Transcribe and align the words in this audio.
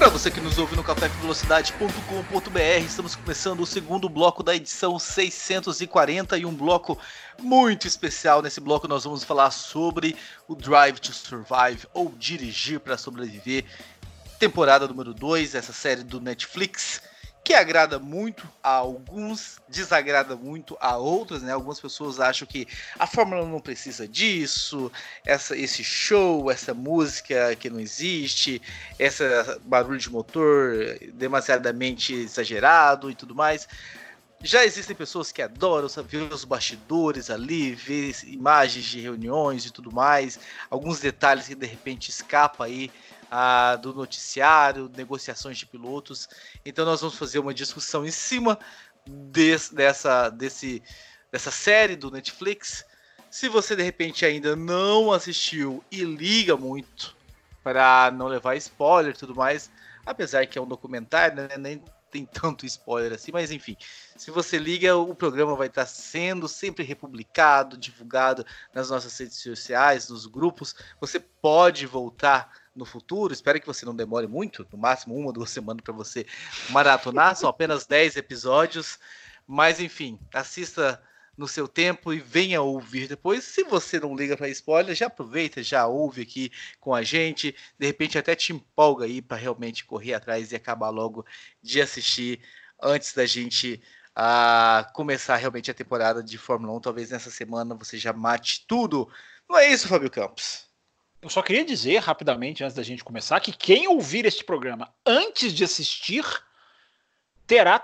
Para 0.00 0.08
você 0.08 0.30
que 0.30 0.40
nos 0.40 0.56
ouve 0.56 0.74
no 0.74 0.82
cafévelocidade.com.br, 0.82 2.84
estamos 2.86 3.14
começando 3.14 3.60
o 3.60 3.66
segundo 3.66 4.08
bloco 4.08 4.42
da 4.42 4.56
edição 4.56 4.98
640 4.98 6.38
e 6.38 6.46
um 6.46 6.54
bloco 6.54 6.98
muito 7.38 7.86
especial. 7.86 8.40
Nesse 8.40 8.62
bloco 8.62 8.88
nós 8.88 9.04
vamos 9.04 9.24
falar 9.24 9.50
sobre 9.50 10.16
o 10.48 10.54
Drive 10.54 11.00
to 11.00 11.12
Survive 11.12 11.86
ou 11.92 12.14
Dirigir 12.16 12.80
para 12.80 12.96
Sobreviver, 12.96 13.66
temporada 14.38 14.88
número 14.88 15.12
2, 15.12 15.54
essa 15.54 15.74
série 15.74 16.02
do 16.02 16.18
Netflix 16.18 17.02
que 17.42 17.54
agrada 17.54 17.98
muito 17.98 18.46
a 18.62 18.70
alguns, 18.70 19.58
desagrada 19.68 20.36
muito 20.36 20.76
a 20.80 20.96
outros, 20.96 21.42
né? 21.42 21.52
Algumas 21.52 21.80
pessoas 21.80 22.20
acham 22.20 22.46
que 22.46 22.68
a 22.98 23.06
Fórmula 23.06 23.42
1 23.42 23.48
não 23.48 23.60
precisa 23.60 24.06
disso, 24.06 24.92
essa, 25.24 25.56
esse 25.56 25.82
show, 25.82 26.50
essa 26.50 26.74
música 26.74 27.56
que 27.56 27.70
não 27.70 27.80
existe, 27.80 28.60
esse 28.98 29.24
barulho 29.64 29.98
de 29.98 30.10
motor 30.10 30.98
demasiadamente 31.14 32.12
exagerado 32.12 33.10
e 33.10 33.14
tudo 33.14 33.34
mais. 33.34 33.66
Já 34.42 34.64
existem 34.64 34.96
pessoas 34.96 35.30
que 35.30 35.42
adoram 35.42 35.86
ver 36.06 36.32
os 36.32 36.44
bastidores 36.46 37.28
ali, 37.28 37.74
ver 37.74 38.14
imagens 38.24 38.86
de 38.86 38.98
reuniões 38.98 39.66
e 39.66 39.70
tudo 39.70 39.92
mais, 39.92 40.40
alguns 40.70 40.98
detalhes 40.98 41.46
que 41.46 41.54
de 41.54 41.66
repente 41.66 42.08
escapa 42.08 42.64
aí 42.64 42.90
ah, 43.30 43.76
do 43.76 43.94
noticiário, 43.94 44.90
negociações 44.96 45.56
de 45.56 45.66
pilotos. 45.66 46.28
Então 46.64 46.84
nós 46.84 47.00
vamos 47.00 47.16
fazer 47.16 47.38
uma 47.38 47.54
discussão 47.54 48.04
em 48.04 48.10
cima 48.10 48.58
desse, 49.06 49.74
dessa, 49.74 50.28
desse, 50.28 50.82
dessa 51.30 51.50
série 51.50 51.94
do 51.94 52.10
Netflix. 52.10 52.84
Se 53.30 53.48
você 53.48 53.76
de 53.76 53.82
repente 53.82 54.26
ainda 54.26 54.56
não 54.56 55.12
assistiu 55.12 55.84
e 55.90 56.02
liga 56.02 56.56
muito 56.56 57.16
para 57.62 58.10
não 58.10 58.26
levar 58.26 58.56
spoiler 58.56 59.14
e 59.14 59.18
tudo 59.18 59.34
mais, 59.34 59.70
apesar 60.04 60.46
que 60.46 60.58
é 60.58 60.62
um 60.62 60.66
documentário, 60.66 61.36
né, 61.36 61.56
nem 61.56 61.82
tem 62.10 62.26
tanto 62.26 62.66
spoiler 62.66 63.12
assim, 63.12 63.30
mas 63.30 63.52
enfim, 63.52 63.76
se 64.16 64.32
você 64.32 64.58
liga, 64.58 64.96
o 64.96 65.14
programa 65.14 65.54
vai 65.54 65.68
estar 65.68 65.86
sendo 65.86 66.48
sempre 66.48 66.84
republicado, 66.84 67.76
divulgado 67.76 68.44
nas 68.74 68.90
nossas 68.90 69.16
redes 69.16 69.38
sociais, 69.38 70.08
nos 70.08 70.26
grupos. 70.26 70.74
Você 71.00 71.20
pode 71.20 71.86
voltar 71.86 72.50
no 72.74 72.84
futuro. 72.84 73.32
Espero 73.32 73.60
que 73.60 73.66
você 73.66 73.84
não 73.84 73.94
demore 73.94 74.26
muito, 74.26 74.66
no 74.72 74.78
máximo 74.78 75.14
uma, 75.14 75.32
duas 75.32 75.50
semanas 75.50 75.82
para 75.82 75.94
você 75.94 76.26
maratonar. 76.70 77.36
São 77.36 77.48
apenas 77.48 77.86
10 77.86 78.16
episódios. 78.16 78.98
Mas 79.46 79.80
enfim, 79.80 80.18
assista 80.32 81.02
no 81.36 81.48
seu 81.48 81.66
tempo 81.66 82.12
e 82.12 82.20
venha 82.20 82.60
ouvir 82.60 83.08
depois. 83.08 83.44
Se 83.44 83.64
você 83.64 83.98
não 83.98 84.14
liga 84.14 84.36
para 84.36 84.48
spoiler, 84.50 84.94
já 84.94 85.06
aproveita, 85.06 85.62
já 85.62 85.86
ouve 85.86 86.22
aqui 86.22 86.52
com 86.78 86.94
a 86.94 87.02
gente. 87.02 87.56
De 87.78 87.86
repente 87.86 88.18
até 88.18 88.36
te 88.36 88.52
empolga 88.52 89.06
aí 89.06 89.22
para 89.22 89.36
realmente 89.36 89.84
correr 89.84 90.14
atrás 90.14 90.52
e 90.52 90.56
acabar 90.56 90.90
logo 90.90 91.24
de 91.62 91.80
assistir 91.80 92.40
antes 92.80 93.14
da 93.14 93.26
gente 93.26 93.82
a 94.14 94.80
ah, 94.80 94.84
começar 94.92 95.36
realmente 95.36 95.70
a 95.70 95.74
temporada 95.74 96.22
de 96.22 96.36
Fórmula 96.36 96.76
1. 96.76 96.80
Talvez 96.80 97.10
nessa 97.10 97.30
semana 97.30 97.74
você 97.74 97.96
já 97.96 98.12
mate 98.12 98.66
tudo. 98.66 99.08
Não 99.48 99.58
é 99.58 99.68
isso, 99.72 99.88
Fábio 99.88 100.10
Campos? 100.10 100.69
Eu 101.22 101.28
só 101.28 101.42
queria 101.42 101.64
dizer 101.64 101.98
rapidamente, 101.98 102.64
antes 102.64 102.76
da 102.76 102.82
gente 102.82 103.04
começar, 103.04 103.40
que 103.40 103.52
quem 103.52 103.86
ouvir 103.86 104.24
este 104.24 104.42
programa 104.42 104.92
antes 105.04 105.52
de 105.52 105.64
assistir 105.64 106.24
terá 107.46 107.78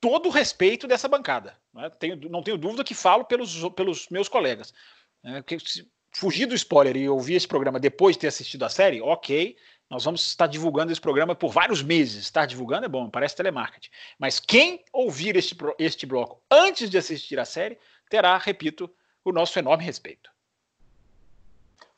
todo 0.00 0.26
o 0.26 0.32
respeito 0.32 0.86
dessa 0.86 1.08
bancada. 1.08 1.56
Né? 1.72 1.88
Tenho, 1.90 2.16
não 2.28 2.42
tenho 2.42 2.58
dúvida 2.58 2.84
que 2.84 2.94
falo 2.94 3.24
pelos, 3.24 3.56
pelos 3.70 4.08
meus 4.08 4.28
colegas. 4.28 4.74
Né? 5.22 5.42
se 5.64 5.90
fugir 6.14 6.46
do 6.46 6.54
spoiler 6.54 6.96
e 6.96 7.08
ouvir 7.08 7.36
esse 7.36 7.48
programa 7.48 7.80
depois 7.80 8.16
de 8.16 8.20
ter 8.20 8.26
assistido 8.26 8.64
a 8.64 8.68
série, 8.68 9.00
ok. 9.00 9.56
Nós 9.88 10.04
vamos 10.04 10.26
estar 10.26 10.46
divulgando 10.46 10.90
esse 10.90 11.00
programa 11.00 11.34
por 11.34 11.52
vários 11.52 11.82
meses. 11.82 12.24
Estar 12.24 12.46
divulgando 12.46 12.86
é 12.86 12.88
bom, 12.88 13.08
parece 13.08 13.36
telemarketing. 13.36 13.90
Mas 14.18 14.40
quem 14.40 14.82
ouvir 14.92 15.36
este, 15.36 15.54
este 15.78 16.04
bloco 16.06 16.42
antes 16.50 16.90
de 16.90 16.98
assistir 16.98 17.38
a 17.38 17.44
série 17.44 17.78
terá, 18.10 18.36
repito, 18.38 18.90
o 19.24 19.32
nosso 19.32 19.58
enorme 19.58 19.84
respeito. 19.84 20.31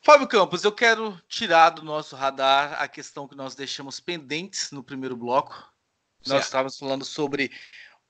Fábio 0.05 0.29
Campos, 0.29 0.63
eu 0.63 0.71
quero 0.71 1.19
tirar 1.27 1.71
do 1.71 1.83
nosso 1.83 2.15
radar 2.15 2.75
a 2.79 2.87
questão 2.87 3.27
que 3.27 3.35
nós 3.35 3.55
deixamos 3.55 4.01
pendentes 4.01 4.71
no 4.71 4.85
primeiro 4.85 5.17
bloco. 5.17 5.55
Certo. 5.55 6.29
Nós 6.29 6.45
estávamos 6.45 6.79
falando 6.79 7.07
sobre 7.07 7.51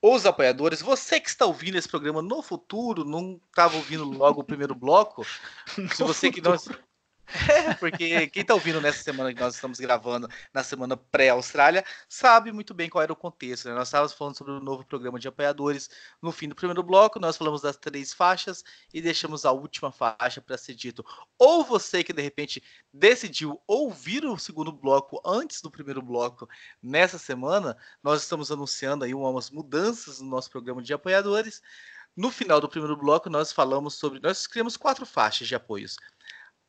os 0.01 0.25
apoiadores. 0.25 0.81
Você 0.81 1.21
que 1.21 1.29
está 1.29 1.45
ouvindo 1.45 1.77
esse 1.77 1.87
programa 1.87 2.21
no 2.21 2.41
futuro, 2.41 3.05
não 3.05 3.39
estava 3.47 3.77
ouvindo 3.77 4.03
logo 4.03 4.41
o 4.41 4.43
primeiro 4.43 4.75
bloco. 4.75 5.25
Se 5.95 6.03
você 6.03 6.29
que 6.29 6.41
não 6.41 6.57
é, 7.27 7.73
porque 7.75 8.27
quem 8.27 8.41
está 8.41 8.53
ouvindo 8.53 8.79
nessa 8.79 9.01
semana 9.01 9.33
que 9.33 9.39
nós 9.39 9.55
estamos 9.55 9.79
gravando, 9.79 10.29
na 10.53 10.63
semana 10.63 10.95
pré-Austrália, 10.95 11.83
sabe 12.07 12.51
muito 12.51 12.73
bem 12.73 12.89
qual 12.89 13.01
era 13.01 13.11
o 13.11 13.15
contexto. 13.15 13.67
Né? 13.67 13.73
Nós 13.73 13.87
estávamos 13.87 14.13
falando 14.13 14.37
sobre 14.37 14.53
o 14.53 14.59
novo 14.59 14.85
programa 14.85 15.19
de 15.19 15.27
apoiadores 15.27 15.89
no 16.21 16.31
fim 16.31 16.47
do 16.47 16.55
primeiro 16.55 16.83
bloco, 16.83 17.19
nós 17.19 17.37
falamos 17.37 17.61
das 17.61 17.77
três 17.77 18.13
faixas 18.13 18.63
e 18.93 19.01
deixamos 19.01 19.45
a 19.45 19.51
última 19.51 19.91
faixa 19.91 20.41
para 20.41 20.57
ser 20.57 20.75
dito. 20.75 21.03
Ou 21.37 21.63
você 21.63 22.03
que 22.03 22.13
de 22.13 22.21
repente 22.21 22.61
decidiu 22.93 23.61
ouvir 23.67 24.25
o 24.25 24.37
segundo 24.37 24.71
bloco 24.71 25.21
antes 25.25 25.61
do 25.61 25.71
primeiro 25.71 26.01
bloco 26.01 26.47
nessa 26.81 27.17
semana, 27.17 27.75
nós 28.03 28.21
estamos 28.21 28.51
anunciando 28.51 29.03
aí 29.03 29.13
umas 29.13 29.49
mudanças 29.49 30.19
no 30.21 30.27
nosso 30.27 30.49
programa 30.49 30.81
de 30.81 30.93
apoiadores. 30.93 31.61
No 32.15 32.31
final 32.31 32.61
do 32.61 32.69
primeiro 32.69 32.95
bloco, 32.95 33.29
nós 33.29 33.51
falamos 33.51 33.95
sobre. 33.95 34.21
Nós 34.21 34.47
criamos 34.47 34.77
quatro 34.77 35.05
faixas 35.05 35.49
de 35.49 35.55
apoios 35.55 35.97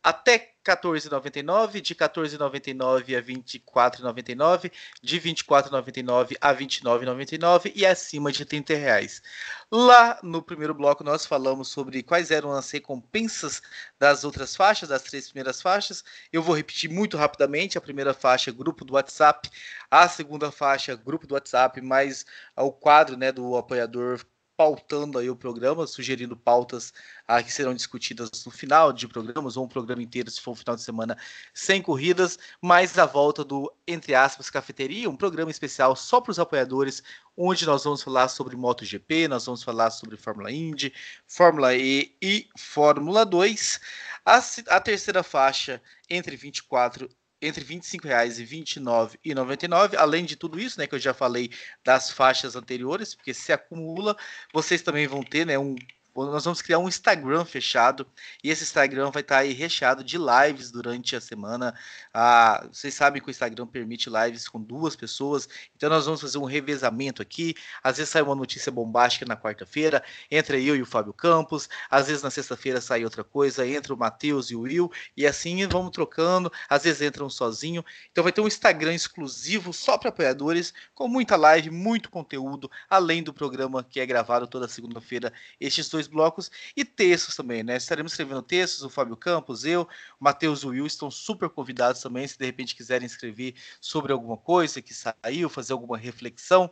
até 0.06 0.53
14,99, 0.65 1.81
de 1.81 1.93
14,99 1.93 3.19
a 3.19 3.21
24,99, 3.21 4.71
de 5.03 5.21
24,99 5.21 6.37
a 6.41 6.55
29,99 6.55 7.72
e 7.75 7.84
acima 7.84 8.31
de 8.31 8.45
30 8.45 8.75
reais. 8.75 9.21
Lá 9.69 10.21
no 10.22 10.41
primeiro 10.41 10.72
bloco 10.72 11.03
nós 11.03 11.27
falamos 11.27 11.66
sobre 11.71 12.05
quais 12.05 12.31
eram 12.31 12.53
as 12.53 12.71
recompensas 12.71 13.61
das 13.99 14.22
outras 14.22 14.55
faixas, 14.55 14.91
das 14.91 15.03
três 15.03 15.27
primeiras 15.27 15.61
faixas. 15.61 16.05
Eu 16.33 16.41
vou 16.41 16.55
repetir 16.55 16.89
muito 16.89 17.16
rapidamente: 17.16 17.77
a 17.77 17.81
primeira 17.81 18.15
faixa, 18.15 18.53
grupo 18.53 18.84
do 18.84 18.93
WhatsApp, 18.93 19.50
a 19.91 20.09
segunda 20.09 20.53
faixa, 20.53 20.95
grupo 20.95 21.27
do 21.27 21.34
WhatsApp, 21.34 21.81
mais 21.81 22.25
o 22.56 22.71
quadro 22.71 23.16
né, 23.16 23.33
do 23.33 23.56
apoiador 23.56 24.25
pautando 24.56 25.19
aí 25.19 25.28
o 25.28 25.37
programa, 25.37 25.87
sugerindo 25.87 26.37
pautas 26.37 26.93
ah, 27.28 27.43
que 27.43 27.53
serão 27.53 27.75
discutidas 27.75 28.31
no 28.44 28.50
final 28.50 28.93
de 28.93 29.06
programas, 29.06 29.56
ou 29.56 29.65
um 29.65 29.69
programa 29.69 30.03
inteiro, 30.03 30.31
se 30.31 30.41
for 30.41 30.53
um 30.53 30.55
final 30.55 30.75
de 30.75 30.83
semana 30.83 31.17
sem 31.53 31.83
corridas, 31.83 32.39
mais 32.61 32.99
a 32.99 33.05
volta 33.05 33.45
do, 33.45 33.72
entre 33.87 34.15
aspas, 34.15 34.49
Cafeteria, 34.49 35.11
um 35.11 35.16
programa 35.16 35.50
especial 35.50 35.95
só 35.95 36.21
para 36.21 36.31
os 36.31 36.39
apoiadores, 36.39 37.03
onde 37.37 37.66
nós 37.66 37.84
vamos 37.84 38.03
falar 38.03 38.28
sobre 38.28 38.56
MotoGP, 38.56 39.28
nós 39.28 39.45
vamos 39.45 39.62
falar 39.62 39.91
sobre 39.91 40.16
Fórmula 40.16 40.50
Indy, 40.50 40.93
Fórmula 41.27 41.75
E 41.77 42.16
e 42.22 42.49
Fórmula 42.56 43.27
2. 43.27 43.81
A, 44.25 44.41
a 44.69 44.81
terceira 44.81 45.22
faixa, 45.22 45.83
entre 46.09 46.34
24 46.34 47.09
entre 47.41 47.64
R$ 47.64 47.74
25,00 47.76 48.38
e 48.38 48.42
R$ 48.42 48.64
29,99. 48.64 49.97
Além 49.97 50.24
de 50.24 50.36
tudo 50.36 50.58
isso, 50.58 50.78
né, 50.78 50.86
que 50.86 50.94
eu 50.94 50.98
já 50.98 51.14
falei 51.14 51.50
das 51.84 52.10
faixas 52.10 52.56
anteriores, 52.56 53.15
porque 53.15 53.34
se 53.34 53.53
acumula, 53.53 54.16
vocês 54.53 54.83
também 54.83 55.06
vão 55.06 55.22
ter, 55.22 55.47
né, 55.47 55.59
um 55.59 55.77
nós 56.24 56.45
vamos 56.45 56.63
criar 56.63 56.78
um 56.78 56.89
Instagram 56.89 57.45
fechado 57.45 58.07
e 58.42 58.51
esse 58.51 58.63
Instagram 58.63 59.10
vai 59.10 59.22
estar 59.22 59.36
tá 59.36 59.41
aí 59.42 59.53
recheado 59.53 60.03
de 60.03 60.16
lives 60.16 60.71
durante 60.71 61.15
a 61.15 61.21
semana. 61.21 61.74
Ah, 62.15 62.66
vocês 62.72 62.95
sabem 62.95 63.21
que 63.21 63.28
o 63.28 63.30
Instagram 63.30 63.66
permite 63.66 64.09
lives 64.09 64.48
com 64.48 64.60
duas 64.60 64.97
pessoas, 64.97 65.48
então 65.77 65.91
nós 65.91 66.07
vamos 66.07 66.21
fazer 66.21 66.39
um 66.39 66.45
revezamento 66.45 67.21
aqui. 67.21 67.54
Às 67.83 67.98
vezes 67.98 68.10
sai 68.10 68.22
uma 68.22 68.34
notícia 68.34 68.72
bombástica 68.72 69.27
na 69.27 69.36
quarta-feira, 69.36 70.03
entre 70.30 70.65
eu 70.65 70.74
e 70.74 70.83
o 70.83 70.86
Fábio 70.86 71.13
Campos. 71.13 71.68
Às 71.91 72.07
vezes 72.07 72.22
na 72.22 72.30
sexta-feira 72.30 72.80
sai 72.80 73.04
outra 73.04 73.22
coisa, 73.22 73.66
entre 73.66 73.92
o 73.92 73.97
Matheus 73.97 74.51
e 74.51 74.57
o 74.57 74.60
Will, 74.60 74.91
e 75.16 75.27
assim 75.27 75.66
vamos 75.66 75.91
trocando. 75.91 76.51
Às 76.68 76.84
vezes 76.84 77.03
entra 77.03 77.24
um 77.24 77.30
sozinho. 77.30 77.84
Então 78.10 78.24
vai 78.24 78.33
ter 78.33 78.41
um 78.41 78.47
Instagram 78.47 78.95
exclusivo 78.95 79.72
só 79.72 79.98
para 79.98 80.10
apoiadores, 80.10 80.72
com 80.95 81.09
muita 81.09 81.36
live, 81.36 81.71
muito 81.71 82.10
conteúdo, 82.10 82.71
além 82.89 83.22
do 83.22 83.33
programa 83.33 83.84
que 83.84 84.01
é 84.01 84.07
gravado 84.07 84.47
toda 84.47 84.68
segunda-feira. 84.68 85.33
Estes 85.60 85.89
dois 85.89 86.05
dois 86.06 86.08
blocos 86.08 86.50
e 86.76 86.84
textos 86.84 87.36
também, 87.36 87.62
né? 87.62 87.76
Estaremos 87.76 88.12
escrevendo 88.12 88.42
textos, 88.42 88.82
o 88.82 88.91
Fábio 88.91 89.16
Campos, 89.16 89.64
eu, 89.64 89.88
Matheus 90.18 90.64
Will 90.64 90.86
estão 90.86 91.10
super 91.10 91.48
convidados 91.48 92.00
também, 92.00 92.26
se 92.26 92.38
de 92.38 92.47
repente 92.47 92.74
quiserem 92.74 93.06
escrever 93.06 93.54
sobre 93.80 94.12
alguma 94.12 94.36
coisa 94.36 94.80
que 94.80 94.94
saiu, 94.94 95.48
fazer 95.48 95.72
alguma 95.72 95.98
reflexão, 95.98 96.70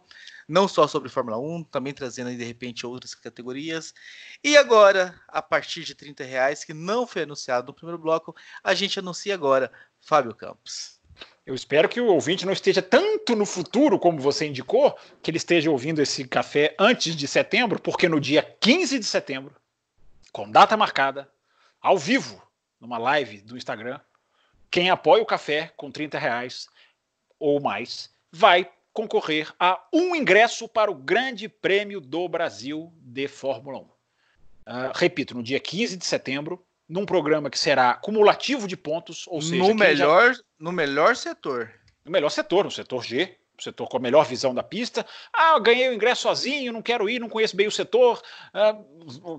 não 0.48 0.68
só 0.68 0.86
sobre 0.86 1.08
Fórmula 1.08 1.38
1, 1.38 1.64
também 1.64 1.92
trazendo 1.92 2.28
aí 2.28 2.36
de 2.36 2.44
repente 2.44 2.86
outras 2.86 3.14
categorias. 3.14 3.94
E 4.42 4.56
agora, 4.56 5.20
a 5.28 5.42
partir 5.42 5.84
de 5.84 5.94
30 5.94 6.24
reais, 6.24 6.64
que 6.64 6.74
não 6.74 7.06
foi 7.06 7.22
anunciado 7.22 7.68
no 7.68 7.74
primeiro 7.74 7.98
bloco, 7.98 8.34
a 8.62 8.74
gente 8.74 8.98
anuncia 8.98 9.34
agora 9.34 9.70
Fábio 10.00 10.34
Campos. 10.34 11.03
Eu 11.46 11.54
espero 11.54 11.88
que 11.88 12.00
o 12.00 12.06
ouvinte 12.06 12.46
não 12.46 12.52
esteja 12.52 12.80
tanto 12.80 13.36
no 13.36 13.44
futuro, 13.44 13.98
como 13.98 14.18
você 14.18 14.46
indicou, 14.46 14.96
que 15.22 15.30
ele 15.30 15.36
esteja 15.36 15.70
ouvindo 15.70 16.00
esse 16.00 16.26
café 16.26 16.74
antes 16.78 17.14
de 17.14 17.28
setembro, 17.28 17.80
porque 17.80 18.08
no 18.08 18.18
dia 18.18 18.42
15 18.42 18.98
de 18.98 19.04
setembro, 19.04 19.54
com 20.32 20.50
data 20.50 20.76
marcada, 20.76 21.30
ao 21.80 21.98
vivo, 21.98 22.42
numa 22.80 22.96
live 22.96 23.42
do 23.42 23.56
Instagram, 23.56 24.00
quem 24.70 24.88
apoia 24.90 25.22
o 25.22 25.26
café 25.26 25.72
com 25.76 25.90
30 25.90 26.18
reais 26.18 26.66
ou 27.38 27.60
mais 27.60 28.10
vai 28.32 28.70
concorrer 28.92 29.52
a 29.60 29.80
um 29.92 30.16
ingresso 30.16 30.66
para 30.66 30.90
o 30.90 30.94
Grande 30.94 31.48
Prêmio 31.48 32.00
do 32.00 32.28
Brasil 32.28 32.92
de 32.96 33.28
Fórmula 33.28 33.78
1. 33.78 33.82
Uh, 33.82 33.90
ah, 34.66 34.92
repito, 34.94 35.34
no 35.34 35.42
dia 35.42 35.60
15 35.60 35.96
de 35.96 36.06
setembro, 36.06 36.64
num 36.88 37.06
programa 37.06 37.50
que 37.50 37.58
será 37.58 37.94
cumulativo 37.94 38.68
de 38.68 38.76
pontos, 38.76 39.24
ou 39.28 39.40
seja, 39.40 39.56
no 39.56 39.74
melhor, 39.74 40.34
já... 40.34 40.42
no 40.58 40.72
melhor 40.72 41.16
setor. 41.16 41.72
No 42.04 42.12
melhor 42.12 42.28
setor, 42.28 42.64
no 42.64 42.70
setor 42.70 43.02
G, 43.02 43.36
o 43.58 43.62
setor 43.62 43.88
com 43.88 43.96
a 43.96 44.00
melhor 44.00 44.26
visão 44.26 44.54
da 44.54 44.62
pista. 44.62 45.06
Ah, 45.32 45.58
ganhei 45.58 45.88
o 45.88 45.94
ingresso 45.94 46.22
sozinho, 46.22 46.72
não 46.72 46.82
quero 46.82 47.08
ir, 47.08 47.18
não 47.18 47.28
conheço 47.28 47.56
bem 47.56 47.66
o 47.66 47.72
setor. 47.72 48.20
Ah, 48.52 48.76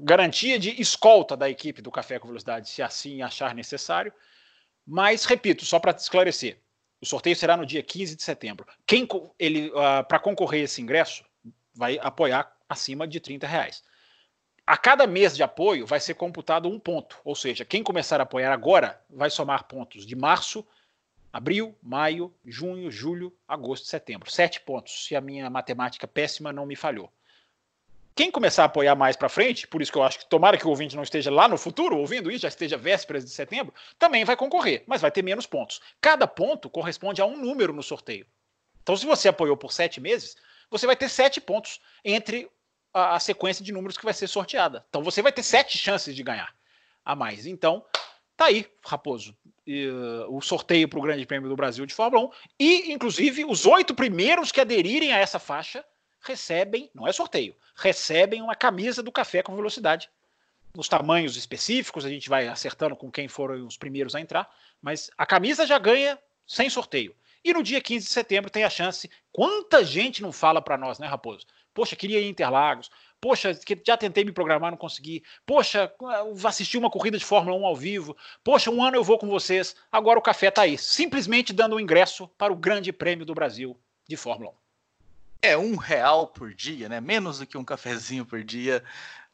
garantia 0.01 0.57
de 0.57 0.81
escolta 0.81 1.38
da 1.38 1.50
equipe 1.50 1.81
do 1.81 1.92
Café 1.92 2.18
com 2.18 2.27
Velocidade, 2.27 2.69
se 2.69 2.81
assim 2.81 3.21
achar 3.21 3.53
necessário. 3.53 4.12
Mas, 4.86 5.25
repito, 5.25 5.65
só 5.65 5.80
para 5.80 5.95
esclarecer, 5.95 6.59
o 7.01 7.06
sorteio 7.06 7.36
será 7.36 7.57
no 7.57 7.65
dia 7.65 7.83
15 7.83 8.15
de 8.15 8.24
setembro. 8.24 8.65
Quem 8.88 9.07
ele 9.38 9.69
uh, 9.69 10.03
para 10.07 10.19
concorrer 10.19 10.62
a 10.62 10.63
esse 10.65 10.81
ingresso 10.81 11.24
vai 11.74 12.00
apoiar 12.01 12.51
acima 12.68 13.07
de 13.07 13.19
30 13.19 13.45
reais 13.45 13.83
a 14.66 14.76
cada 14.78 15.06
mês 15.06 15.36
de 15.36 15.44
apoio 15.44 15.86
vai 15.86 16.00
ser 16.00 16.16
computado 16.16 16.68
um 16.68 16.80
ponto, 16.80 17.20
ou 17.24 17.36
seja, 17.36 17.64
quem 17.64 17.84
começar 17.84 18.20
a 18.20 18.24
apoiar 18.24 18.52
agora 18.52 19.00
vai 19.10 19.30
somar 19.30 19.66
pontos 19.66 20.06
de 20.06 20.16
março, 20.16 20.66
abril, 21.32 21.76
maio, 21.84 22.34
junho, 22.44 22.90
julho, 22.90 23.32
agosto, 23.48 23.86
setembro. 23.86 24.32
Sete 24.32 24.60
pontos, 24.62 25.06
se 25.06 25.16
a 25.16 25.22
minha 25.22 25.50
matemática 25.50 26.08
péssima 26.08 26.52
não 26.52 26.66
me 26.66 26.76
falhou. 26.76 27.12
Quem 28.16 28.32
começar 28.32 28.64
a 28.64 28.68
apoiar 28.68 28.96
mais 28.96 29.18
para 29.18 29.28
frente, 29.28 29.68
por 29.68 29.82
isso 29.82 29.92
que 29.92 29.98
eu 29.98 30.04
acho 30.04 30.20
que 30.20 30.26
tomara 30.26 30.58
que 30.58 30.66
o 30.66 30.70
ouvinte 30.70 30.96
não 30.96 31.04
esteja 31.04 31.30
lá 31.30 31.50
no 31.50 31.58
futuro 31.58 31.98
ouvindo 31.98 32.32
isso, 32.32 32.44
já 32.44 32.48
esteja 32.48 32.78
vésperas 32.78 33.26
de 33.26 33.32
setembro, 33.32 33.74
também 34.00 34.24
vai 34.24 34.38
concorrer, 34.38 34.84
mas 34.88 35.02
vai 35.02 35.12
ter 35.12 35.22
menos 35.22 35.46
pontos. 35.46 35.82
Cada 36.00 36.26
ponto 36.26 36.70
corresponde 36.70 37.22
a 37.22 37.26
um 37.26 37.38
número 37.38 37.74
no 37.74 37.84
sorteio. 37.84 38.26
Então, 38.82 38.96
se 38.96 39.06
você 39.06 39.28
apoiou 39.28 39.58
por 39.58 39.74
sete 39.74 40.00
meses, 40.00 40.38
você 40.70 40.88
vai 40.88 40.96
ter 40.96 41.10
sete 41.10 41.42
pontos 41.42 41.82
entre 42.04 42.50
a, 42.95 43.15
a, 43.15 43.19
sequência 43.19 43.63
de 43.63 43.74
números 43.74 43.97
que 43.97 44.06
vai 44.06 44.13
ser 44.13 44.27
sorteada. 44.27 44.86
Então 44.88 45.03
você 45.03 45.21
vai 45.21 45.33
ter 45.33 45.44
sete 45.44 45.77
chances 45.77 46.15
de 46.15 46.24
ganhar 46.24 46.56
a 47.03 47.13
mais. 47.13 47.45
Então, 47.45 47.86
tá 48.38 48.45
aí, 48.45 48.65
Raposo. 48.83 49.36
E, 49.68 49.88
uh, 49.88 50.33
o 50.33 50.42
sorteio 50.42 50.88
para 50.88 50.97
o 50.97 51.01
Grande 51.01 51.25
Prêmio 51.25 51.50
do 51.50 51.56
Brasil 51.56 51.86
de 51.86 51.94
Fórmula 51.94 52.27
1. 52.27 52.30
E, 52.57 52.94
inclusive, 52.94 53.44
os 53.44 53.65
oito 53.65 53.94
primeiros 53.94 54.51
que 54.51 54.62
aderirem 54.62 55.12
a 55.12 55.18
essa 55.18 55.38
faixa 55.38 55.83
recebem, 56.21 56.89
não 56.95 57.06
é 57.07 57.12
sorteio, 57.12 57.56
recebem 57.75 58.42
uma 58.42 58.56
camisa 58.56 59.03
do 59.03 59.12
Café 59.12 59.44
com 59.44 59.56
Velocidade. 59.56 60.09
Nos 60.74 60.88
tamanhos 60.88 61.36
específicos, 61.36 62.06
a 62.06 62.09
gente 62.09 62.30
vai 62.30 62.47
acertando 62.47 62.95
com 62.95 63.12
quem 63.12 63.27
foram 63.27 63.68
os 63.68 63.77
primeiros 63.77 64.15
a 64.15 64.21
entrar, 64.21 64.50
mas 64.81 65.12
a 65.18 65.25
camisa 65.25 65.68
já 65.68 65.77
ganha 65.77 66.18
sem 66.47 66.69
sorteio. 66.69 67.15
E 67.44 67.53
no 67.53 67.62
dia 67.62 67.80
15 67.80 68.06
de 68.07 68.12
setembro 68.12 68.50
tem 68.50 68.63
a 68.63 68.69
chance. 68.69 69.09
Quanta 69.31 69.86
gente 69.86 70.21
não 70.21 70.31
fala 70.31 70.62
para 70.62 70.77
nós, 70.77 70.97
né, 70.97 71.07
Raposo? 71.07 71.45
Poxa, 71.75 71.95
queria 71.95 72.22
ir 72.22 72.25
em 72.25 72.30
Interlagos. 72.30 72.89
Poxa, 73.19 73.51
já 73.86 73.98
tentei 73.98 74.24
me 74.24 74.31
programar, 74.31 74.72
não 74.72 74.77
consegui. 74.77 75.22
Poxa, 75.45 75.92
assisti 76.45 76.77
uma 76.77 76.89
corrida 76.89 77.18
de 77.18 77.25
Fórmula 77.25 77.57
1 77.57 77.66
ao 77.66 77.75
vivo. 77.75 78.16
Poxa, 78.44 78.72
um 78.72 78.81
ano 78.81 78.95
eu 78.95 79.04
vou 79.04 79.18
com 79.18 79.27
vocês. 79.27 79.75
Agora 79.92 80.18
o 80.18 80.22
café 80.22 80.48
está 80.48 80.62
aí, 80.62 80.77
simplesmente 80.77 81.51
dando 81.51 81.75
um 81.75 81.80
ingresso 81.80 82.30
para 82.38 82.54
o 82.54 82.56
Grande 82.56 82.94
Prêmio 82.94 83.25
do 83.25 83.36
Brasil 83.36 83.77
de 84.07 84.16
Fórmula 84.16 84.51
1. 84.51 84.54
É 85.42 85.57
um 85.57 85.75
real 85.75 86.27
por 86.27 86.54
dia, 86.54 86.88
né? 86.88 87.01
Menos 87.01 87.39
do 87.39 87.45
que 87.45 87.57
um 87.57 87.66
cafezinho 87.66 88.25
por 88.25 88.42
dia 88.42 88.81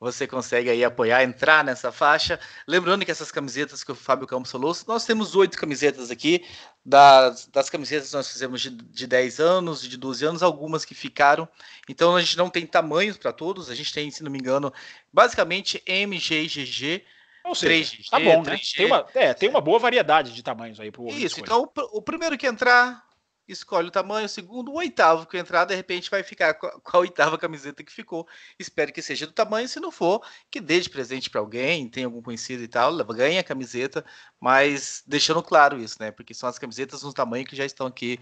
você 0.02 0.26
consegue 0.26 0.68
aí 0.68 0.84
apoiar, 0.84 1.24
entrar 1.24 1.64
nessa 1.64 1.92
faixa. 1.92 2.40
Lembrando 2.68 3.06
que 3.06 3.12
essas 3.12 3.32
camisetas 3.32 3.84
que 3.84 3.92
o 3.92 3.96
Fábio 3.96 4.26
Campos 4.26 4.52
falou, 4.52 4.76
nós 4.88 5.06
temos 5.06 5.36
oito 5.36 5.56
camisetas 5.60 6.10
aqui, 6.10 6.44
das, 6.84 7.46
das 7.46 7.70
camisetas 7.70 8.12
nós 8.12 8.28
fizemos 8.28 8.62
de, 8.62 8.72
de 8.72 9.06
10 9.06 9.40
anos, 9.40 9.84
de 9.84 9.96
12 9.98 10.26
anos, 10.26 10.42
algumas 10.42 10.84
que 10.84 10.96
ficaram. 10.96 11.48
Então 11.88 12.16
a 12.16 12.20
gente 12.20 12.36
não 12.36 12.50
tem 12.50 12.66
tamanhos 12.66 13.16
para 13.16 13.32
todos, 13.32 13.70
a 13.70 13.76
gente 13.76 13.94
tem, 13.94 14.10
se 14.10 14.24
não 14.24 14.32
me 14.32 14.40
engano, 14.40 14.74
basicamente 15.14 15.84
MGGG. 15.86 17.06
Ou 17.44 17.54
seja, 17.54 17.96
3G, 17.96 18.10
tá 18.10 18.20
bom, 18.20 18.42
3G. 18.42 18.46
né? 18.46 18.60
Tem 18.76 18.86
uma, 18.88 19.06
é, 19.14 19.34
tem 19.36 19.50
uma 19.50 19.62
boa 19.62 19.78
variedade 19.78 20.34
de 20.34 20.42
tamanhos 20.42 20.80
aí 20.80 20.92
para 20.92 21.02
o 21.02 21.10
Isso, 21.10 21.40
então 21.40 21.62
o, 21.62 21.98
o 21.98 22.02
primeiro 22.02 22.40
que 22.40 22.48
entrar 22.48 23.04
escolhe 23.52 23.88
o 23.88 23.92
tamanho, 23.92 24.26
o 24.26 24.30
segundo, 24.30 24.72
o 24.72 24.76
oitavo 24.76 25.26
que 25.26 25.38
entrar, 25.38 25.66
de 25.66 25.76
repente 25.76 26.10
vai 26.10 26.24
ficar 26.24 26.54
com 26.54 26.68
a, 26.68 26.72
com 26.80 26.98
a, 26.98 27.00
oitava 27.00 27.38
camiseta 27.38 27.84
que 27.84 27.92
ficou. 27.92 28.28
Espero 28.58 28.92
que 28.92 29.02
seja 29.02 29.28
do 29.28 29.34
tamanho, 29.34 29.68
se 29.68 29.80
não 29.80 29.92
for, 29.92 30.26
que 30.50 30.60
dê 30.60 30.80
de 30.80 30.90
presente 30.90 31.30
para 31.30 31.42
alguém, 31.42 31.90
tem 31.90 32.04
algum 32.04 32.22
conhecido 32.22 32.64
e 32.64 32.68
tal, 32.68 32.96
ganhe 33.06 33.40
a 33.40 33.44
camiseta, 33.44 34.06
mas 34.40 35.04
deixando 35.06 35.44
claro 35.44 35.80
isso, 35.80 35.98
né? 36.00 36.12
Porque 36.12 36.34
são 36.34 36.48
as 36.48 36.58
camisetas 36.58 37.04
no 37.04 37.14
tamanho 37.14 37.46
que 37.46 37.56
já 37.56 37.66
estão 37.66 37.88
aqui 37.88 38.20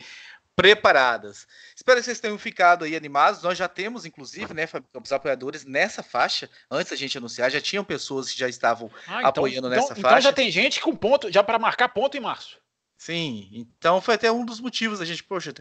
preparadas. 0.59 1.47
Espero 1.73 1.99
que 1.99 2.05
vocês 2.05 2.19
tenham 2.19 2.37
ficado 2.37 2.83
aí 2.83 2.93
animados. 2.93 3.41
Nós 3.41 3.57
já 3.57 3.69
temos, 3.69 4.05
inclusive, 4.05 4.53
né, 4.53 4.67
os 5.01 5.11
apoiadores 5.13 5.63
nessa 5.63 6.03
faixa. 6.03 6.49
Antes 6.69 6.91
da 6.91 6.97
gente 6.97 7.17
anunciar, 7.17 7.49
já 7.49 7.61
tinham 7.61 7.81
pessoas 7.81 8.29
que 8.29 8.37
já 8.37 8.49
estavam 8.49 8.91
ah, 9.07 9.19
então, 9.19 9.29
apoiando 9.29 9.67
então, 9.67 9.69
nessa 9.69 9.93
então 9.93 10.01
faixa. 10.01 10.17
Então 10.17 10.21
já 10.21 10.33
tem 10.33 10.51
gente 10.51 10.81
com 10.81 10.93
ponto, 10.93 11.31
já 11.31 11.41
para 11.41 11.57
marcar 11.57 11.87
ponto 11.87 12.17
em 12.17 12.19
março. 12.19 12.59
Sim, 12.99 13.49
então 13.53 14.01
foi 14.01 14.15
até 14.15 14.29
um 14.29 14.43
dos 14.45 14.59
motivos 14.59 14.99
a 14.99 15.05
gente, 15.05 15.23
poxa, 15.23 15.53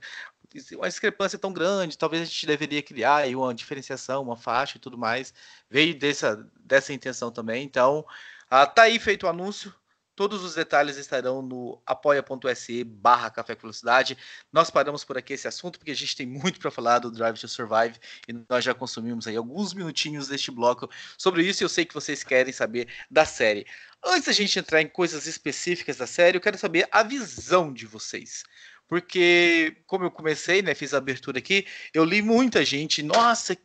uma 0.73 0.88
discrepância 0.88 1.38
tão 1.38 1.52
grande, 1.52 1.96
talvez 1.96 2.23
a 2.23 2.25
gente 2.26 2.46
deveria 2.46 2.82
criar 2.82 3.19
aí 3.19 3.37
uma 3.37 3.55
diferenciação, 3.55 4.23
uma 4.25 4.37
faixa 4.37 4.76
e 4.76 4.81
tudo 4.81 4.99
mais. 4.99 5.32
Veio 5.70 5.96
dessa, 5.96 6.37
dessa 6.58 6.93
intenção 6.93 7.31
também. 7.31 7.62
Então, 7.64 8.05
ah, 8.50 8.67
tá 8.67 8.82
aí 8.82 8.99
feito 8.99 9.25
o 9.25 9.29
anúncio. 9.29 9.73
Todos 10.19 10.43
os 10.43 10.56
detalhes 10.56 10.97
estarão 10.97 11.41
no 11.41 11.81
apoia.se 11.87 12.82
barra 12.82 13.31
Café 13.31 13.55
com 13.55 13.61
Velocidade. 13.61 14.19
Nós 14.53 14.69
paramos 14.69 15.05
por 15.05 15.17
aqui 15.17 15.35
esse 15.35 15.47
assunto, 15.47 15.79
porque 15.79 15.93
a 15.93 15.94
gente 15.94 16.17
tem 16.17 16.26
muito 16.26 16.59
para 16.59 16.73
falar 16.73 16.99
do 16.99 17.09
Drive 17.09 17.38
to 17.38 17.47
Survive 17.47 18.00
e 18.26 18.32
nós 18.50 18.65
já 18.65 18.75
consumimos 18.75 19.28
aí 19.28 19.37
alguns 19.37 19.73
minutinhos 19.73 20.26
deste 20.26 20.50
bloco 20.50 20.90
sobre 21.16 21.47
isso 21.47 21.62
e 21.62 21.64
eu 21.64 21.69
sei 21.69 21.85
que 21.85 21.95
vocês 21.95 22.25
querem 22.25 22.52
saber 22.52 22.88
da 23.09 23.25
série. 23.25 23.64
Antes 24.04 24.25
da 24.25 24.33
gente 24.33 24.59
entrar 24.59 24.83
em 24.83 24.88
coisas 24.88 25.28
específicas 25.28 25.99
da 25.99 26.07
série, 26.09 26.37
eu 26.37 26.40
quero 26.40 26.59
saber 26.59 26.88
a 26.90 27.04
visão 27.04 27.73
de 27.73 27.87
vocês. 27.87 28.42
Porque, 28.88 29.76
como 29.87 30.04
eu 30.04 30.11
comecei, 30.11 30.62
né, 30.62 30.75
fiz 30.75 30.95
a 30.95 30.99
abertura 30.99 31.38
aqui, 31.38 31.64
eu 31.95 32.04
li 32.04 32.23
muita 32.23 32.64
gente, 32.64 33.04
nossa, 33.04 33.57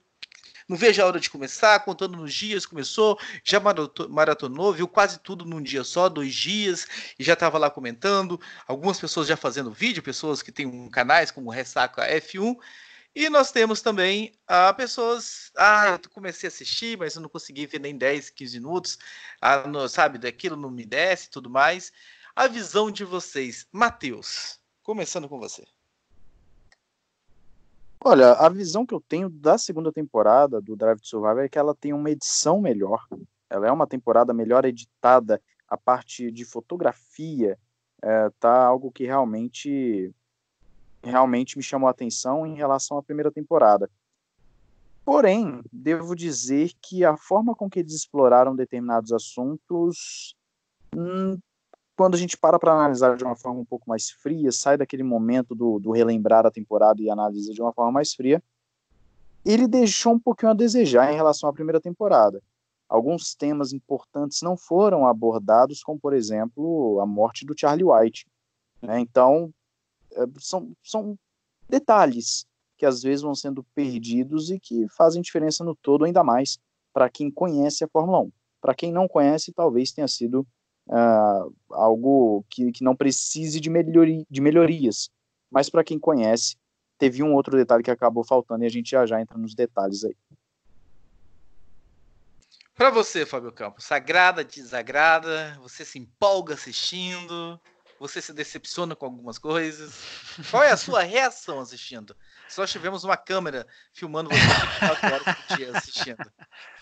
não 0.67 0.77
vejo 0.77 1.01
a 1.01 1.05
hora 1.05 1.20
de 1.20 1.29
começar, 1.29 1.79
contando 1.82 2.17
nos 2.17 2.34
dias, 2.34 2.65
começou, 2.65 3.20
já 3.43 3.62
maratonou, 4.10 4.74
viu 4.74 4.88
quase 4.88 5.20
tudo 5.20 5.46
num 5.46 5.62
dia 5.62 5.84
só, 5.84 6.10
dois 6.10 6.34
dias, 6.34 6.88
e 7.17 7.24
já 7.24 7.34
estava 7.34 7.58
lá 7.58 7.70
comentando. 7.70 8.39
Algumas 8.67 9.00
pessoas 9.00 9.27
já 9.27 9.38
fazendo 9.38 9.72
vídeo, 9.72 10.03
pessoas 10.03 10.41
que 10.41 10.51
têm 10.51 10.65
um 10.65 10.89
canais 10.89 11.32
como 11.32 11.50
Ressaca 11.50 12.08
F1. 12.08 12.55
E 13.15 13.29
nós 13.29 13.51
temos 13.51 13.82
também 13.82 14.34
ah, 14.48 14.74
pessoas. 14.74 15.51
Ah, 15.55 16.00
eu 16.03 16.10
comecei 16.10 16.48
a 16.48 16.51
assistir, 16.51 16.98
mas 16.98 17.15
eu 17.15 17.22
não 17.22 17.29
consegui 17.29 17.67
ver 17.67 17.79
nem 17.79 17.96
10, 17.96 18.32
15 18.32 18.60
minutos. 18.60 18.98
Ah, 19.39 19.67
no, 19.67 19.88
sabe, 19.88 20.17
daquilo 20.17 20.55
não 20.55 20.72
me 20.72 20.86
desce 20.86 21.27
e 21.27 21.29
tudo 21.29 21.50
mais. 21.50 21.91
A 22.36 22.48
visão 22.48 22.89
de 22.89 23.05
vocês. 23.05 23.67
Matheus, 23.72 24.60
começando 24.82 25.29
com 25.29 25.39
você. 25.39 25.63
Olha, 28.05 28.33
a 28.33 28.50
visão 28.50 28.86
que 28.86 28.93
eu 28.93 29.00
tenho 29.00 29.29
da 29.29 29.57
segunda 29.57 29.89
temporada 29.89 30.60
do 30.60 30.75
Drive 30.75 31.00
to 31.00 31.07
Survive 31.07 31.45
é 31.45 31.48
que 31.48 31.57
ela 31.57 31.74
tem 31.74 31.93
uma 31.93 32.12
edição 32.12 32.60
melhor. 32.60 33.07
Ela 33.50 33.67
é 33.67 33.72
uma 33.72 33.88
temporada 33.88 34.33
melhor 34.33 34.65
editada. 34.65 35.41
A 35.69 35.77
parte 35.77 36.29
de 36.29 36.43
fotografia 36.43 37.57
é, 38.01 38.29
tá 38.41 38.65
algo 38.65 38.91
que 38.91 39.05
realmente 39.05 40.13
realmente 41.01 41.57
me 41.57 41.63
chamou 41.63 41.88
a 41.88 41.91
atenção 41.91 42.45
em 42.45 42.55
relação 42.55 42.98
à 42.98 43.03
primeira 43.03 43.31
temporada. 43.31 43.89
Porém, 45.05 45.62
devo 45.72 46.13
dizer 46.13 46.72
que 46.81 47.05
a 47.05 47.15
forma 47.15 47.55
com 47.55 47.69
que 47.69 47.79
eles 47.79 47.93
exploraram 47.93 48.53
determinados 48.53 49.13
assuntos, 49.13 50.36
hum, 50.93 51.38
quando 51.96 52.16
a 52.16 52.18
gente 52.18 52.38
para 52.38 52.58
para 52.58 52.74
analisar 52.74 53.16
de 53.16 53.24
uma 53.24 53.36
forma 53.36 53.60
um 53.60 53.66
pouco 53.66 53.88
mais 53.88 54.10
fria, 54.10 54.52
sai 54.52 54.78
daquele 54.78 55.04
momento 55.04 55.54
do, 55.54 55.80
do 55.80 55.92
relembrar 55.92 56.46
a 56.46 56.52
temporada 56.52 57.02
e 57.02 57.10
analisa 57.10 57.54
de 57.54 57.62
uma 57.62 57.72
forma 57.72 57.92
mais 57.92 58.14
fria, 58.14 58.42
ele 59.46 59.68
deixou 59.68 60.14
um 60.14 60.20
pouquinho 60.20 60.52
a 60.52 60.56
desejar 60.56 61.12
em 61.12 61.16
relação 61.16 61.50
à 61.50 61.54
primeira 61.54 61.80
temporada. 61.80 62.42
alguns 62.88 63.34
temas 63.34 63.74
importantes 63.74 64.42
não 64.42 64.56
foram 64.56 65.06
abordados, 65.08 65.84
como, 65.84 66.00
por 66.00 66.14
exemplo, 66.14 67.00
a 67.02 67.06
morte 67.06 67.46
do 67.46 67.58
Charlie 67.58 67.84
White. 67.84 68.28
Né? 68.82 69.00
Então, 69.00 69.52
é, 70.12 70.26
são, 70.40 70.72
são 70.84 71.18
detalhes 71.68 72.46
que 72.78 72.86
às 72.86 73.02
vezes 73.02 73.22
vão 73.22 73.34
sendo 73.34 73.64
perdidos 73.76 74.52
e 74.52 74.60
que 74.60 74.88
fazem 74.90 75.22
diferença 75.22 75.64
no 75.64 75.76
todo, 75.76 76.06
ainda 76.06 76.24
mais 76.24 76.60
para 76.94 77.10
quem 77.10 77.32
conhece 77.32 77.84
a 77.84 77.88
Fórmula 77.88 78.20
1. 78.20 78.32
Para 78.62 78.76
quem 78.76 78.92
não 78.92 79.08
conhece, 79.08 79.52
talvez 79.52 79.92
tenha 79.92 80.08
sido 80.08 80.46
uh, 80.88 81.54
algo 81.70 82.44
que, 82.50 82.72
que 82.72 82.84
não 82.84 82.96
precise 82.96 83.60
de, 83.60 83.70
melhori 83.70 84.25
de 84.30 84.42
melhorias, 84.42 85.10
mas 85.52 85.70
para 85.70 85.84
quem 85.84 86.00
conhece, 86.00 86.58
teve 86.98 87.24
um 87.24 87.34
outro 87.34 87.58
detalhe 87.58 87.84
que 87.84 87.92
acabou 87.92 88.24
faltando 88.24 88.63
e 88.63 88.68
a 88.68 88.70
gente 88.70 88.92
já 88.92 89.06
já 89.06 89.22
entra 89.22 89.38
nos 89.38 89.54
detalhes 89.54 90.04
aí. 90.04 90.16
Para 92.75 92.90
você, 92.90 93.25
Fábio 93.25 93.52
Campos, 93.52 93.86
sagrada, 93.86 94.44
desagrada, 94.44 95.58
você 95.62 95.86
se 95.86 96.00
empolga 96.00 96.56
assistindo, 96.56 97.60
você 98.00 98.22
se 98.22 98.34
decepciona 98.34 98.96
com 98.96 99.06
algumas 99.06 99.38
coisas. 99.38 99.94
Qual 100.50 100.63
é 100.63 100.72
a 100.72 100.78
sua 100.78 101.04
reação 101.04 101.60
assistindo? 101.60 102.16
Só 102.50 102.66
tivemos 102.66 103.04
uma 103.04 103.16
câmera 103.16 103.68
filmando 103.94 104.30
você 104.30 104.42
24 104.42 105.13
horas 105.13 105.36
por 105.36 105.58
dia 105.58 105.78
assistindo. 105.78 106.32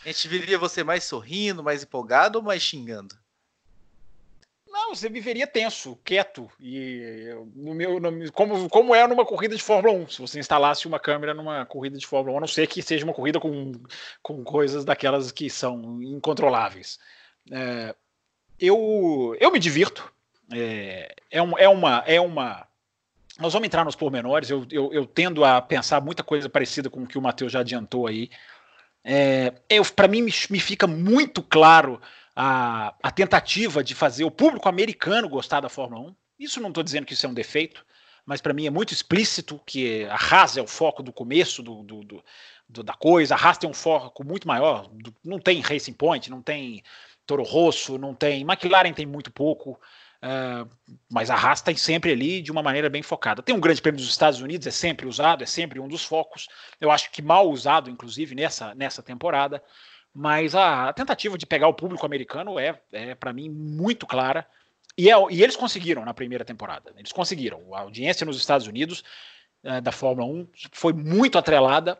A 0.04 0.08
gente 0.08 0.28
viria 0.28 0.58
você 0.58 0.84
mais 0.84 1.04
sorrindo, 1.04 1.62
mais 1.62 1.84
empolgado 1.84 2.40
ou 2.40 2.44
mais 2.44 2.62
xingando? 2.62 3.16
Não, 4.72 4.96
você 4.96 5.10
viveria 5.10 5.46
tenso, 5.46 6.00
quieto. 6.04 6.50
E 6.58 7.30
no 7.54 7.74
meu, 7.74 8.00
no, 8.00 8.32
como, 8.32 8.70
como 8.70 8.96
é 8.96 9.06
numa 9.06 9.26
corrida 9.26 9.54
de 9.54 9.62
Fórmula 9.62 9.94
1, 9.94 10.08
se 10.08 10.22
você 10.22 10.40
instalasse 10.40 10.88
uma 10.88 10.98
câmera 10.98 11.34
numa 11.34 11.66
corrida 11.66 11.98
de 11.98 12.08
Fórmula 12.08 12.36
1, 12.36 12.38
a 12.38 12.42
não 12.42 12.48
ser 12.48 12.68
que 12.68 12.82
seja 12.82 13.04
uma 13.04 13.14
corrida 13.14 13.38
com, 13.38 13.74
com 14.24 14.44
coisas 14.46 14.86
daquelas 14.86 15.30
que 15.30 15.50
são 15.50 16.02
incontroláveis. 16.02 16.98
É, 17.52 17.94
eu, 18.58 19.36
eu 19.42 19.52
me 19.52 19.60
divirto. 19.60 20.10
É, 20.54 21.16
é, 21.30 21.42
um, 21.42 21.58
é, 21.58 21.68
uma, 21.68 22.04
é 22.08 22.22
uma. 22.22 22.66
Nós 23.40 23.52
vamos 23.52 23.66
entrar 23.66 23.84
nos 23.84 23.96
pormenores. 23.96 24.50
Eu, 24.50 24.66
eu, 24.72 24.94
eu 24.94 25.06
tendo 25.06 25.44
a 25.44 25.62
pensar 25.62 26.00
muita 26.00 26.24
coisa 26.24 26.48
parecida 26.48 26.90
com 26.90 27.04
o 27.04 27.08
que 27.08 27.18
o 27.18 27.22
Matheus 27.22 27.52
já 27.52 27.60
adiantou 27.60 28.08
aí. 28.08 28.30
É, 29.04 29.54
Para 29.94 30.08
mim, 30.08 30.22
me, 30.22 30.32
me 30.50 30.60
fica 30.62 30.88
muito 30.88 31.44
claro 31.44 32.00
a, 32.44 32.96
a 33.04 33.12
tentativa 33.12 33.84
de 33.84 33.94
fazer 33.94 34.24
o 34.24 34.32
público 34.32 34.68
americano 34.68 35.30
gostar 35.30 35.60
da 35.60 35.70
Fórmula 35.70 36.10
1. 36.10 36.16
Isso 36.40 36.60
não 36.60 36.70
estou 36.70 36.84
dizendo 36.84 37.06
que 37.06 37.14
isso 37.14 37.24
é 37.24 37.30
um 37.30 37.36
defeito, 37.36 37.86
mas 38.26 38.42
para 38.42 38.52
mim 38.52 38.66
é 38.66 38.72
muito 38.72 38.92
explícito 38.92 39.62
que 39.64 40.06
a 40.06 40.16
Haas 40.16 40.58
é 40.58 40.62
o 40.62 40.66
foco 40.66 41.04
do 41.04 41.14
começo 41.14 41.62
do, 41.62 41.84
do, 41.84 42.04
do, 42.04 42.24
do 42.68 42.84
da 42.84 42.96
coisa. 42.96 43.36
A 43.36 43.38
Haas 43.38 43.60
tem 43.60 43.70
um 43.70 43.76
foco 43.76 44.26
muito 44.26 44.48
maior. 44.48 44.90
não 45.24 45.38
tem 45.38 45.62
Racing 45.62 45.94
Point, 45.94 46.32
não 46.32 46.42
tem 46.42 46.82
Toro 47.28 47.44
Rosso, 47.44 48.00
não 48.00 48.16
tem. 48.16 48.42
McLaren 48.42 48.92
tem 48.92 49.06
muito 49.06 49.30
pouco. 49.30 49.80
Uh, 50.24 50.68
mas 51.12 51.30
a 51.30 51.36
Haas 51.36 51.62
tem 51.62 51.76
sempre 51.76 52.12
ali 52.12 52.42
de 52.42 52.52
uma 52.52 52.64
maneira 52.64 52.90
bem 52.90 53.04
focada. 53.04 53.44
Tem 53.44 53.54
um 53.54 53.62
grande 53.62 53.84
prêmio 53.84 54.02
dos 54.02 54.10
Estados 54.10 54.42
Unidos, 54.42 54.66
é 54.66 54.72
sempre 54.72 55.06
usado, 55.06 55.44
é 55.44 55.48
sempre 55.48 55.80
um 55.80 55.88
dos 55.88 56.04
focos. 56.04 56.48
Eu 56.80 56.90
acho 56.90 57.12
que 57.12 57.22
mal 57.22 57.48
usado, 57.48 57.88
inclusive, 57.88 58.34
nessa, 58.34 58.74
nessa 58.74 59.04
temporada. 59.04 59.64
Mas 60.14 60.56
a, 60.56 60.92
tentativa 60.94 61.38
de 61.38 61.46
pegar 61.46 61.68
o 61.68 61.74
público 61.74 62.06
americano 62.06 62.60
é, 62.60 62.80
é 62.92 63.16
para 63.16 63.32
mim, 63.32 63.50
muito 63.50 64.06
clara. 64.06 64.46
E, 64.98 65.10
é, 65.10 65.16
e, 65.30 65.42
eles 65.42 65.56
conseguiram 65.56 66.04
na 66.04 66.14
primeira 66.14 66.44
temporada. 66.44 66.94
Eles 66.98 67.12
conseguiram. 67.12 67.74
A 67.74 67.82
audiência 67.82 68.26
nos 68.26 68.38
Estados 68.38 68.68
Unidos 68.68 69.04
é, 69.64 69.80
da 69.80 69.92
Fórmula 69.92 70.28
1 70.28 70.48
foi 70.74 70.92
muito 70.92 71.38
atrelada 71.38 71.98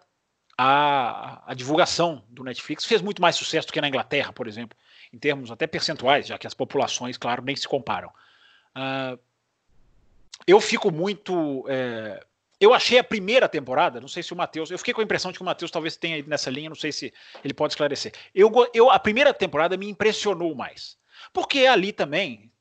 à, 0.58 1.52
à, 1.52 1.54
divulgação 1.54 2.24
do 2.30 2.44
Netflix. 2.44 2.86
Fez 2.86 3.02
muito 3.02 3.22
mais 3.22 3.36
sucesso 3.36 3.68
do 3.68 3.74
que 3.74 3.80
na 3.80 3.88
Inglaterra, 3.88 4.34
por 4.34 4.48
exemplo, 4.48 4.78
em 5.14 5.18
termos 5.18 5.50
até 5.50 5.66
percentuais, 5.66 6.28
já 6.28 6.38
que 6.38 6.48
as 6.48 6.54
populações, 6.54 7.18
claro, 7.18 7.44
nem 7.44 7.56
se 7.56 7.68
comparam. 7.68 8.10
Uh, 8.76 9.18
eu 10.48 10.60
fico 10.60 10.92
muito 10.92 11.66
é, 11.70 12.26
eu 12.62 12.76
achei 12.76 13.00
a 13.00 13.04
primeira 13.04 13.50
temporada, 13.50 14.00
não 14.00 14.08
sei 14.08 14.22
se 14.22 14.32
o 14.32 14.36
Matheus. 14.36 14.70
Eu 14.70 14.78
fiquei 14.78 14.94
com 14.94 15.02
a 15.02 15.04
impressão 15.04 15.32
de 15.32 15.40
que 15.40 15.42
o 15.42 15.46
Matheus 15.46 15.72
talvez 15.72 15.98
tenha 15.98 16.20
ido 16.20 16.30
nessa 16.30 16.52
linha, 16.52 16.70
não 16.70 16.76
sei 16.76 16.92
se 16.92 17.12
ele 17.44 17.56
pode 17.56 17.74
esclarecer. 17.74 18.14
Eu, 18.36 18.52
eu, 18.72 18.92
a 18.92 19.00
primeira 19.00 19.34
temporada 19.34 19.76
me 19.76 19.90
impressionou 19.90 20.54
mais. 20.54 20.96
Porque 21.34 21.66
ali 21.66 21.92
também, 21.92 22.52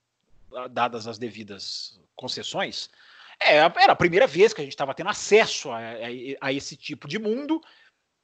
dadas 0.71 1.07
as 1.07 1.19
devidas 1.19 2.00
concessões, 2.16 2.88
é, 3.38 3.57
era 3.57 3.92
a 3.92 3.97
primeira 3.97 4.26
vez 4.26 4.54
que 4.54 4.62
a 4.62 4.64
gente 4.64 4.73
estava 4.73 4.95
tendo 4.95 5.11
acesso 5.11 5.71
a, 5.71 5.78
a, 5.78 6.49
a, 6.49 6.52
esse 6.52 6.76
tipo 6.76 7.07
de 7.07 7.19
mundo 7.19 7.61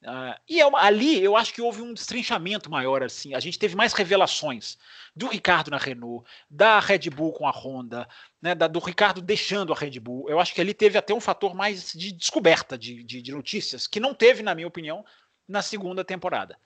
Uh, 0.06 0.38
e 0.48 0.60
é 0.60 0.66
uma, 0.66 0.80
ali 0.80 1.20
eu 1.20 1.36
acho 1.36 1.52
que 1.52 1.60
houve 1.60 1.82
um 1.82 1.92
destrinchamento 1.92 2.70
maior 2.70 3.02
assim. 3.02 3.34
A 3.34 3.40
gente 3.40 3.58
teve 3.58 3.74
mais 3.74 3.92
revelações 3.92 4.78
do 5.16 5.26
Ricardo 5.26 5.68
na 5.68 5.78
Renault, 5.78 6.24
da 6.48 6.78
Red 6.78 7.10
Bull 7.10 7.32
com 7.32 7.48
a 7.48 7.50
Honda, 7.50 8.08
né, 8.40 8.54
da, 8.54 8.68
do 8.68 8.78
Ricardo 8.78 9.20
deixando 9.20 9.72
a 9.72 9.76
Red 9.76 9.98
Bull. 9.98 10.30
Eu 10.30 10.38
acho 10.38 10.54
que 10.54 10.60
ali 10.60 10.72
teve 10.72 10.96
até 10.96 11.12
um 11.12 11.20
fator 11.20 11.56
mais 11.56 11.92
de 11.92 12.12
descoberta 12.12 12.78
de, 12.78 13.02
de, 13.02 13.20
de 13.20 13.32
notícias, 13.32 13.88
que 13.88 13.98
não 13.98 14.14
teve, 14.14 14.44
na 14.44 14.54
minha 14.54 14.68
opinião, 14.68 15.04
na 15.48 15.60
segunda 15.60 16.04
temporada. 16.04 16.56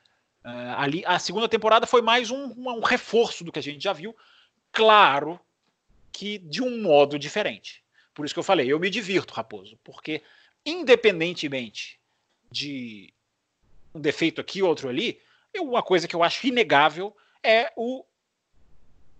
Uh, 0.44 0.75
ali 0.76 1.02
a 1.06 1.18
segunda 1.18 1.49
temporada 1.49 1.87
foi 1.87 2.02
mais 2.02 2.30
um, 2.30 2.52
um 2.59 2.80
reforço 2.80 3.42
do 3.42 3.50
que 3.50 3.59
a 3.59 3.62
gente 3.62 3.82
já 3.82 3.94
viu, 3.94 4.14
claro 4.70 5.40
que 6.12 6.37
de 6.37 6.62
um 6.62 6.82
modo 6.82 7.18
diferente. 7.18 7.82
Por 8.12 8.26
isso 8.26 8.35
que 8.35 8.38
eu 8.38 8.44
falei, 8.44 8.70
eu 8.70 8.78
me 8.78 8.90
divirto, 8.90 9.32
Raposo, 9.32 9.78
porque 9.82 10.23
independentemente 10.66 11.99
de 12.50 13.14
um 13.94 14.00
defeito 14.00 14.40
aqui, 14.40 14.62
outro 14.62 14.88
ali. 14.88 15.20
Eu, 15.52 15.64
uma 15.64 15.82
coisa 15.82 16.06
que 16.06 16.14
eu 16.14 16.23
acho 16.23 16.47
inegável 16.47 17.16
é 17.42 17.73
o. 17.76 18.04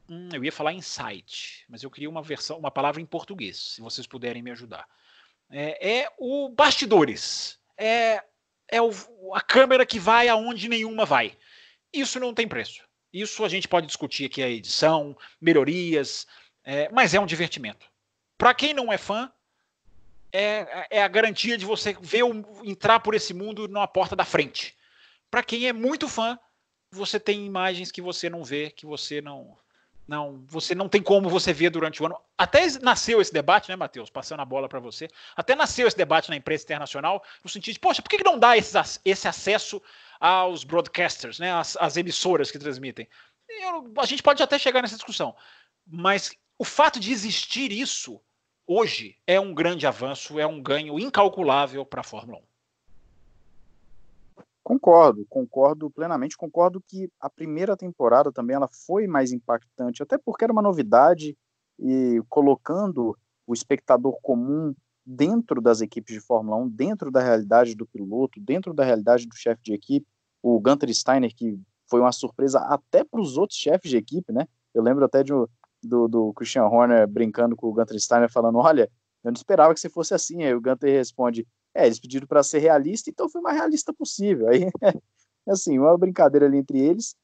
Hum, 0.09 0.29
eu 0.33 0.45
ia 0.45 0.53
falar 0.53 0.73
insight, 0.73 1.65
mas 1.69 1.83
eu 1.83 1.91
queria 1.91 2.11
uma 2.11 2.23
versão, 2.23 2.59
uma 2.59 2.71
palavra 2.71 3.01
em 3.01 3.07
português, 3.07 3.75
se 3.75 3.81
vocês 3.81 4.07
puderem 4.07 4.43
me 4.43 4.51
ajudar. 4.51 4.89
É, 5.51 6.01
é 6.01 6.13
o 6.19 6.49
bastidores. 6.49 7.59
É, 7.77 8.23
é 8.69 8.81
o, 8.81 8.91
a 9.35 9.41
câmera 9.41 9.85
que 9.85 9.99
vai 9.99 10.29
aonde 10.29 10.69
nenhuma 10.69 11.05
vai. 11.05 11.37
Isso 11.93 12.21
não 12.21 12.35
tem 12.35 12.47
preço. 12.47 12.85
Isso 13.13 13.45
a 13.45 13.49
gente 13.49 13.67
pode 13.67 13.87
discutir 13.87 14.27
aqui 14.27 14.43
a 14.43 14.49
edição, 14.49 15.17
melhorias, 15.41 16.27
é, 16.63 16.89
mas 16.91 17.15
é 17.15 17.21
um 17.21 17.27
divertimento. 17.27 17.87
Para 18.39 18.55
quem 18.55 18.73
não 18.73 18.93
é 18.93 18.99
fã, 18.99 19.31
é, 20.33 20.87
é 20.91 21.03
a 21.03 21.09
garantia 21.09 21.57
de 21.59 21.65
você 21.65 21.97
ver 22.01 22.23
o, 22.23 22.45
entrar 22.65 23.01
por 23.01 23.15
esse 23.15 23.35
mundo 23.35 23.69
na 23.69 23.87
porta 23.87 24.15
da 24.15 24.25
frente. 24.25 24.77
Para 25.31 25.43
quem 25.43 25.67
é 25.67 25.73
muito 25.73 26.09
fã, 26.09 26.39
você 26.91 27.21
tem 27.21 27.47
imagens 27.47 27.91
que 27.91 28.03
você 28.03 28.29
não 28.29 28.45
vê, 28.45 28.71
que 28.71 28.87
você 28.87 29.21
não 29.21 29.57
não, 30.11 30.45
você 30.49 30.75
não 30.75 30.89
tem 30.89 31.01
como 31.01 31.31
você 31.31 31.53
ver 31.53 31.71
durante 31.71 32.03
o 32.03 32.07
ano. 32.07 32.19
Até 32.37 32.67
nasceu 32.81 33.21
esse 33.21 33.33
debate, 33.33 33.69
né, 33.69 33.77
Matheus? 33.77 34.11
Passando 34.11 34.41
a 34.41 34.45
bola 34.45 34.69
para 34.69 34.81
você. 34.81 35.09
Até 35.37 35.55
nasceu 35.55 35.87
esse 35.87 35.97
debate 35.97 36.29
na 36.29 36.35
imprensa 36.35 36.65
internacional, 36.65 37.23
no 37.45 37.49
sentido 37.49 37.75
de, 37.75 37.79
poxa, 37.79 38.03
por 38.03 38.09
que 38.09 38.25
não 38.25 38.37
dá 38.37 38.57
esse, 38.57 38.77
acesso 39.29 39.81
aos 40.19 40.65
broadcasters, 40.65 41.39
né, 41.39 41.53
as 41.53 41.97
emissoras 41.97 42.51
que 42.51 42.59
transmitem? 42.59 43.09
Eu, 43.49 43.93
a 43.99 44.05
gente 44.05 44.21
pode 44.21 44.43
até 44.43 44.59
chegar 44.59 44.83
nessa 44.83 44.97
discussão, 44.97 45.35
mas 45.87 46.33
o 46.59 46.65
fato 46.65 46.99
de 46.99 47.13
existir 47.13 47.71
isso 47.71 48.21
hoje 48.73 49.17
é 49.27 49.41
um 49.41 49.53
grande 49.53 49.85
avanço, 49.85 50.39
é 50.39 50.47
um 50.47 50.63
ganho 50.63 50.97
incalculável 50.97 51.85
para 51.85 52.03
a 52.03 52.05
Fórmula 52.05 52.39
1. 52.39 52.43
Concordo, 54.63 55.27
concordo 55.29 55.91
plenamente, 55.91 56.37
concordo 56.37 56.81
que 56.81 57.11
a 57.19 57.29
primeira 57.29 57.77
temporada 57.77 58.31
também 58.31 58.55
ela 58.55 58.69
foi 58.69 59.09
mais 59.09 59.33
impactante, 59.33 60.05
até 60.05 60.17
porque 60.17 60.45
era 60.45 60.53
uma 60.53 60.63
novidade 60.63 61.37
e 61.81 62.23
colocando 62.29 63.19
o 63.45 63.53
espectador 63.53 64.17
comum 64.23 64.73
dentro 65.05 65.61
das 65.61 65.81
equipes 65.81 66.15
de 66.15 66.21
Fórmula 66.21 66.57
1, 66.59 66.69
dentro 66.69 67.11
da 67.11 67.21
realidade 67.21 67.75
do 67.75 67.85
piloto, 67.85 68.39
dentro 68.39 68.73
da 68.73 68.85
realidade 68.85 69.27
do 69.27 69.35
chefe 69.35 69.61
de 69.65 69.73
equipe, 69.73 70.07
o 70.41 70.61
Gunter 70.61 70.95
Steiner, 70.95 71.35
que 71.35 71.59
foi 71.89 71.99
uma 72.01 72.13
surpresa 72.13 72.61
até 72.61 73.03
para 73.03 73.21
os 73.21 73.37
outros 73.37 73.59
chefes 73.59 73.91
de 73.91 73.97
equipe, 73.97 74.33
né? 74.33 74.47
Eu 74.73 74.85
lembro 74.85 75.05
até 75.05 75.25
de, 75.25 75.33
do, 75.83 76.09
do 76.09 76.33
Christian 76.35 76.65
Horner 76.65 77.07
brincando 77.09 77.57
com 77.57 77.69
o 77.69 77.73
Gunter 77.73 77.99
Steiner, 78.01 78.31
falando: 78.31 78.59
Olha, 78.59 78.91
eu 79.25 79.31
não 79.31 79.37
esperava 79.37 79.75
que 79.75 79.81
você 79.81 79.89
fosse 79.89 80.15
assim. 80.15 80.43
Aí 80.43 80.55
o 80.55 80.61
Gunter 80.61 80.91
responde: 80.91 81.47
É, 81.75 81.87
eles 81.87 81.99
pediram 81.99 82.27
para 82.27 82.43
ser 82.43 82.59
realista, 82.59 83.11
então 83.11 83.29
foi 83.29 83.41
o 83.41 83.45
mais 83.45 83.57
realista 83.57 83.93
possível. 83.93 84.49
Aí, 84.49 84.67
assim, 85.49 85.79
uma 85.79 85.97
brincadeira 85.97 86.47
ali 86.47 86.59
entre 86.59 86.79
eles. 86.79 87.17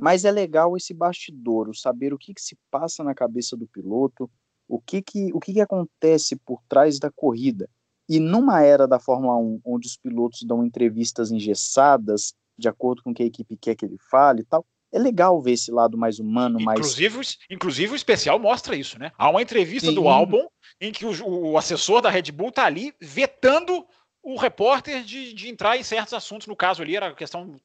Mas 0.00 0.24
é 0.24 0.30
legal 0.30 0.76
esse 0.76 0.92
bastidor, 0.92 1.74
saber 1.76 2.12
o 2.12 2.18
que, 2.18 2.34
que 2.34 2.42
se 2.42 2.58
passa 2.70 3.04
na 3.04 3.14
cabeça 3.14 3.56
do 3.56 3.66
piloto, 3.66 4.28
o 4.68 4.80
que, 4.80 5.00
que, 5.00 5.32
o 5.32 5.38
que, 5.38 5.52
que 5.52 5.60
acontece 5.60 6.36
por 6.36 6.60
trás 6.68 6.98
da 6.98 7.10
corrida. 7.10 7.68
E 8.08 8.18
numa 8.18 8.60
era 8.62 8.86
da 8.86 8.98
Fórmula 8.98 9.36
1, 9.36 9.60
onde 9.64 9.86
os 9.86 9.96
pilotos 9.96 10.42
dão 10.42 10.64
entrevistas 10.64 11.30
engessadas, 11.30 12.34
de 12.58 12.68
acordo 12.68 13.02
com 13.02 13.10
o 13.10 13.14
que 13.14 13.22
a 13.22 13.26
equipe 13.26 13.56
quer 13.56 13.74
que 13.74 13.84
ele 13.84 13.98
fale 14.10 14.42
e 14.42 14.44
tal, 14.44 14.66
é 14.94 14.98
legal 14.98 15.42
ver 15.42 15.52
esse 15.52 15.72
lado 15.72 15.98
mais 15.98 16.20
humano, 16.20 16.60
inclusive, 16.60 17.16
mais. 17.16 17.38
Inclusive, 17.50 17.92
o 17.92 17.96
especial 17.96 18.38
mostra 18.38 18.76
isso, 18.76 18.96
né? 18.96 19.10
Há 19.18 19.28
uma 19.28 19.42
entrevista 19.42 19.88
Sim. 19.88 19.94
do 19.94 20.08
álbum 20.08 20.46
em 20.80 20.92
que 20.92 21.04
o, 21.04 21.50
o, 21.50 21.58
assessor 21.58 22.00
da 22.00 22.08
Red 22.08 22.30
Bull 22.30 22.52
tá 22.52 22.64
ali 22.64 22.94
vetando 23.00 23.84
o 24.22 24.36
repórter 24.36 25.02
de, 25.02 25.34
de, 25.34 25.48
entrar 25.48 25.76
em 25.76 25.82
certos 25.82 26.14
assuntos. 26.14 26.46
No 26.46 26.54
caso 26.54 26.80
ali 26.80 26.96
era 26.96 27.08
a 27.08 27.14
questão 27.14 27.56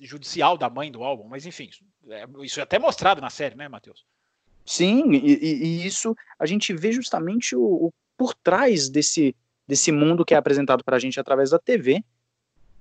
judicial 0.00 0.56
da 0.56 0.70
mãe 0.70 0.92
do 0.92 1.02
álbum, 1.02 1.26
mas 1.28 1.44
enfim, 1.44 1.68
isso 1.68 1.84
é, 2.08 2.24
isso 2.42 2.60
é 2.60 2.62
até 2.62 2.78
mostrado 2.78 3.20
na 3.20 3.30
série, 3.30 3.56
né, 3.56 3.68
Matheus? 3.68 4.04
Sim, 4.64 5.12
e, 5.12 5.36
e, 5.42 5.86
isso 5.86 6.14
a 6.38 6.46
gente 6.46 6.72
vê 6.72 6.92
justamente 6.92 7.56
o, 7.56 7.62
o, 7.62 7.90
por 8.16 8.32
trás 8.32 8.88
desse, 8.88 9.34
desse 9.66 9.90
mundo 9.90 10.24
que 10.24 10.34
é 10.34 10.36
apresentado 10.36 10.84
para 10.84 10.96
a 10.96 11.00
gente 11.00 11.18
através 11.18 11.50
da 11.50 11.58
TV. 11.58 12.04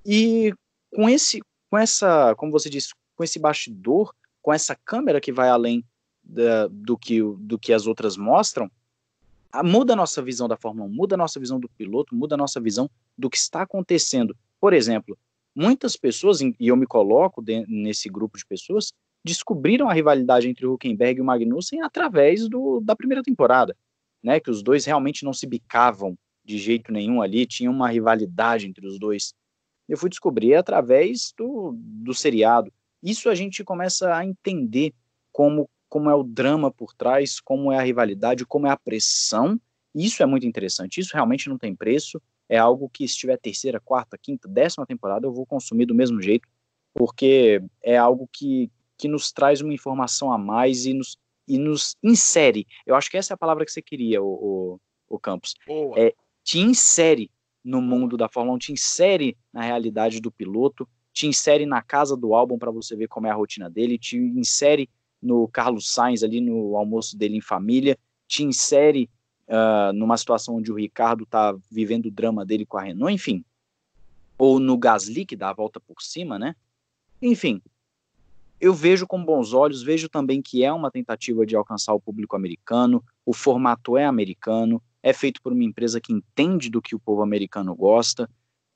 E 0.05 0.53
com 0.93 1.10
esse, 1.10 1.41
com 1.69 1.77
essa, 1.77 2.36
como 2.36 2.51
você 2.51 2.69
disse, 2.69 2.93
com 3.20 3.24
esse 3.26 3.38
bastidor, 3.38 4.16
com 4.42 4.54
essa 4.54 4.74
câmera 4.74 5.20
que 5.20 5.30
vai 5.30 5.50
além 5.50 5.84
da, 6.24 6.68
do, 6.68 6.98
que, 6.98 7.22
do 7.22 7.60
que 7.60 7.74
as 7.74 7.86
outras 7.86 8.16
mostram, 8.16 8.72
muda 9.62 9.92
a 9.92 9.96
nossa 9.98 10.22
visão 10.22 10.48
da 10.48 10.56
Fórmula 10.56 10.88
1, 10.88 10.94
muda 10.94 11.16
a 11.16 11.18
nossa 11.18 11.38
visão 11.38 11.60
do 11.60 11.68
piloto, 11.68 12.16
muda 12.16 12.36
a 12.36 12.38
nossa 12.38 12.62
visão 12.62 12.90
do 13.18 13.30
que 13.30 13.36
está 13.36 13.64
acontecendo. 13.64 14.34
Por 14.58 14.72
exemplo, 14.72 15.18
muitas 15.54 15.98
pessoas, 15.98 16.40
e 16.40 16.56
eu 16.62 16.78
me 16.78 16.88
coloco 16.88 17.42
de, 17.42 17.66
nesse 17.68 18.08
grupo 18.08 18.38
de 18.38 18.46
pessoas, 18.46 18.94
descobriram 19.22 19.90
a 19.90 19.94
rivalidade 19.94 20.48
entre 20.48 20.66
o 20.66 20.76
Huckenberg 20.76 21.20
e 21.20 21.22
o 21.22 21.26
Magnussen 21.26 21.82
através 21.82 22.48
do, 22.48 22.80
da 22.80 22.96
primeira 22.96 23.22
temporada, 23.22 23.76
né? 24.24 24.40
Que 24.40 24.50
os 24.50 24.64
dois 24.64 24.86
realmente 24.86 25.26
não 25.26 25.34
se 25.34 25.46
bicavam 25.46 26.18
de 26.46 26.58
jeito 26.58 26.90
nenhum 26.90 27.22
ali, 27.22 27.46
tinha 27.46 27.70
uma 27.70 27.90
rivalidade 27.90 28.66
entre 28.66 28.88
os 28.88 28.98
dois. 28.98 29.34
Eu 29.90 29.98
fui 29.98 30.10
descobrir 30.10 30.56
através 30.56 31.34
do, 31.38 31.74
do 31.76 32.14
seriado. 32.14 32.72
Isso 33.01 33.29
a 33.29 33.36
gente 33.36 33.63
começa 33.63 34.13
a 34.13 34.25
entender 34.25 34.94
como 35.32 35.70
como 35.89 36.10
é 36.10 36.15
o 36.15 36.24
drama 36.24 36.72
por 36.72 36.94
trás, 36.94 37.39
como 37.39 37.72
é 37.72 37.79
a 37.79 37.82
rivalidade, 37.82 38.46
como 38.46 38.68
é 38.68 38.70
a 38.70 38.77
pressão. 38.77 39.60
Isso 39.94 40.22
é 40.22 40.25
muito 40.25 40.46
interessante. 40.46 41.00
Isso 41.00 41.13
realmente 41.13 41.50
não 41.50 41.58
tem 41.58 41.75
preço. 41.75 42.22
É 42.48 42.58
algo 42.58 42.88
que, 42.88 43.08
se 43.08 43.18
tiver 43.18 43.38
terceira, 43.38 43.79
quarta, 43.79 44.18
quinta, 44.18 44.48
décima 44.48 44.86
temporada, 44.86 45.25
eu 45.25 45.34
vou 45.34 45.46
consumir 45.46 45.88
do 45.88 45.96
mesmo 45.96 46.22
jeito, 46.22 46.48
porque 46.94 47.62
é 47.82 47.98
algo 47.98 48.29
que, 48.32 48.72
que 48.98 49.08
nos 49.08 49.32
traz 49.32 49.62
uma 49.62 49.74
informação 49.74 50.32
a 50.32 50.38
mais 50.38 50.86
e 50.86 50.94
nos, 50.94 51.18
e 51.48 51.58
nos 51.58 51.96
insere. 52.03 52.68
Eu 52.86 52.96
acho 52.96 53.10
que 53.10 53.18
essa 53.18 53.34
é 53.34 53.36
a 53.36 53.38
palavra 53.38 53.65
que 53.65 53.72
você 53.72 53.82
queria, 53.82 54.22
o, 54.22 54.79
o, 55.10 55.15
o 55.15 55.20
Campos. 55.20 55.56
Boa. 55.65 56.00
É, 56.00 56.13
te 56.44 56.60
insere 56.60 57.32
no 57.63 57.82
mundo 57.82 58.15
da 58.15 58.29
Fórmula 58.29 58.56
1, 58.56 58.60
te 58.60 58.72
insere 58.72 59.38
na 59.51 59.62
realidade 59.62 60.22
do 60.22 60.32
piloto, 60.32 60.88
te 61.20 61.28
insere 61.28 61.66
na 61.66 61.82
casa 61.82 62.16
do 62.16 62.34
álbum 62.34 62.58
para 62.58 62.72
você 62.72 62.96
ver 62.96 63.10
como 63.10 63.28
é 63.28 63.30
a 63.30 63.36
rotina 63.36 63.70
dele, 63.70 63.98
te 63.98 64.16
insere 64.16 64.90
no 65.22 65.50
Carlos 65.50 65.92
Sainz 65.92 66.24
ali 66.24 66.40
no 66.40 66.78
almoço 66.78 67.18
dele 67.18 67.36
em 67.36 67.42
família, 67.42 68.00
te 68.26 68.42
insere 68.42 69.10
uh, 69.50 69.92
numa 69.92 70.16
situação 70.16 70.56
onde 70.56 70.72
o 70.72 70.76
Ricardo 70.76 71.26
está 71.26 71.54
vivendo 71.70 72.06
o 72.06 72.12
drama 72.12 72.46
dele 72.46 72.66
com 72.66 72.78
a 72.78 72.84
Renault, 72.84 73.14
enfim. 73.14 73.44
Ou 74.38 74.62
no 74.62 74.78
Gasly, 74.78 75.26
que 75.26 75.36
dá 75.36 75.50
a 75.50 75.54
volta 75.54 75.78
por 75.82 76.02
cima, 76.02 76.40
né? 76.40 76.56
Enfim, 77.22 77.62
eu 78.58 78.74
vejo 78.74 79.06
com 79.06 79.22
bons 79.22 79.52
olhos, 79.52 79.84
vejo 79.84 80.08
também 80.08 80.42
que 80.42 80.64
é 80.64 80.72
uma 80.72 80.90
tentativa 80.90 81.46
de 81.46 81.54
alcançar 81.54 81.94
o 81.94 82.00
público 82.00 82.38
americano, 82.38 83.04
o 83.26 83.34
formato 83.34 83.98
é 83.98 84.06
americano, 84.06 84.82
é 85.04 85.12
feito 85.12 85.42
por 85.42 85.52
uma 85.52 85.66
empresa 85.66 86.00
que 86.00 86.14
entende 86.14 86.70
do 86.70 86.82
que 86.82 86.96
o 86.96 87.00
povo 87.00 87.22
americano 87.22 87.76
gosta. 87.76 88.30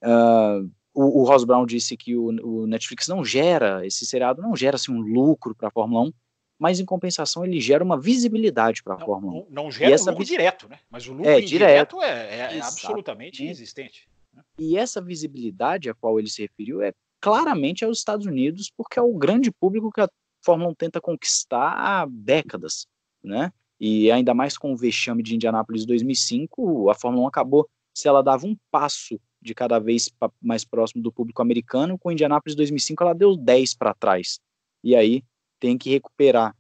Uh, 0.04 0.70
o, 0.94 1.22
o 1.22 1.24
Ross 1.24 1.44
Brown 1.44 1.66
disse 1.66 1.98
que 1.98 2.16
o, 2.16 2.28
o, 2.28 2.68
Netflix 2.68 3.08
não 3.08 3.26
gera, 3.26 3.86
esse 3.86 4.06
seriado 4.06 4.42
não 4.42 4.56
gera 4.56 4.76
assim, 4.76 4.92
um 4.92 5.02
lucro 5.02 5.56
para 5.56 5.68
a 5.70 5.72
Fórmula 5.72 6.08
1, 6.08 6.14
mas 6.60 6.80
em 6.80 6.86
compensação 6.86 7.44
ele 7.44 7.60
gera 7.60 7.84
uma 7.84 8.00
visibilidade 8.00 8.84
para 8.84 8.96
a 8.96 9.00
Fórmula 9.00 9.34
1. 9.34 9.36
Não, 9.36 9.64
não 9.64 9.72
gera 9.72 9.94
essa 9.94 10.12
lucro 10.12 10.26
direto, 10.26 10.70
né? 10.70 10.80
Mas 10.90 11.08
o 11.08 11.14
lucro 11.14 11.30
é, 11.30 11.42
direto 11.42 12.02
é, 12.02 12.10
é, 12.10 12.58
é 12.58 12.62
absolutamente 12.62 13.44
inexistente. 13.44 14.08
Né? 14.34 14.44
E 14.58 14.78
essa 14.78 15.02
visibilidade 15.02 15.90
a 15.90 15.94
qual 15.94 16.20
ele 16.20 16.30
se 16.30 16.42
referiu 16.42 16.82
é 16.82 16.94
claramente 17.20 17.84
aos 17.84 17.98
Estados 17.98 18.26
Unidos, 18.26 18.72
porque 18.76 19.00
é 19.00 19.02
o 19.02 19.14
grande 19.14 19.52
público 19.52 19.92
que 19.92 20.02
a 20.02 20.10
Fórmula 20.44 20.72
1 20.72 20.76
tenta 20.76 21.02
conquistar 21.02 21.74
há 21.74 22.06
décadas, 22.10 22.86
né? 23.24 23.52
E 23.80 24.12
ainda 24.12 24.34
mais 24.34 24.58
com 24.58 24.72
o 24.72 24.78
vexame 24.78 25.24
de 25.24 25.36
Indianápolis 25.36 25.86
2005, 25.86 26.90
a 26.90 26.94
Fórmula 26.94 27.26
1 27.26 27.28
acabou, 27.28 27.68
se 27.94 28.08
ela 28.08 28.22
dava 28.22 28.46
um 28.46 28.56
passo 28.72 29.20
de 29.44 29.54
cada 29.54 29.78
vez 29.78 30.10
mais 30.42 30.64
próximo 30.64 31.04
do 31.04 31.12
público 31.12 31.42
americano, 31.42 31.98
com 31.98 32.12
Indianápolis 32.12 32.56
2005 32.56 33.04
ela 33.04 33.14
deu 33.14 33.36
10 33.36 33.76
para 33.76 33.94
trás. 33.94 34.40
E 34.84 34.96
aí 34.96 35.24
tem 35.60 35.78
que 35.78 35.90
recuperar. 35.90 36.56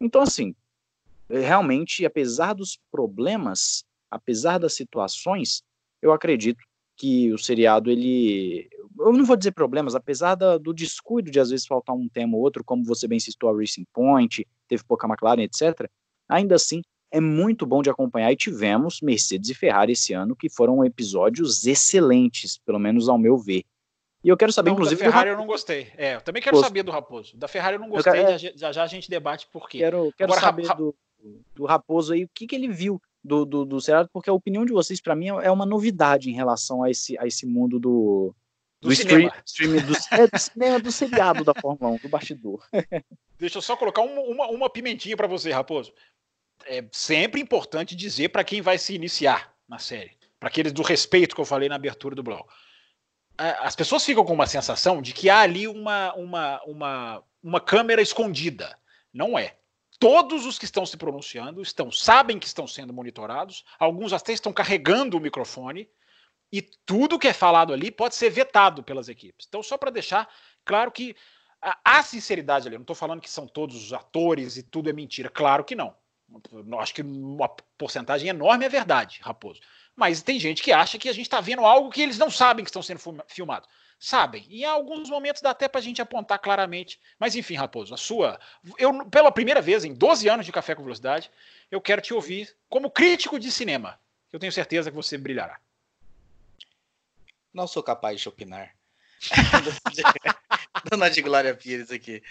Então, 0.00 0.22
assim, 0.22 0.54
realmente, 1.28 2.06
apesar 2.06 2.54
dos 2.54 2.78
problemas, 2.90 3.84
apesar 4.10 4.58
das 4.58 4.74
situações, 4.74 5.62
eu 6.00 6.12
acredito 6.12 6.64
que 6.96 7.32
o 7.32 7.38
seriado, 7.38 7.90
ele. 7.90 8.68
Eu 8.98 9.12
não 9.12 9.24
vou 9.24 9.36
dizer 9.36 9.52
problemas, 9.52 9.94
apesar 9.94 10.34
da, 10.34 10.58
do 10.58 10.72
descuido 10.72 11.30
de 11.30 11.40
às 11.40 11.50
vezes 11.50 11.66
faltar 11.66 11.96
um 11.96 12.08
tema 12.08 12.36
ou 12.36 12.42
outro, 12.42 12.62
como 12.62 12.84
você 12.84 13.08
bem 13.08 13.18
citou 13.18 13.50
a 13.50 13.56
Racing 13.56 13.86
Point, 13.92 14.46
teve 14.68 14.84
pouca 14.84 15.08
McLaren, 15.08 15.42
etc. 15.42 15.90
Ainda 16.28 16.54
assim, 16.54 16.82
é 17.12 17.20
muito 17.20 17.66
bom 17.66 17.82
de 17.82 17.90
acompanhar 17.90 18.32
e 18.32 18.36
tivemos 18.36 19.00
Mercedes 19.02 19.50
e 19.50 19.54
Ferrari 19.54 19.92
esse 19.92 20.14
ano, 20.14 20.34
que 20.34 20.48
foram 20.48 20.84
episódios 20.84 21.66
excelentes, 21.66 22.58
pelo 22.58 22.78
menos 22.78 23.08
ao 23.08 23.18
meu 23.18 23.36
ver. 23.36 23.64
E 24.24 24.28
eu 24.28 24.36
quero 24.36 24.52
saber, 24.52 24.70
não, 24.70 24.76
inclusive. 24.76 25.02
Da 25.02 25.10
Ferrari 25.10 25.30
eu 25.30 25.36
não 25.36 25.46
gostei. 25.46 25.92
É, 25.96 26.14
eu 26.14 26.20
também 26.20 26.42
quero 26.42 26.58
saber 26.58 26.82
do 26.82 26.90
Raposo. 26.90 27.36
Da 27.36 27.46
Ferrari 27.46 27.76
eu 27.76 27.80
não 27.80 27.88
gostei, 27.88 28.12
eu 28.12 28.26
quero, 28.26 28.58
já, 28.58 28.72
já 28.72 28.82
a 28.82 28.86
gente 28.86 29.10
debate 29.10 29.46
por 29.52 29.68
quê. 29.68 29.78
Quero, 29.78 30.12
quero 30.16 30.32
Agora, 30.32 30.40
saber 30.40 30.66
do, 30.74 30.94
do 31.54 31.66
Raposo 31.66 32.14
aí 32.14 32.24
o 32.24 32.30
que, 32.32 32.46
que 32.46 32.54
ele 32.54 32.68
viu 32.68 33.00
do, 33.22 33.44
do, 33.44 33.64
do 33.64 33.80
seriado, 33.80 34.08
porque 34.12 34.30
a 34.30 34.32
opinião 34.32 34.64
de 34.64 34.72
vocês, 34.72 35.00
para 35.00 35.14
mim, 35.14 35.28
é 35.28 35.50
uma 35.50 35.66
novidade 35.66 36.30
em 36.30 36.34
relação 36.34 36.82
a 36.82 36.90
esse, 36.90 37.18
a 37.18 37.26
esse 37.26 37.46
mundo 37.46 37.78
do. 37.78 38.34
Do, 38.80 38.88
do 38.88 38.92
stream, 38.94 39.30
stream 39.46 39.76
do, 39.86 39.92
é, 40.10 40.26
do 40.26 40.38
cinema, 40.40 40.80
do 40.80 40.90
seriado 40.90 41.44
da 41.44 41.54
Fórmula 41.54 41.94
1, 41.94 41.98
do 41.98 42.08
bastidor. 42.08 42.66
Deixa 43.38 43.58
eu 43.58 43.62
só 43.62 43.76
colocar 43.76 44.02
uma, 44.02 44.20
uma, 44.22 44.46
uma 44.48 44.70
pimentinha 44.70 45.16
para 45.16 45.28
você, 45.28 45.52
Raposo. 45.52 45.92
É 46.66 46.84
sempre 46.92 47.40
importante 47.40 47.94
dizer 47.94 48.28
para 48.28 48.44
quem 48.44 48.60
vai 48.60 48.78
se 48.78 48.94
iniciar 48.94 49.54
na 49.68 49.78
série, 49.78 50.16
para 50.38 50.48
aqueles 50.48 50.72
do 50.72 50.82
respeito 50.82 51.34
que 51.34 51.40
eu 51.40 51.44
falei 51.44 51.68
na 51.68 51.76
abertura 51.76 52.14
do 52.14 52.22
blog 52.22 52.46
as 53.36 53.74
pessoas 53.74 54.04
ficam 54.04 54.24
com 54.24 54.32
uma 54.32 54.46
sensação 54.46 55.00
de 55.00 55.12
que 55.12 55.30
há 55.30 55.40
ali 55.40 55.66
uma, 55.66 56.12
uma, 56.14 56.62
uma, 56.64 57.24
uma 57.42 57.60
câmera 57.60 58.02
escondida. 58.02 58.78
Não 59.12 59.38
é. 59.38 59.56
Todos 59.98 60.46
os 60.46 60.58
que 60.58 60.64
estão 60.64 60.84
se 60.84 60.96
pronunciando 60.96 61.62
estão 61.62 61.90
sabem 61.90 62.38
que 62.38 62.46
estão 62.46 62.66
sendo 62.66 62.92
monitorados, 62.92 63.64
alguns 63.78 64.12
até 64.12 64.32
estão 64.32 64.52
carregando 64.52 65.16
o 65.16 65.20
microfone, 65.20 65.88
e 66.50 66.60
tudo 66.60 67.18
que 67.18 67.28
é 67.28 67.32
falado 67.32 67.72
ali 67.72 67.90
pode 67.90 68.14
ser 68.14 68.28
vetado 68.28 68.82
pelas 68.82 69.08
equipes. 69.08 69.46
Então, 69.48 69.62
só 69.62 69.78
para 69.78 69.90
deixar 69.90 70.28
claro 70.64 70.92
que 70.92 71.16
há 71.62 72.02
sinceridade 72.02 72.66
ali. 72.66 72.74
Eu 72.74 72.80
não 72.80 72.82
estou 72.82 72.96
falando 72.96 73.22
que 73.22 73.30
são 73.30 73.46
todos 73.46 73.76
os 73.76 73.92
atores 73.92 74.56
e 74.56 74.62
tudo 74.62 74.90
é 74.90 74.92
mentira. 74.92 75.30
Claro 75.30 75.64
que 75.64 75.74
não. 75.74 75.94
Acho 76.78 76.94
que 76.94 77.02
uma 77.02 77.48
porcentagem 77.76 78.28
enorme 78.28 78.64
é 78.64 78.68
verdade, 78.68 79.20
Raposo. 79.22 79.60
Mas 79.94 80.22
tem 80.22 80.40
gente 80.40 80.62
que 80.62 80.72
acha 80.72 80.98
que 80.98 81.08
a 81.08 81.12
gente 81.12 81.26
está 81.26 81.40
vendo 81.40 81.64
algo 81.64 81.90
que 81.90 82.00
eles 82.00 82.18
não 82.18 82.30
sabem 82.30 82.64
que 82.64 82.70
estão 82.70 82.82
sendo 82.82 83.00
filmados. 83.28 83.68
Sabem. 83.98 84.44
E 84.48 84.62
em 84.62 84.64
alguns 84.64 85.08
momentos 85.08 85.42
dá 85.42 85.50
até 85.50 85.68
para 85.68 85.80
a 85.80 85.82
gente 85.82 86.02
apontar 86.02 86.38
claramente. 86.38 86.98
Mas 87.18 87.36
enfim, 87.36 87.54
Raposo, 87.54 87.94
a 87.94 87.96
sua. 87.96 88.40
Eu, 88.76 89.04
pela 89.06 89.30
primeira 89.30 89.60
vez 89.60 89.84
em 89.84 89.94
12 89.94 90.28
anos 90.28 90.46
de 90.46 90.50
Café 90.50 90.74
com 90.74 90.82
Velocidade, 90.82 91.30
eu 91.70 91.80
quero 91.80 92.02
te 92.02 92.12
ouvir 92.12 92.54
como 92.68 92.90
crítico 92.90 93.38
de 93.38 93.52
cinema. 93.52 94.00
Eu 94.32 94.40
tenho 94.40 94.50
certeza 94.50 94.90
que 94.90 94.96
você 94.96 95.16
brilhará. 95.16 95.60
Não 97.52 97.66
sou 97.66 97.82
capaz 97.82 98.20
de 98.20 98.28
opinar. 98.28 98.74
Dona 100.90 101.08
de 101.10 101.22
Glória 101.22 101.54
Pires 101.54 101.90
aqui. 101.90 102.22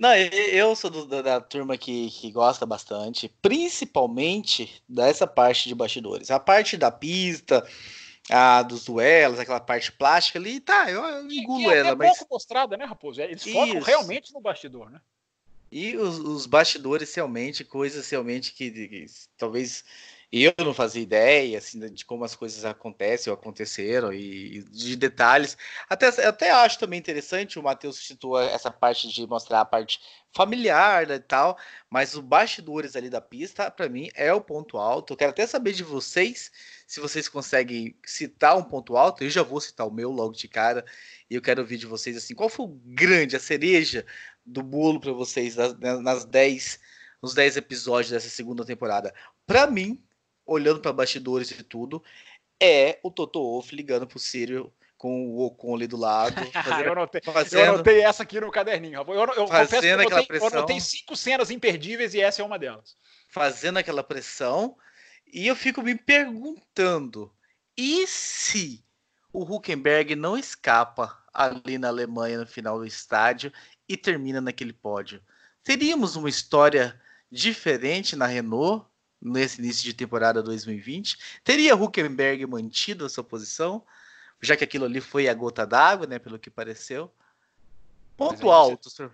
Não, 0.00 0.16
eu 0.16 0.74
sou 0.74 0.88
do, 0.88 1.04
da, 1.04 1.20
da, 1.20 1.40
turma 1.42 1.76
que, 1.76 2.10
que 2.10 2.32
gosta 2.32 2.64
bastante, 2.64 3.28
principalmente 3.42 4.82
dessa 4.88 5.26
parte 5.26 5.68
de 5.68 5.74
bastidores. 5.74 6.30
A 6.30 6.40
parte 6.40 6.78
da 6.78 6.90
pista, 6.90 7.62
a 8.30 8.62
dos 8.62 8.86
duelos, 8.86 9.38
aquela 9.38 9.60
parte 9.60 9.92
plástica 9.92 10.38
ali, 10.38 10.58
tá, 10.58 10.90
eu, 10.90 11.04
eu 11.04 11.30
engulo 11.30 11.70
é 11.70 11.80
ela. 11.80 11.90
É 11.90 11.94
mas... 11.94 12.16
pouco 12.16 12.32
mostrada, 12.32 12.78
né, 12.78 12.86
Raposo? 12.86 13.20
Eles 13.20 13.44
Isso. 13.44 13.52
focam 13.52 13.78
realmente 13.82 14.32
no 14.32 14.40
bastidor, 14.40 14.90
né? 14.90 15.02
E 15.70 15.94
os, 15.98 16.18
os 16.18 16.46
bastidores 16.46 17.14
realmente, 17.14 17.62
coisas 17.62 18.08
realmente 18.08 18.54
que, 18.54 18.70
que, 18.70 18.88
que 18.88 19.06
talvez 19.36 19.84
eu 20.32 20.54
não 20.58 20.72
fazia 20.72 21.02
ideia 21.02 21.58
assim, 21.58 21.80
de 21.92 22.04
como 22.04 22.24
as 22.24 22.36
coisas 22.36 22.64
acontecem 22.64 23.32
ou 23.32 23.38
aconteceram 23.38 24.12
e, 24.12 24.58
e 24.58 24.62
de 24.62 24.94
detalhes. 24.94 25.56
Até, 25.88 26.06
até 26.24 26.50
acho 26.52 26.78
também 26.78 27.00
interessante, 27.00 27.58
o 27.58 27.62
Matheus 27.62 27.98
citou 27.98 28.40
essa 28.40 28.70
parte 28.70 29.08
de 29.08 29.26
mostrar 29.26 29.60
a 29.60 29.64
parte 29.64 30.00
familiar 30.32 31.06
né, 31.08 31.16
e 31.16 31.20
tal, 31.20 31.58
mas 31.90 32.14
os 32.14 32.20
bastidores 32.20 32.94
ali 32.94 33.10
da 33.10 33.20
pista, 33.20 33.70
para 33.70 33.88
mim, 33.88 34.08
é 34.14 34.32
o 34.32 34.40
ponto 34.40 34.78
alto. 34.78 35.12
Eu 35.12 35.16
quero 35.16 35.30
até 35.30 35.44
saber 35.46 35.72
de 35.72 35.82
vocês 35.82 36.52
se 36.86 37.00
vocês 37.00 37.28
conseguem 37.28 37.96
citar 38.06 38.56
um 38.56 38.62
ponto 38.62 38.96
alto. 38.96 39.24
Eu 39.24 39.30
já 39.30 39.42
vou 39.42 39.60
citar 39.60 39.86
o 39.86 39.92
meu 39.92 40.10
logo 40.12 40.34
de 40.34 40.46
cara 40.46 40.84
e 41.28 41.34
eu 41.34 41.42
quero 41.42 41.60
ouvir 41.60 41.76
de 41.76 41.86
vocês 41.86 42.16
assim, 42.16 42.34
qual 42.34 42.48
foi 42.48 42.66
o 42.66 42.80
grande, 42.84 43.34
a 43.34 43.40
cereja 43.40 44.06
do 44.46 44.62
bolo 44.62 45.00
para 45.00 45.12
vocês 45.12 45.56
nas, 45.56 45.76
nas 46.00 46.24
10 46.24 46.78
nos 47.22 47.34
10 47.34 47.58
episódios 47.58 48.10
dessa 48.10 48.30
segunda 48.30 48.64
temporada. 48.64 49.12
Para 49.46 49.66
mim, 49.66 50.02
olhando 50.50 50.80
para 50.80 50.92
bastidores 50.92 51.50
e 51.52 51.62
tudo, 51.62 52.02
é 52.60 52.98
o 53.04 53.10
Toto 53.10 53.40
Wolff 53.40 53.74
ligando 53.74 54.06
pro 54.06 54.18
Sírio 54.18 54.72
com 54.98 55.28
o 55.28 55.46
Ocon 55.46 55.76
ali 55.76 55.86
do 55.86 55.96
lado. 55.96 56.34
Fazendo, 56.52 56.84
eu, 56.84 56.92
anotei, 56.92 57.20
fazendo, 57.24 57.60
eu, 57.60 57.74
anotei, 57.74 58.02
essa 58.02 58.22
aqui 58.24 58.40
no 58.40 58.50
caderninho. 58.50 59.00
Eu, 59.00 59.14
eu 59.14 59.46
confesso 59.46 59.80
que 59.80 59.86
eu 59.86 59.94
anotei, 59.94 60.26
pressão, 60.26 60.48
eu 60.48 60.58
anotei 60.58 60.80
cinco 60.80 61.16
cenas 61.16 61.50
imperdíveis 61.50 62.12
e 62.14 62.20
essa 62.20 62.42
é 62.42 62.44
uma 62.44 62.58
delas. 62.58 62.96
Fazendo 63.28 63.78
aquela 63.78 64.02
pressão. 64.02 64.76
E 65.32 65.46
eu 65.46 65.54
fico 65.54 65.80
me 65.80 65.94
perguntando: 65.94 67.32
e 67.76 68.06
se 68.08 68.84
o 69.32 69.42
Huckenberg 69.42 70.16
não 70.16 70.36
escapa 70.36 71.16
ali 71.32 71.78
na 71.78 71.88
Alemanha 71.88 72.38
no 72.38 72.46
final 72.46 72.78
do 72.78 72.84
estádio 72.84 73.52
e 73.88 73.96
termina 73.96 74.40
naquele 74.40 74.72
pódio? 74.72 75.22
Teríamos 75.62 76.16
uma 76.16 76.28
história 76.28 77.00
diferente 77.30 78.16
na 78.16 78.26
Renault 78.26 78.89
nesse 79.20 79.60
início 79.60 79.84
de 79.84 79.92
temporada 79.92 80.42
2020? 80.42 81.18
Teria 81.44 81.76
Huckenberg 81.76 82.46
mantido 82.46 83.04
a 83.04 83.08
sua 83.08 83.24
posição? 83.24 83.84
já 84.40 84.56
que 84.56 84.64
aquilo 84.64 84.86
ali 84.86 85.00
foi 85.00 85.28
a 85.28 85.34
gota 85.34 85.66
d'água, 85.66 86.06
né, 86.06 86.18
pelo 86.18 86.38
que 86.38 86.48
pareceu. 86.50 87.12
Ponto 88.16 88.50
alto. 88.50 88.88
Você, 88.90 89.10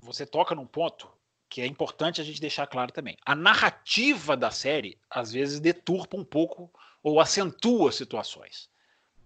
você 0.00 0.26
toca 0.26 0.54
num 0.54 0.66
ponto 0.66 1.10
que 1.48 1.62
é 1.62 1.66
importante 1.66 2.20
a 2.20 2.24
gente 2.24 2.40
deixar 2.40 2.66
claro 2.66 2.92
também. 2.92 3.16
A 3.24 3.34
narrativa 3.34 4.36
da 4.36 4.50
série 4.50 4.98
às 5.08 5.32
vezes 5.32 5.58
deturpa 5.58 6.14
um 6.16 6.24
pouco 6.24 6.70
ou 7.02 7.18
acentua 7.18 7.90
situações. 7.90 8.68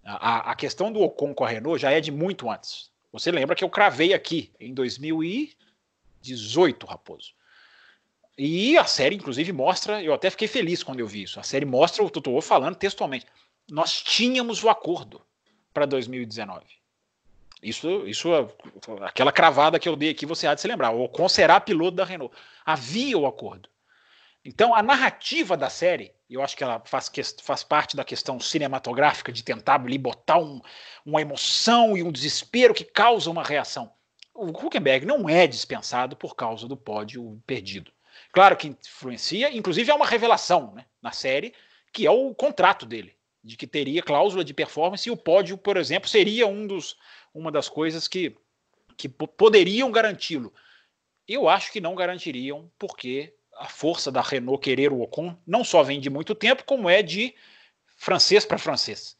A, 0.03 0.51
a 0.51 0.55
questão 0.55 0.91
do 0.91 1.01
Ocon 1.01 1.33
com 1.33 1.43
a 1.43 1.49
Renault 1.49 1.81
já 1.81 1.91
é 1.91 1.99
de 1.99 2.11
muito 2.11 2.49
antes. 2.49 2.89
Você 3.11 3.31
lembra 3.31 3.55
que 3.55 3.63
eu 3.63 3.69
cravei 3.69 4.13
aqui 4.13 4.53
em 4.59 4.73
2018, 4.73 6.85
Raposo. 6.85 7.33
E 8.37 8.77
a 8.77 8.85
série, 8.85 9.15
inclusive, 9.15 9.51
mostra. 9.53 10.01
Eu 10.03 10.13
até 10.13 10.29
fiquei 10.29 10.47
feliz 10.47 10.83
quando 10.83 10.99
eu 10.99 11.07
vi 11.07 11.23
isso. 11.23 11.39
A 11.39 11.43
série 11.43 11.65
mostra 11.65 12.03
o 12.03 12.09
Totoro 12.09 12.41
falando 12.41 12.75
textualmente 12.75 13.25
nós 13.69 14.01
tínhamos 14.01 14.63
o 14.63 14.69
acordo 14.69 15.21
para 15.73 15.85
2019. 15.85 16.65
Isso, 17.61 18.07
isso, 18.07 18.29
aquela 19.01 19.31
cravada 19.31 19.79
que 19.79 19.89
eu 19.89 19.95
dei 19.95 20.11
aqui, 20.11 20.25
você 20.25 20.45
há 20.45 20.53
de 20.53 20.61
se 20.61 20.67
lembrar. 20.67 20.91
O 20.91 21.03
Ocon 21.03 21.27
será 21.27 21.59
piloto 21.59 21.97
da 21.97 22.05
Renault. 22.05 22.35
Havia 22.63 23.17
o 23.17 23.25
acordo. 23.25 23.69
Então, 24.43 24.75
a 24.75 24.83
narrativa 24.83 25.57
da 25.57 25.69
série, 25.69 26.13
eu 26.29 26.43
acho 26.43 26.55
que 26.55 26.63
ela 26.63 26.79
faz, 26.85 27.11
faz 27.41 27.63
parte 27.63 27.95
da 27.95 28.03
questão 28.03 28.39
cinematográfica 28.39 29.31
de 29.31 29.43
tentar 29.43 29.81
ali 29.81 29.97
botar 29.97 30.37
um, 30.37 30.61
uma 31.03 31.21
emoção 31.21 31.97
e 31.97 32.03
um 32.03 32.11
desespero 32.11 32.73
que 32.73 32.83
causa 32.83 33.31
uma 33.31 33.43
reação. 33.43 33.91
O 34.31 34.49
Huckenberg 34.49 35.05
não 35.05 35.27
é 35.27 35.47
dispensado 35.47 36.15
por 36.15 36.35
causa 36.35 36.67
do 36.67 36.77
pódio 36.77 37.41
perdido. 37.47 37.91
Claro 38.35 38.57
que 38.57 38.67
influencia, 38.67 39.49
inclusive 39.55 39.89
é 39.89 39.93
uma 39.93 40.05
revelação 40.05 40.73
né, 40.75 40.85
na 41.01 41.13
série, 41.13 41.53
que 41.93 42.05
é 42.05 42.11
o 42.11 42.35
contrato 42.35 42.85
dele 42.85 43.15
de 43.41 43.55
que 43.55 43.65
teria 43.65 44.03
cláusula 44.03 44.43
de 44.43 44.53
performance 44.53 45.07
e 45.07 45.11
o 45.11 45.15
pódio, 45.15 45.57
por 45.57 45.77
exemplo, 45.77 46.09
seria 46.09 46.45
um 46.45 46.67
dos, 46.67 46.97
uma 47.33 47.49
das 47.49 47.69
coisas 47.69 48.09
que, 48.09 48.35
que 48.97 49.07
poderiam 49.07 49.89
garanti-lo. 49.89 50.53
Eu 51.25 51.47
acho 51.47 51.71
que 51.71 51.79
não 51.79 51.95
garantiriam, 51.95 52.69
porque 52.77 53.33
a 53.55 53.69
força 53.69 54.11
da 54.11 54.21
Renault 54.21 54.61
querer 54.61 54.91
o 54.91 54.99
Ocon 54.99 55.37
não 55.47 55.63
só 55.63 55.81
vem 55.81 56.01
de 56.01 56.09
muito 56.09 56.35
tempo, 56.35 56.65
como 56.65 56.89
é 56.89 57.01
de 57.01 57.33
francês 57.95 58.43
para 58.45 58.57
francês. 58.57 59.15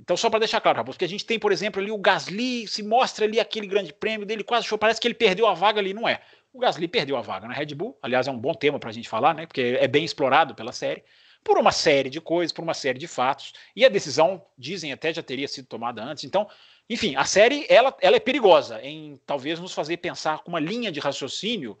Então, 0.00 0.16
só 0.16 0.30
para 0.30 0.38
deixar 0.38 0.62
claro, 0.62 0.84
porque 0.84 1.04
a 1.04 1.08
gente 1.08 1.26
tem, 1.26 1.38
por 1.38 1.52
exemplo, 1.52 1.82
ali 1.82 1.90
o 1.90 1.98
Gasly, 1.98 2.66
se 2.66 2.82
mostra 2.82 3.26
ali 3.26 3.38
aquele 3.38 3.66
grande 3.66 3.92
prêmio 3.92 4.26
dele, 4.26 4.42
quase 4.42 4.66
parece 4.78 5.00
que 5.00 5.06
ele 5.06 5.14
perdeu 5.14 5.46
a 5.46 5.52
vaga 5.52 5.80
ali, 5.80 5.92
não 5.92 6.08
é. 6.08 6.22
O 6.54 6.60
Gasly 6.60 6.86
perdeu 6.86 7.16
a 7.16 7.20
vaga 7.20 7.48
na 7.48 7.52
Red 7.52 7.74
Bull, 7.74 7.98
aliás, 8.00 8.28
é 8.28 8.30
um 8.30 8.38
bom 8.38 8.54
tema 8.54 8.78
para 8.78 8.88
a 8.88 8.92
gente 8.92 9.08
falar, 9.08 9.34
né? 9.34 9.44
Porque 9.44 9.76
é 9.80 9.88
bem 9.88 10.04
explorado 10.04 10.54
pela 10.54 10.70
série 10.70 11.02
por 11.42 11.58
uma 11.58 11.72
série 11.72 12.08
de 12.08 12.20
coisas, 12.20 12.52
por 12.52 12.62
uma 12.62 12.72
série 12.72 12.98
de 12.98 13.08
fatos, 13.08 13.52
e 13.76 13.84
a 13.84 13.88
decisão, 13.88 14.42
dizem 14.56 14.92
até, 14.92 15.12
já 15.12 15.22
teria 15.22 15.48
sido 15.48 15.66
tomada 15.66 16.02
antes. 16.02 16.24
Então, 16.24 16.48
enfim, 16.88 17.16
a 17.16 17.24
série 17.24 17.66
ela, 17.68 17.94
ela 18.00 18.16
é 18.16 18.20
perigosa 18.20 18.80
em 18.82 19.20
talvez 19.26 19.58
nos 19.58 19.74
fazer 19.74 19.96
pensar 19.96 20.38
com 20.44 20.50
uma 20.50 20.60
linha 20.60 20.90
de 20.92 21.00
raciocínio 21.00 21.76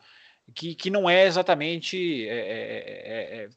que, 0.52 0.74
que 0.74 0.90
não 0.90 1.08
é 1.08 1.24
exatamente 1.24 2.28
é, 2.28 2.34
é, 2.34 3.42
é, 3.42 3.44
é 3.44 3.48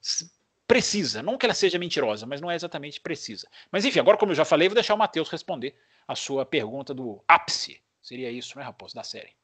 precisa. 0.67 1.23
Não 1.23 1.38
que 1.38 1.45
ela 1.45 1.53
seja 1.53 1.80
mentirosa, 1.80 2.25
mas 2.25 2.39
não 2.39 2.51
é 2.51 2.56
exatamente 2.56 3.01
precisa. 3.01 3.47
Mas 3.71 3.84
enfim, 3.84 3.99
agora, 3.99 4.17
como 4.17 4.32
eu 4.32 4.36
já 4.36 4.45
falei, 4.45 4.69
vou 4.69 4.75
deixar 4.75 4.93
o 4.93 4.97
Matheus 4.97 5.30
responder 5.30 5.75
a 6.08 6.15
sua 6.15 6.45
pergunta 6.45 6.93
do 6.93 7.23
ápice. 7.27 7.82
Seria 8.01 8.30
isso, 8.32 8.58
né, 8.58 8.63
Raposo, 8.63 8.95
da 8.95 9.03
série? 9.03 9.37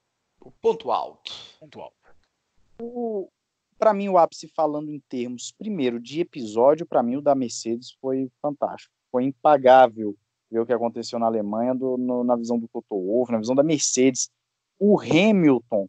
O 0.44 0.52
ponto 0.52 0.92
alto. 0.92 1.32
Ponto 1.60 1.80
alto. 1.80 1.96
O, 2.82 3.30
para 3.78 3.94
mim, 3.94 4.10
o 4.10 4.18
ápice 4.18 4.48
falando 4.50 4.92
em 4.92 5.00
termos, 5.08 5.54
primeiro, 5.54 6.00
de 6.00 6.20
episódio, 6.20 6.86
para 6.86 7.02
mim, 7.02 7.16
o 7.16 7.22
da 7.22 7.34
Mercedes 7.34 7.92
foi 8.02 8.30
fantástico. 8.42 8.94
Foi 9.10 9.24
impagável 9.24 10.16
ver 10.52 10.60
o 10.60 10.66
que 10.66 10.74
aconteceu 10.74 11.18
na 11.18 11.28
Alemanha 11.28 11.74
do, 11.74 11.98
no, 11.98 12.24
na 12.26 12.36
visão 12.36 12.60
do 12.60 12.68
Toto 12.68 12.90
Wolff, 12.90 13.32
na 13.32 13.40
visão 13.40 13.56
da 13.56 13.64
Mercedes. 13.64 14.30
O 14.78 15.00
Hamilton, 15.00 15.88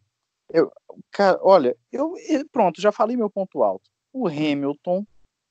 eu, 0.53 0.71
cara, 1.11 1.37
olha, 1.41 1.75
eu, 1.91 2.13
pronto, 2.51 2.79
já 2.79 2.91
falei 2.91 3.17
meu 3.17 3.29
ponto 3.29 3.61
alto. 3.61 3.89
O 4.13 4.27
Hamilton, 4.27 5.05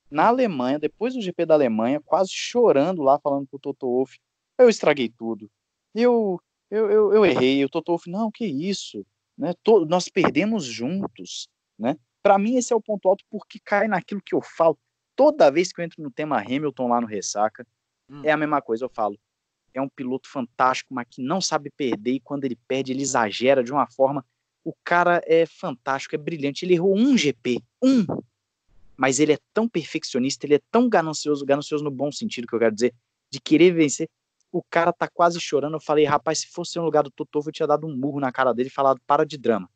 na 0.09 0.27
Alemanha, 0.27 0.79
depois 0.79 1.13
do 1.13 1.21
GP 1.21 1.45
da 1.45 1.53
Alemanha, 1.53 2.01
quase 2.01 2.31
chorando 2.31 3.03
lá, 3.03 3.19
falando 3.19 3.47
pro 3.47 3.59
Toto 3.59 3.87
Wolff, 3.87 4.17
eu 4.57 4.67
estraguei 4.67 5.09
tudo. 5.09 5.49
Eu, 5.93 6.39
eu, 6.69 6.89
eu, 6.89 7.13
eu 7.13 7.25
errei. 7.25 7.63
O 7.63 7.69
Toto 7.69 7.91
Wolff, 7.91 8.09
não, 8.09 8.31
que 8.31 8.45
isso? 8.45 9.05
Né? 9.37 9.53
Todo, 9.63 9.85
nós 9.85 10.09
perdemos 10.09 10.65
juntos. 10.65 11.47
Né? 11.77 11.97
Para 12.23 12.37
mim, 12.37 12.55
esse 12.57 12.73
é 12.73 12.75
o 12.75 12.81
ponto 12.81 13.07
alto, 13.07 13.23
porque 13.29 13.59
cai 13.59 13.87
naquilo 13.87 14.21
que 14.21 14.33
eu 14.33 14.41
falo. 14.41 14.77
Toda 15.15 15.51
vez 15.51 15.71
que 15.71 15.79
eu 15.79 15.85
entro 15.85 16.01
no 16.03 16.11
tema 16.11 16.39
Hamilton 16.39 16.87
lá 16.89 16.99
no 16.99 17.07
Ressaca, 17.07 17.65
hum. 18.09 18.21
é 18.23 18.31
a 18.31 18.37
mesma 18.37 18.61
coisa. 18.61 18.85
Eu 18.85 18.89
falo, 18.89 19.17
é 19.73 19.81
um 19.81 19.89
piloto 19.89 20.29
fantástico, 20.29 20.93
mas 20.93 21.07
que 21.09 21.21
não 21.21 21.39
sabe 21.39 21.69
perder, 21.69 22.13
e 22.13 22.19
quando 22.19 22.45
ele 22.45 22.57
perde, 22.67 22.91
ele 22.91 23.01
exagera 23.01 23.63
de 23.63 23.71
uma 23.71 23.87
forma. 23.87 24.25
O 24.63 24.73
cara 24.83 25.21
é 25.25 25.45
fantástico, 25.45 26.15
é 26.15 26.17
brilhante. 26.17 26.65
Ele 26.65 26.73
errou 26.73 26.97
um 26.97 27.17
GP, 27.17 27.61
um. 27.81 28.05
Mas 28.97 29.19
ele 29.19 29.33
é 29.33 29.37
tão 29.53 29.67
perfeccionista, 29.67 30.45
ele 30.45 30.55
é 30.55 30.61
tão 30.71 30.89
ganancioso, 30.89 31.45
ganancioso 31.45 31.83
no 31.83 31.91
bom 31.91 32.11
sentido 32.11 32.47
que 32.47 32.55
eu 32.55 32.59
quero 32.59 32.73
dizer, 32.73 32.93
de 33.29 33.39
querer 33.39 33.71
vencer. 33.71 34.09
O 34.55 34.63
cara 34.69 34.93
tá 34.93 35.05
quase 35.05 35.37
chorando. 35.41 35.73
Eu 35.73 35.81
falei, 35.81 36.05
rapaz, 36.05 36.39
se 36.39 36.47
fosse 36.47 36.77
no 36.77 36.85
lugar 36.85 37.03
do 37.03 37.11
Totô, 37.11 37.43
eu 37.45 37.51
tinha 37.51 37.67
dado 37.67 37.85
um 37.85 37.93
murro 37.93 38.21
na 38.21 38.31
cara 38.31 38.53
dele 38.53 38.69
e 38.69 38.71
falado, 38.71 39.01
para 39.05 39.25
de 39.25 39.37
drama. 39.37 39.69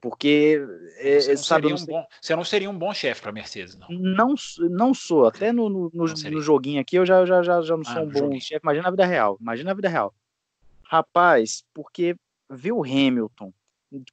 Porque 0.00 0.60
é, 0.96 1.20
você, 1.20 1.34
não 1.34 1.36
sabe, 1.38 1.72
um 1.72 1.86
bom, 1.86 2.06
você 2.20 2.34
não 2.34 2.44
seria 2.44 2.68
um 2.68 2.76
bom 2.76 2.92
chefe 2.92 3.22
para 3.22 3.30
Mercedes, 3.30 3.76
não. 3.76 3.88
Não, 3.88 4.34
não 4.70 4.92
sou. 4.92 5.26
Até 5.26 5.52
no, 5.52 5.68
no, 5.68 5.90
no, 5.94 6.04
no 6.04 6.42
joguinho 6.42 6.80
aqui 6.80 6.96
eu 6.96 7.06
já, 7.06 7.24
já, 7.24 7.44
já, 7.44 7.62
já 7.62 7.76
não 7.76 7.84
ah, 7.86 7.92
sou 7.92 8.02
um 8.02 8.08
bom 8.08 8.40
chefe. 8.40 8.60
Imagina 8.64 8.82
na 8.82 8.90
vida 8.90 9.06
real. 9.06 9.38
Imagina 9.40 9.70
na 9.70 9.74
vida 9.74 9.88
real. 9.88 10.12
Rapaz, 10.82 11.62
porque 11.72 12.16
ver 12.50 12.72
o 12.72 12.82
Hamilton 12.82 13.52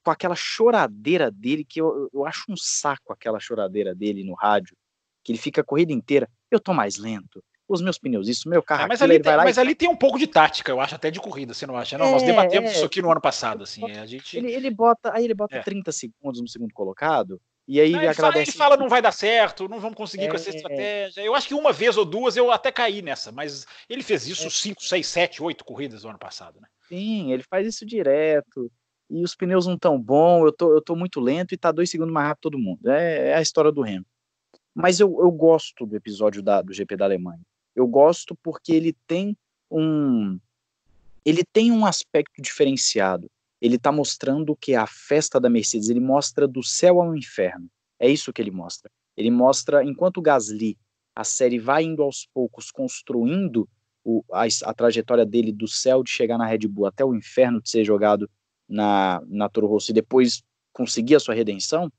com 0.03 0.11
aquela 0.11 0.35
choradeira 0.35 1.31
dele, 1.31 1.65
que 1.65 1.81
eu, 1.81 2.11
eu 2.13 2.25
acho 2.27 2.45
um 2.47 2.55
saco 2.55 3.11
aquela 3.11 3.39
choradeira 3.39 3.95
dele 3.95 4.23
no 4.23 4.35
rádio, 4.35 4.77
que 5.23 5.31
ele 5.31 5.39
fica 5.39 5.61
a 5.61 5.63
corrida 5.63 5.91
inteira. 5.91 6.29
Eu 6.51 6.59
tô 6.59 6.73
mais 6.73 6.97
lento, 6.97 7.43
os 7.67 7.81
meus 7.81 7.97
pneus, 7.97 8.27
isso, 8.27 8.47
meu 8.47 8.61
carro. 8.61 8.83
É, 8.83 8.87
mas, 8.87 9.01
ali, 9.01 9.19
tem, 9.19 9.35
mas 9.35 9.57
e... 9.57 9.59
ali 9.59 9.75
tem 9.75 9.89
um 9.89 9.95
pouco 9.95 10.19
de 10.19 10.27
tática, 10.27 10.71
eu 10.71 10.79
acho, 10.79 10.95
até 10.95 11.09
de 11.09 11.19
corrida, 11.19 11.53
você 11.53 11.65
não 11.65 11.75
acha? 11.75 11.97
Não, 11.97 12.07
é, 12.07 12.11
nós 12.11 12.23
debatemos 12.23 12.71
é, 12.71 12.73
isso 12.73 12.85
aqui 12.85 13.01
no 13.01 13.11
ano 13.11 13.21
passado, 13.21 13.63
assim. 13.63 13.83
A 13.91 14.05
gente... 14.05 14.37
ele, 14.37 14.51
ele 14.51 14.69
bota, 14.69 15.11
aí 15.13 15.23
ele 15.23 15.33
bota 15.33 15.57
é. 15.57 15.61
30 15.61 15.91
segundos 15.91 16.41
no 16.41 16.47
segundo 16.47 16.73
colocado, 16.73 17.41
e 17.67 17.81
aí 17.81 17.91
não, 17.91 18.01
ele, 18.03 18.13
fala, 18.13 18.37
ele 18.37 18.51
fala, 18.51 18.77
não 18.77 18.87
vai 18.87 19.01
dar 19.01 19.11
certo, 19.11 19.67
não 19.67 19.79
vamos 19.79 19.97
conseguir 19.97 20.29
com 20.29 20.35
essa 20.35 20.51
é. 20.51 20.55
estratégia. 20.55 21.21
Eu 21.21 21.33
acho 21.33 21.47
que 21.47 21.55
uma 21.55 21.73
vez 21.73 21.97
ou 21.97 22.05
duas 22.05 22.37
eu 22.37 22.51
até 22.51 22.71
caí 22.71 23.01
nessa, 23.01 23.31
mas 23.31 23.65
ele 23.89 24.03
fez 24.03 24.27
isso 24.27 24.49
5, 24.49 24.83
6, 24.83 25.07
7, 25.07 25.43
8 25.43 25.65
corridas 25.65 26.03
no 26.03 26.11
ano 26.11 26.19
passado, 26.19 26.61
né? 26.61 26.67
Sim, 26.87 27.31
ele 27.31 27.41
faz 27.41 27.67
isso 27.67 27.83
direto. 27.83 28.71
E 29.09 29.23
os 29.23 29.35
pneus 29.35 29.65
não 29.65 29.77
tão 29.77 29.99
bom, 29.99 30.45
eu 30.45 30.51
tô, 30.51 30.73
eu 30.73 30.81
tô 30.81 30.95
muito 30.95 31.19
lento 31.19 31.53
e 31.53 31.57
tá 31.57 31.71
dois 31.71 31.89
segundos 31.89 32.13
mais 32.13 32.27
rápido 32.27 32.43
todo 32.43 32.59
mundo. 32.59 32.87
É, 32.89 33.29
é 33.29 33.35
a 33.35 33.41
história 33.41 33.71
do 33.71 33.81
Hamilton. 33.81 34.05
Mas 34.73 34.99
eu, 34.99 35.07
eu 35.19 35.31
gosto 35.31 35.85
do 35.85 35.95
episódio 35.95 36.43
da, 36.43 36.61
do 36.61 36.73
GP 36.73 36.97
da 36.97 37.05
Alemanha. 37.05 37.41
Eu 37.75 37.87
gosto 37.87 38.35
porque 38.35 38.73
ele 38.73 38.95
tem 39.07 39.37
um 39.69 40.39
ele 41.25 41.43
tem 41.43 41.71
um 41.71 41.85
aspecto 41.85 42.39
diferenciado. 42.39 43.29
Ele 43.59 43.77
está 43.77 43.91
mostrando 43.91 44.55
que 44.55 44.75
a 44.75 44.85
festa 44.85 45.39
da 45.39 45.49
Mercedes, 45.49 45.89
ele 45.89 45.99
mostra 45.99 46.47
do 46.47 46.61
céu 46.61 47.01
ao 47.01 47.15
inferno. 47.15 47.67
É 47.99 48.07
isso 48.07 48.31
que 48.31 48.41
ele 48.41 48.51
mostra. 48.51 48.91
Ele 49.17 49.31
mostra, 49.31 49.83
enquanto 49.83 50.21
Gasly, 50.21 50.77
a 51.15 51.23
série 51.23 51.57
vai 51.57 51.83
indo 51.83 52.03
aos 52.03 52.27
poucos 52.31 52.69
construindo 52.69 53.67
o, 54.03 54.23
a, 54.31 54.43
a, 54.43 54.73
trajetória 54.73 55.25
dele 55.25 55.51
do 55.51 55.67
céu 55.67 56.03
de 56.03 56.11
chegar 56.11 56.37
na 56.37 56.45
Red 56.45 56.67
Bull 56.67 56.85
até 56.85 57.03
o 57.03 57.15
inferno 57.15 57.59
de 57.59 57.71
ser 57.71 57.83
jogado 57.83 58.29
na, 58.69 59.19
na 59.25 59.49
Toro 59.49 59.65
Rosso 59.65 59.91
e 59.91 59.93
depois 59.95 60.43
conseguir 60.71 61.15
a 61.15 61.19
sua 61.19 61.33
redenção, 61.33 61.91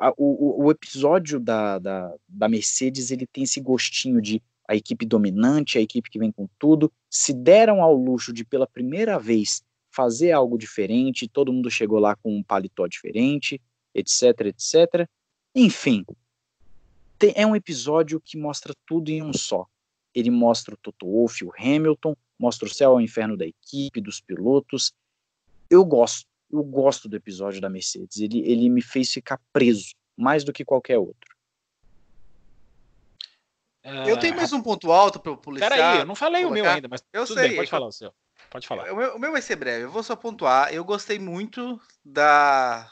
a, 0.00 0.12
o, 0.16 0.64
o, 0.64 0.70
episódio 0.70 1.38
da, 1.38 1.78
da, 1.78 2.14
da 2.26 2.48
Mercedes 2.48 3.10
ele 3.10 3.26
tem 3.26 3.44
esse 3.44 3.60
gostinho 3.60 4.20
de 4.20 4.42
a 4.66 4.74
equipe 4.74 5.04
dominante, 5.04 5.76
a 5.76 5.80
equipe 5.80 6.08
que 6.08 6.18
vem 6.18 6.32
com 6.32 6.48
tudo, 6.58 6.90
se 7.10 7.34
deram 7.34 7.82
ao 7.82 7.94
luxo 7.94 8.32
de 8.32 8.44
pela 8.44 8.66
primeira 8.66 9.18
vez 9.18 9.62
fazer 9.90 10.30
algo 10.30 10.56
diferente, 10.56 11.28
todo 11.28 11.52
mundo 11.52 11.70
chegou 11.70 11.98
lá 11.98 12.16
com 12.16 12.34
um 12.34 12.42
paletó 12.42 12.86
diferente, 12.86 13.60
etc, 13.92 14.46
etc. 14.46 15.08
Enfim, 15.54 16.06
tem, 17.18 17.32
é 17.36 17.44
um 17.44 17.56
episódio 17.56 18.20
que 18.20 18.38
mostra 18.38 18.72
tudo 18.86 19.10
em 19.10 19.22
um 19.22 19.32
só. 19.32 19.66
Ele 20.14 20.30
mostra 20.30 20.74
o 20.74 20.78
Toto 20.78 21.06
Wolff, 21.06 21.44
o 21.44 21.52
Hamilton, 21.58 22.16
mostra 22.38 22.66
o 22.66 22.72
céu 22.72 22.92
ao 22.92 23.00
inferno 23.00 23.36
da 23.36 23.46
equipe, 23.46 24.00
dos 24.00 24.20
pilotos. 24.20 24.94
Eu 25.68 25.84
gosto, 25.84 26.26
eu 26.52 26.62
gosto 26.62 27.08
do 27.08 27.16
episódio 27.16 27.60
da 27.60 27.70
Mercedes. 27.70 28.18
Ele, 28.18 28.40
ele 28.40 28.68
me 28.68 28.82
fez 28.82 29.10
ficar 29.10 29.40
preso, 29.52 29.94
mais 30.16 30.44
do 30.44 30.52
que 30.52 30.64
qualquer 30.64 30.98
outro. 30.98 31.30
Eu 34.06 34.18
tenho 34.18 34.36
mais 34.36 34.52
um 34.52 34.62
ponto 34.62 34.92
alto 34.92 35.18
para 35.18 35.32
o 35.32 35.36
policial. 35.36 35.70
Peraí, 35.70 35.98
eu 36.00 36.06
não 36.06 36.14
falei 36.14 36.42
colocar. 36.42 36.60
o 36.60 36.62
meu 36.62 36.70
ainda, 36.70 36.88
mas 36.88 37.02
eu 37.12 37.26
sei. 37.26 37.48
Bem, 37.48 37.56
pode 37.56 37.68
é 37.68 37.70
falar 37.70 37.86
o 37.86 37.92
seu. 37.92 38.12
Pode 38.50 38.66
falar. 38.66 38.92
O 38.92 38.96
meu, 38.96 39.16
o 39.16 39.18
meu 39.18 39.32
vai 39.32 39.40
ser 39.40 39.56
breve. 39.56 39.84
Eu 39.84 39.90
vou 39.90 40.02
só 40.02 40.14
pontuar. 40.14 40.72
Eu 40.72 40.84
gostei 40.84 41.18
muito 41.18 41.80
da 42.04 42.90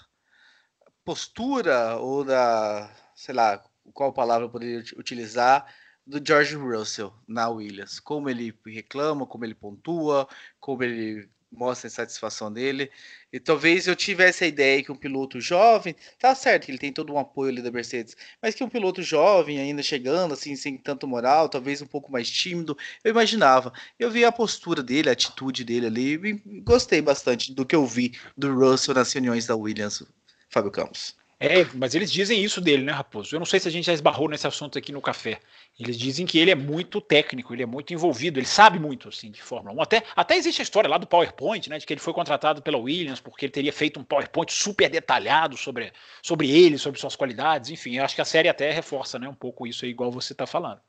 postura 1.04 1.96
ou 1.96 2.24
da, 2.24 2.90
sei 3.14 3.34
lá, 3.34 3.62
qual 3.92 4.12
palavra 4.12 4.46
eu 4.46 4.50
poderia 4.50 4.82
utilizar 4.96 5.66
do 6.06 6.24
George 6.24 6.54
Russell 6.54 7.12
na 7.26 7.48
Williams. 7.48 8.00
Como 8.00 8.30
ele 8.30 8.56
reclama, 8.66 9.26
como 9.26 9.44
ele 9.44 9.54
pontua, 9.54 10.26
como 10.58 10.82
ele 10.82 11.28
mostra 11.50 11.87
a 11.87 11.90
insatisfação 11.90 12.52
dele. 12.52 12.90
E 13.32 13.40
talvez 13.40 13.87
eu 13.87 13.96
tivesse 13.96 14.44
a 14.44 14.46
ideia 14.46 14.82
que 14.82 14.92
um 14.92 14.96
piloto 14.96 15.40
jovem, 15.40 15.94
tá 16.18 16.34
certo 16.34 16.66
que 16.66 16.70
ele 16.70 16.78
tem 16.78 16.92
todo 16.92 17.12
um 17.12 17.18
apoio 17.18 17.50
ali 17.50 17.62
da 17.62 17.70
Mercedes, 17.70 18.16
mas 18.40 18.54
que 18.54 18.64
um 18.64 18.68
piloto 18.68 19.02
jovem 19.02 19.58
ainda 19.58 19.82
chegando 19.82 20.34
assim 20.34 20.56
sem 20.56 20.76
tanto 20.76 21.06
moral, 21.06 21.48
talvez 21.48 21.82
um 21.82 21.87
pouco 21.87 22.11
mais 22.11 22.30
tímido, 22.30 22.76
eu 23.04 23.11
imaginava. 23.11 23.72
Eu 23.98 24.11
vi 24.11 24.24
a 24.24 24.32
postura 24.32 24.82
dele, 24.82 25.08
a 25.08 25.12
atitude 25.12 25.64
dele 25.64 25.87
ali, 25.87 26.14
e 26.14 26.61
gostei 26.61 27.02
bastante 27.02 27.52
do 27.52 27.66
que 27.66 27.76
eu 27.76 27.87
vi 27.87 28.12
do 28.37 28.54
Russell 28.54 28.94
nas 28.94 29.12
reuniões 29.12 29.46
da 29.46 29.56
Williams, 29.56 30.02
Fábio 30.48 30.70
Campos. 30.70 31.17
É, 31.40 31.64
mas 31.74 31.94
eles 31.94 32.11
dizem 32.11 32.42
isso 32.42 32.61
dele, 32.61 32.83
né, 32.83 32.90
Raposo? 32.90 33.35
Eu 33.35 33.38
não 33.38 33.46
sei 33.46 33.61
se 33.61 33.68
a 33.68 33.70
gente 33.70 33.85
já 33.85 33.92
esbarrou 33.92 34.29
nesse 34.29 34.46
assunto 34.46 34.77
aqui 34.77 34.90
no 34.90 35.01
café. 35.01 35.38
Eles 35.79 35.96
dizem 35.96 36.27
que 36.27 36.37
ele 36.37 36.51
é 36.51 36.55
muito 36.57 37.01
técnico, 37.01 37.55
ele 37.55 37.62
é 37.62 37.66
muito 37.66 37.94
envolvido, 37.94 38.40
ele 38.40 38.46
sabe 38.46 38.81
muito 38.81 39.09
assim 39.09 39.31
de 39.31 39.40
Fórmula 39.40 39.77
1. 39.77 39.83
Até, 39.83 40.03
até 40.16 40.37
existe 40.37 40.61
a 40.61 40.64
história 40.64 40.90
lá 40.90 40.98
do 40.98 41.07
PowerPoint, 41.07 41.70
né, 41.70 41.79
de 41.79 41.87
que 41.87 41.92
ele 41.92 42.01
foi 42.01 42.12
contratado 42.12 42.61
pela 42.61 42.77
Williams 42.77 43.20
porque 43.20 43.46
ele 43.46 43.53
teria 43.53 43.72
feito 43.72 44.01
um 44.01 44.05
PowerPoint 44.05 44.53
super 44.53 44.90
detalhado 44.90 45.57
sobre, 45.57 45.92
sobre 46.20 46.51
ele, 46.51 46.77
sobre 46.77 46.98
suas 46.98 47.14
qualidades. 47.14 47.70
Enfim, 47.70 47.98
eu 47.98 48.05
acho 48.05 48.16
que 48.16 48.20
a 48.20 48.24
série 48.24 48.48
até 48.48 48.72
reforça 48.72 49.16
né, 49.16 49.29
um 49.29 49.35
pouco 49.35 49.64
isso 49.64 49.85
aí, 49.85 49.92
igual 49.92 50.11
você 50.11 50.33
está 50.33 50.44
falando. 50.44 50.81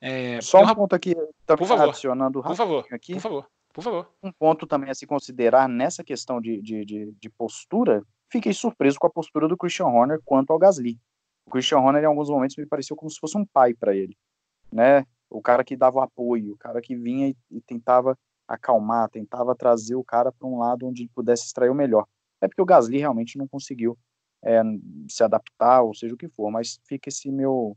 É, 0.00 0.40
Só 0.40 0.62
um 0.62 0.68
eu, 0.68 0.74
ponto 0.74 0.94
aqui, 0.94 1.14
tá 1.44 1.58
por 1.58 1.68
favor, 1.68 1.90
adicionando 1.90 2.42
por 2.42 2.56
favor, 2.56 2.86
aqui. 2.90 3.12
Por 3.12 3.20
favor, 3.20 3.46
por 3.74 3.84
favor. 3.84 4.10
Um 4.22 4.32
ponto 4.32 4.66
também 4.66 4.88
a 4.88 4.94
se 4.94 5.06
considerar 5.06 5.68
nessa 5.68 6.02
questão 6.02 6.40
de, 6.40 6.60
de, 6.62 6.84
de, 6.86 7.12
de 7.12 7.28
postura 7.28 8.02
fiquei 8.32 8.54
surpreso 8.54 8.98
com 8.98 9.06
a 9.06 9.10
postura 9.10 9.46
do 9.46 9.56
Christian 9.56 9.86
Horner 9.86 10.18
quanto 10.24 10.52
ao 10.52 10.58
Gasly. 10.58 10.98
O 11.46 11.50
Christian 11.50 11.78
Horner, 11.78 12.02
em 12.02 12.06
alguns 12.06 12.30
momentos, 12.30 12.56
me 12.56 12.66
pareceu 12.66 12.96
como 12.96 13.10
se 13.10 13.20
fosse 13.20 13.36
um 13.36 13.44
pai 13.44 13.74
para 13.74 13.94
ele, 13.94 14.16
né? 14.72 15.04
O 15.28 15.42
cara 15.42 15.62
que 15.62 15.76
dava 15.76 16.02
apoio, 16.02 16.54
o 16.54 16.56
cara 16.56 16.80
que 16.80 16.96
vinha 16.96 17.28
e, 17.28 17.36
e 17.50 17.60
tentava 17.60 18.18
acalmar, 18.48 19.08
tentava 19.10 19.54
trazer 19.54 19.94
o 19.94 20.04
cara 20.04 20.32
para 20.32 20.48
um 20.48 20.58
lado 20.58 20.86
onde 20.86 21.02
ele 21.02 21.10
pudesse 21.14 21.46
extrair 21.46 21.70
o 21.70 21.74
melhor. 21.74 22.06
É 22.40 22.48
porque 22.48 22.62
o 22.62 22.66
Gasly 22.66 22.98
realmente 22.98 23.38
não 23.38 23.46
conseguiu 23.46 23.98
é, 24.42 24.60
se 25.08 25.22
adaptar, 25.22 25.82
ou 25.82 25.94
seja 25.94 26.14
o 26.14 26.18
que 26.18 26.28
for, 26.28 26.50
mas 26.50 26.80
fica 26.84 27.08
esse 27.08 27.30
meu 27.30 27.76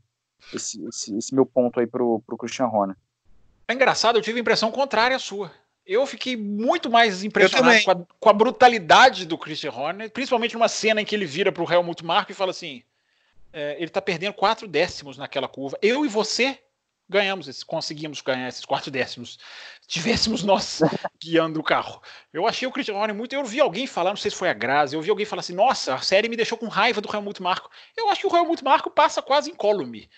esse, 0.52 0.84
esse, 0.86 1.16
esse 1.16 1.34
meu 1.34 1.46
ponto 1.46 1.80
aí 1.80 1.86
pro, 1.86 2.20
pro 2.26 2.36
Christian 2.36 2.66
Horner. 2.66 2.96
É 3.68 3.74
engraçado, 3.74 4.16
eu 4.16 4.22
tive 4.22 4.38
a 4.38 4.42
impressão 4.42 4.70
contrária 4.70 5.16
à 5.16 5.18
sua 5.18 5.50
eu 5.86 6.04
fiquei 6.06 6.36
muito 6.36 6.90
mais 6.90 7.22
impressionado 7.22 7.84
com 7.84 7.90
a, 7.90 7.96
com 8.18 8.28
a, 8.28 8.32
brutalidade 8.32 9.24
do 9.24 9.38
Christian 9.38 9.70
Horner, 9.70 10.10
principalmente 10.10 10.54
numa 10.54 10.68
cena 10.68 11.00
em 11.00 11.04
que 11.04 11.14
ele 11.14 11.26
vira 11.26 11.52
para 11.52 11.62
o 11.62 11.72
Helmut 11.72 12.04
Marko 12.04 12.32
e 12.32 12.34
fala 12.34 12.50
assim: 12.50 12.82
é, 13.52 13.76
ele 13.76 13.86
está 13.86 14.02
perdendo 14.02 14.34
quatro 14.34 14.66
décimos 14.66 15.16
naquela 15.16 15.46
curva. 15.46 15.78
Eu 15.80 16.04
e 16.04 16.08
você 16.08 16.58
ganhamos, 17.08 17.46
esse, 17.46 17.64
conseguimos 17.64 18.20
ganhar 18.20 18.48
esses 18.48 18.64
quatro 18.64 18.90
décimos. 18.90 19.38
Tivéssemos 19.86 20.42
nós 20.42 20.80
guiando 21.22 21.60
o 21.60 21.62
carro. 21.62 22.02
Eu 22.32 22.46
achei 22.46 22.66
o 22.66 22.72
Christian 22.72 22.96
Horner 22.96 23.14
muito. 23.14 23.32
Eu 23.32 23.44
vi 23.44 23.60
alguém 23.60 23.86
falar, 23.86 24.10
não 24.10 24.16
sei 24.16 24.30
se 24.30 24.36
foi 24.36 24.48
a 24.48 24.54
Grazi, 24.54 24.96
eu 24.96 25.02
vi 25.02 25.10
alguém 25.10 25.24
falar 25.24 25.40
assim: 25.40 25.54
nossa, 25.54 25.94
a 25.94 25.98
série 25.98 26.28
me 26.28 26.36
deixou 26.36 26.58
com 26.58 26.66
raiva 26.66 27.00
do 27.00 27.14
Helmut 27.14 27.40
Marko. 27.40 27.70
Eu 27.96 28.10
acho 28.10 28.20
que 28.20 28.26
o 28.26 28.36
Helmut 28.36 28.62
Marko 28.64 28.90
passa 28.90 29.22
quase 29.22 29.50
incólume 29.50 30.10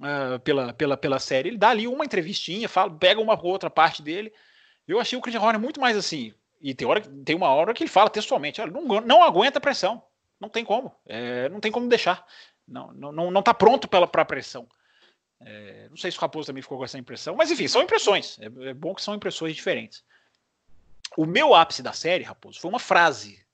uh, 0.00 0.40
pela, 0.40 0.72
pela, 0.72 0.96
pela 0.96 1.18
série. 1.18 1.50
Ele 1.50 1.58
dá 1.58 1.70
ali 1.70 1.86
uma 1.86 2.04
entrevistinha, 2.04 2.68
fala, 2.68 2.90
pega 2.90 3.20
uma 3.20 3.40
outra 3.40 3.70
parte 3.70 4.02
dele. 4.02 4.32
Eu 4.92 5.00
achei 5.00 5.18
o 5.18 5.22
Christian 5.22 5.40
Horner 5.42 5.60
muito 5.60 5.80
mais 5.80 5.96
assim. 5.96 6.34
E 6.60 6.74
tem, 6.74 6.86
hora, 6.86 7.00
tem 7.00 7.34
uma 7.34 7.48
hora 7.48 7.74
que 7.74 7.82
ele 7.82 7.90
fala 7.90 8.10
textualmente: 8.10 8.60
olha, 8.60 8.70
não, 8.70 9.00
não 9.00 9.22
aguenta 9.22 9.60
pressão. 9.60 10.02
Não 10.38 10.48
tem 10.48 10.64
como. 10.64 10.94
É, 11.06 11.48
não 11.48 11.60
tem 11.60 11.72
como 11.72 11.88
deixar. 11.88 12.26
Não, 12.66 12.92
não, 12.92 13.12
não, 13.12 13.30
não 13.30 13.42
tá 13.42 13.52
pronto 13.52 13.88
para 13.88 14.04
a 14.04 14.24
pressão. 14.24 14.68
É, 15.40 15.88
não 15.88 15.96
sei 15.96 16.10
se 16.10 16.18
o 16.18 16.20
Raposo 16.20 16.46
também 16.46 16.62
ficou 16.62 16.78
com 16.78 16.84
essa 16.84 16.98
impressão, 16.98 17.34
mas 17.34 17.50
enfim, 17.50 17.66
são 17.66 17.82
impressões. 17.82 18.38
É, 18.38 18.46
é, 18.68 18.74
bom 18.74 18.94
que 18.94 19.02
são 19.02 19.14
impressões 19.14 19.54
diferentes. 19.54 20.04
O 21.16 21.26
meu 21.26 21.54
ápice 21.54 21.82
da 21.82 21.92
série, 21.92 22.24
Raposo, 22.24 22.60
foi 22.60 22.68
uma 22.68 22.78
frase 22.78 23.44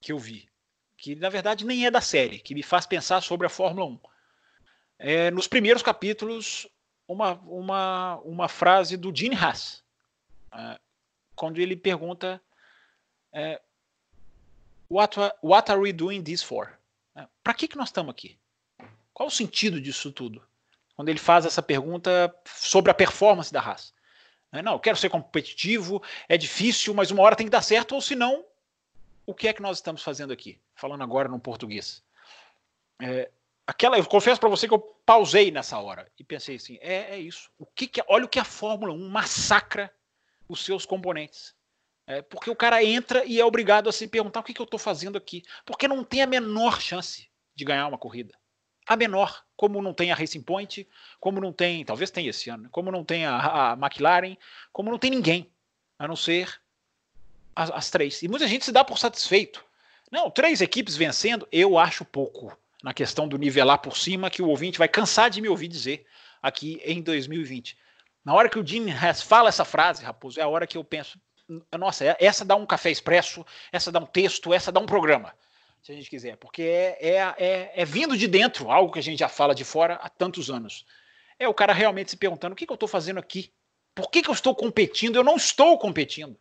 que 0.00 0.12
eu 0.12 0.18
vi, 0.18 0.48
que 0.96 1.14
na 1.14 1.28
verdade 1.28 1.64
nem 1.64 1.86
é 1.86 1.90
da 1.90 2.00
série, 2.00 2.38
que 2.38 2.54
me 2.54 2.62
faz 2.62 2.86
pensar 2.86 3.20
sobre 3.20 3.46
a 3.46 3.50
Fórmula 3.50 3.86
1. 3.86 4.00
É, 4.98 5.30
nos 5.30 5.46
primeiros 5.46 5.82
capítulos, 5.82 6.66
uma, 7.06 7.32
uma, 7.44 8.16
uma 8.24 8.48
frase 8.48 8.96
do 8.96 9.14
Gene 9.14 9.36
Haas, 9.36 9.84
quando 11.34 11.58
ele 11.58 11.76
pergunta 11.76 12.40
uh, 13.32 13.60
what, 14.88 15.16
what 15.42 15.70
are 15.70 15.80
we 15.80 15.92
doing 15.92 16.22
this 16.22 16.42
for? 16.42 16.78
Uh, 17.16 17.26
Para 17.42 17.54
que, 17.54 17.68
que 17.68 17.76
nós 17.76 17.88
estamos 17.88 18.10
aqui? 18.10 18.38
Qual 19.12 19.28
o 19.28 19.32
sentido 19.32 19.80
disso 19.80 20.12
tudo? 20.12 20.42
Quando 20.96 21.08
ele 21.08 21.18
faz 21.18 21.46
essa 21.46 21.62
pergunta 21.62 22.34
sobre 22.46 22.90
a 22.90 22.94
performance 22.94 23.52
da 23.52 23.60
raça. 23.60 23.92
Não, 24.64 24.72
eu 24.72 24.80
quero 24.80 24.96
ser 24.96 25.08
competitivo, 25.08 26.02
é 26.28 26.36
difícil, 26.36 26.92
mas 26.92 27.12
uma 27.12 27.22
hora 27.22 27.36
tem 27.36 27.46
que 27.46 27.50
dar 27.50 27.62
certo, 27.62 27.94
ou 27.94 28.00
senão, 28.00 28.44
o 29.24 29.32
que 29.32 29.46
é 29.46 29.52
que 29.52 29.62
nós 29.62 29.76
estamos 29.76 30.02
fazendo 30.02 30.32
aqui? 30.32 30.58
Falando 30.74 31.04
agora 31.04 31.28
no 31.28 31.38
português. 31.38 32.02
É, 33.00 33.30
aquela, 33.64 33.96
eu 33.96 34.04
confesso 34.04 34.40
para 34.40 34.48
você 34.48 34.66
que 34.66 34.74
eu 34.74 34.80
pausei 35.06 35.52
nessa 35.52 35.78
hora 35.78 36.10
e 36.18 36.24
pensei 36.24 36.56
assim: 36.56 36.78
é, 36.80 37.14
é 37.14 37.18
isso. 37.18 37.48
O 37.58 37.64
que, 37.64 37.86
que 37.86 38.02
olha 38.08 38.24
o 38.24 38.28
que 38.28 38.40
a 38.40 38.44
Fórmula 38.44 38.92
1 38.92 39.08
massacra 39.08 39.92
os 40.50 40.64
seus 40.64 40.84
componentes. 40.84 41.54
É, 42.06 42.22
porque 42.22 42.50
o 42.50 42.56
cara 42.56 42.82
entra 42.82 43.24
e 43.24 43.40
é 43.40 43.44
obrigado 43.44 43.88
a 43.88 43.92
se 43.92 44.08
perguntar 44.08 44.40
o 44.40 44.42
que, 44.42 44.52
que 44.52 44.60
eu 44.60 44.64
estou 44.64 44.80
fazendo 44.80 45.16
aqui. 45.16 45.42
Porque 45.64 45.86
não 45.86 46.02
tem 46.02 46.22
a 46.22 46.26
menor 46.26 46.80
chance 46.80 47.30
de 47.54 47.64
ganhar 47.64 47.86
uma 47.86 47.98
corrida. 47.98 48.34
A 48.86 48.96
menor, 48.96 49.44
como 49.56 49.80
não 49.80 49.94
tem 49.94 50.10
a 50.10 50.14
Racing 50.16 50.42
Point, 50.42 50.88
como 51.20 51.40
não 51.40 51.52
tem, 51.52 51.84
talvez 51.84 52.10
tenha 52.10 52.30
esse 52.30 52.50
ano, 52.50 52.68
como 52.70 52.90
não 52.90 53.04
tem 53.04 53.24
a, 53.24 53.72
a 53.72 53.72
McLaren, 53.74 54.36
como 54.72 54.90
não 54.90 54.98
tem 54.98 55.10
ninguém, 55.10 55.52
a 55.96 56.08
não 56.08 56.16
ser 56.16 56.60
as, 57.54 57.70
as, 57.70 57.90
três. 57.90 58.22
E 58.22 58.28
muita 58.28 58.48
gente 58.48 58.64
se 58.64 58.72
dá 58.72 58.82
por 58.82 58.98
satisfeito. 58.98 59.64
Não, 60.10 60.28
três 60.28 60.60
equipes 60.60 60.96
vencendo, 60.96 61.46
eu 61.52 61.78
acho 61.78 62.04
pouco 62.04 62.56
na 62.82 62.92
questão 62.92 63.28
do 63.28 63.38
nivelar 63.38 63.78
por 63.78 63.96
cima, 63.96 64.30
que 64.30 64.42
o 64.42 64.48
ouvinte 64.48 64.78
vai 64.78 64.88
cansar 64.88 65.30
de 65.30 65.40
me 65.40 65.48
ouvir 65.48 65.68
dizer 65.68 66.04
aqui 66.42 66.80
em 66.84 67.00
2020. 67.00 67.78
Na 68.24 68.34
hora 68.34 68.48
que 68.48 68.58
o 68.58 68.66
Jim 68.66 68.88
Hess 68.90 69.22
fala 69.22 69.48
essa 69.48 69.64
frase, 69.64 70.04
Raposo, 70.04 70.38
é 70.38 70.42
a 70.42 70.48
hora 70.48 70.66
que 70.66 70.76
eu 70.76 70.84
penso, 70.84 71.18
nossa, 71.78 72.04
é, 72.04 72.16
essa 72.20 72.44
dá 72.44 72.54
um 72.54 72.66
café 72.66 72.90
expresso, 72.90 73.44
essa 73.72 73.90
dá 73.90 73.98
um 73.98 74.06
texto, 74.06 74.52
essa 74.52 74.70
dá 74.70 74.78
um 74.78 74.86
programa, 74.86 75.34
se 75.82 75.92
a 75.92 75.94
gente 75.94 76.10
quiser, 76.10 76.36
porque 76.36 76.62
é, 76.62 76.98
é, 77.00 77.34
é, 77.38 77.72
é 77.74 77.84
vindo 77.84 78.16
de 78.16 78.28
dentro, 78.28 78.70
algo 78.70 78.92
que 78.92 78.98
a 78.98 79.02
gente 79.02 79.18
já 79.18 79.28
fala 79.28 79.54
de 79.54 79.64
fora 79.64 79.94
há 79.94 80.08
tantos 80.08 80.50
anos. 80.50 80.84
É 81.38 81.48
o 81.48 81.54
cara 81.54 81.72
realmente 81.72 82.10
se 82.10 82.16
perguntando: 82.16 82.52
o 82.52 82.56
que, 82.56 82.66
que 82.66 82.72
eu 82.72 82.74
estou 82.74 82.88
fazendo 82.88 83.18
aqui? 83.18 83.50
Por 83.94 84.10
que, 84.10 84.22
que 84.22 84.28
eu 84.28 84.34
estou 84.34 84.54
competindo? 84.54 85.16
Eu 85.16 85.24
não 85.24 85.36
estou 85.36 85.78
competindo. 85.78 86.38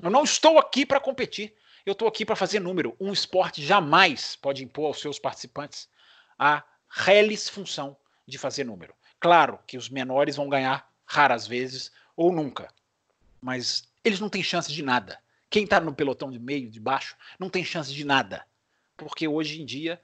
Eu 0.00 0.10
não 0.10 0.22
estou 0.22 0.58
aqui 0.58 0.84
para 0.84 1.00
competir. 1.00 1.54
Eu 1.84 1.92
estou 1.92 2.06
aqui 2.06 2.24
para 2.24 2.36
fazer 2.36 2.60
número. 2.60 2.96
Um 3.00 3.12
esporte 3.12 3.62
jamais 3.62 4.36
pode 4.36 4.62
impor 4.62 4.86
aos 4.86 5.00
seus 5.00 5.18
participantes 5.18 5.88
a 6.38 6.62
reles 6.88 7.48
função 7.48 7.96
de 8.26 8.38
fazer 8.38 8.64
número. 8.64 8.94
Claro 9.18 9.58
que 9.66 9.76
os 9.76 9.88
menores 9.88 10.36
vão 10.36 10.48
ganhar 10.48 10.88
raras 11.06 11.46
vezes 11.46 11.92
ou 12.16 12.32
nunca. 12.32 12.68
Mas 13.40 13.88
eles 14.04 14.20
não 14.20 14.28
têm 14.28 14.42
chance 14.42 14.72
de 14.72 14.82
nada. 14.82 15.18
Quem 15.50 15.64
está 15.64 15.80
no 15.80 15.94
pelotão 15.94 16.30
de 16.30 16.38
meio, 16.38 16.70
de 16.70 16.80
baixo, 16.80 17.16
não 17.38 17.48
tem 17.48 17.64
chance 17.64 17.92
de 17.92 18.04
nada. 18.04 18.44
Porque 18.96 19.28
hoje 19.28 19.60
em 19.60 19.64
dia, 19.64 20.00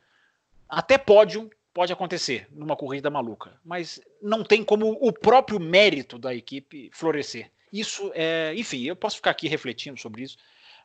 até 0.69 0.97
pódio 0.97 1.51
pode 1.73 1.93
acontecer 1.93 2.49
numa 2.51 2.77
corrida 2.77 3.11
maluca, 3.11 3.59
mas 3.65 4.01
não 4.21 4.43
tem 4.45 4.65
como 4.65 4.99
o 5.01 5.13
próprio 5.13 5.61
mérito 5.61 6.19
da 6.19 6.35
equipe 6.35 6.91
florescer. 6.93 7.51
Isso 7.73 8.11
é, 8.15 8.53
enfim, 8.57 8.83
eu 8.83 8.97
posso 8.97 9.17
ficar 9.17 9.31
aqui 9.31 9.49
refletindo 9.49 9.99
sobre 9.99 10.23
isso, 10.23 10.37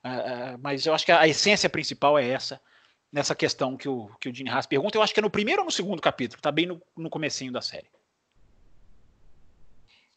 uh, 0.04 0.56
uh, 0.56 0.60
mas 0.62 0.86
eu 0.86 0.93
acho 0.93 1.06
que 1.06 1.12
a, 1.12 1.21
a, 1.21 1.28
essência 1.28 1.69
principal 1.69 2.17
é 2.17 2.28
essa, 2.28 2.62
nessa 3.12 3.34
questão 3.34 3.75
que 3.75 3.89
o, 3.89 4.10
que 4.19 4.30
o 4.30 4.34
Gene 4.34 4.49
Haas 4.49 4.67
pergunta. 4.67 4.97
Eu 4.97 5.01
acho 5.01 5.13
que 5.13 5.19
é 5.19 5.23
no 5.23 5.30
primeiro 5.30 5.62
ou 5.62 5.65
no 5.65 5.71
segundo 5.71 6.01
capítulo, 6.01 6.39
está 6.39 6.51
bem 6.51 6.67
no, 6.67 6.82
no 6.95 7.10
comecinho 7.10 7.51
da 7.51 7.62
série. 7.62 7.88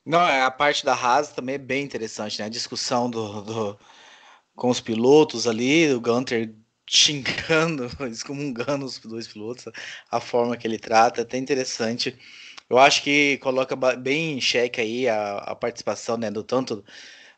Não, 0.08 0.22
é, 0.22 0.42
a 0.42 0.50
parte 0.50 0.86
da 0.86 0.94
Haas 0.94 1.32
também 1.32 1.56
é 1.56 1.58
bem 1.58 1.84
interessante, 1.84 2.38
né? 2.38 2.46
A 2.46 2.48
discussão 2.48 3.10
do, 3.10 3.42
do 3.42 3.78
com 4.56 4.70
os 4.70 4.80
pilotos 4.80 5.46
ali, 5.46 5.92
o 5.92 6.00
Gunter 6.00 6.54
xingando, 6.88 7.86
excomungando 8.10 8.86
os 8.86 8.98
dois 9.00 9.28
pilotos, 9.28 9.66
a 10.10 10.20
forma 10.20 10.56
que 10.56 10.66
ele 10.66 10.78
trata, 10.78 11.20
é 11.20 11.24
até 11.24 11.36
interessante. 11.38 12.18
Eu 12.70 12.78
acho 12.78 13.02
que 13.02 13.38
coloca 13.38 13.76
bem 13.96 14.38
em 14.38 14.40
xeque 14.40 14.80
aí 14.80 15.08
a, 15.08 15.38
a 15.38 15.54
participação, 15.54 16.16
né, 16.16 16.30
do 16.30 16.42
tanto 16.42 16.82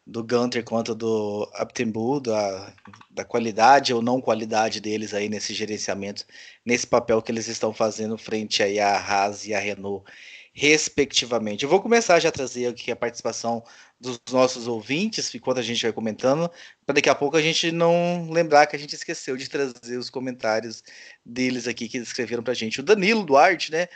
do 0.06 0.24
Gunter 0.24 0.64
quanto 0.64 0.94
do 0.94 1.50
Aptenbull, 1.54 2.20
da, 2.20 2.72
da 3.10 3.24
qualidade 3.24 3.92
ou 3.94 4.02
não 4.02 4.20
qualidade 4.20 4.80
deles 4.80 5.14
aí 5.14 5.28
nesse 5.28 5.54
gerenciamento, 5.54 6.24
nesse 6.64 6.86
papel 6.86 7.22
que 7.22 7.32
eles 7.32 7.48
estão 7.48 7.72
fazendo 7.74 8.16
frente 8.18 8.62
aí 8.62 8.78
à 8.80 8.96
Haas 8.96 9.46
e 9.46 9.54
à 9.54 9.58
Renault, 9.58 10.04
respectivamente. 10.52 11.62
Eu 11.62 11.68
vou 11.68 11.80
começar 11.80 12.18
já 12.18 12.28
a 12.28 12.32
trazer 12.32 12.66
aqui 12.66 12.90
a 12.90 12.96
participação 12.96 13.62
dos 14.00 14.20
nossos 14.30 14.66
ouvintes, 14.66 15.34
enquanto 15.34 15.58
a 15.58 15.62
gente 15.62 15.82
vai 15.82 15.92
comentando, 15.92 16.50
para 16.84 16.94
daqui 16.94 17.08
a 17.08 17.14
pouco 17.14 17.36
a 17.36 17.42
gente 17.42 17.70
não 17.70 18.28
lembrar 18.30 18.66
que 18.66 18.74
a 18.74 18.78
gente 18.78 18.94
esqueceu 18.94 19.36
de 19.36 19.48
trazer 19.48 19.96
os 19.96 20.10
comentários 20.10 20.82
deles 21.24 21.68
aqui 21.68 21.88
que 21.88 21.98
escreveram 21.98 22.42
para 22.42 22.52
a 22.52 22.56
gente. 22.56 22.80
O 22.80 22.82
Danilo 22.82 23.24
Duarte, 23.24 23.70
né? 23.70 23.88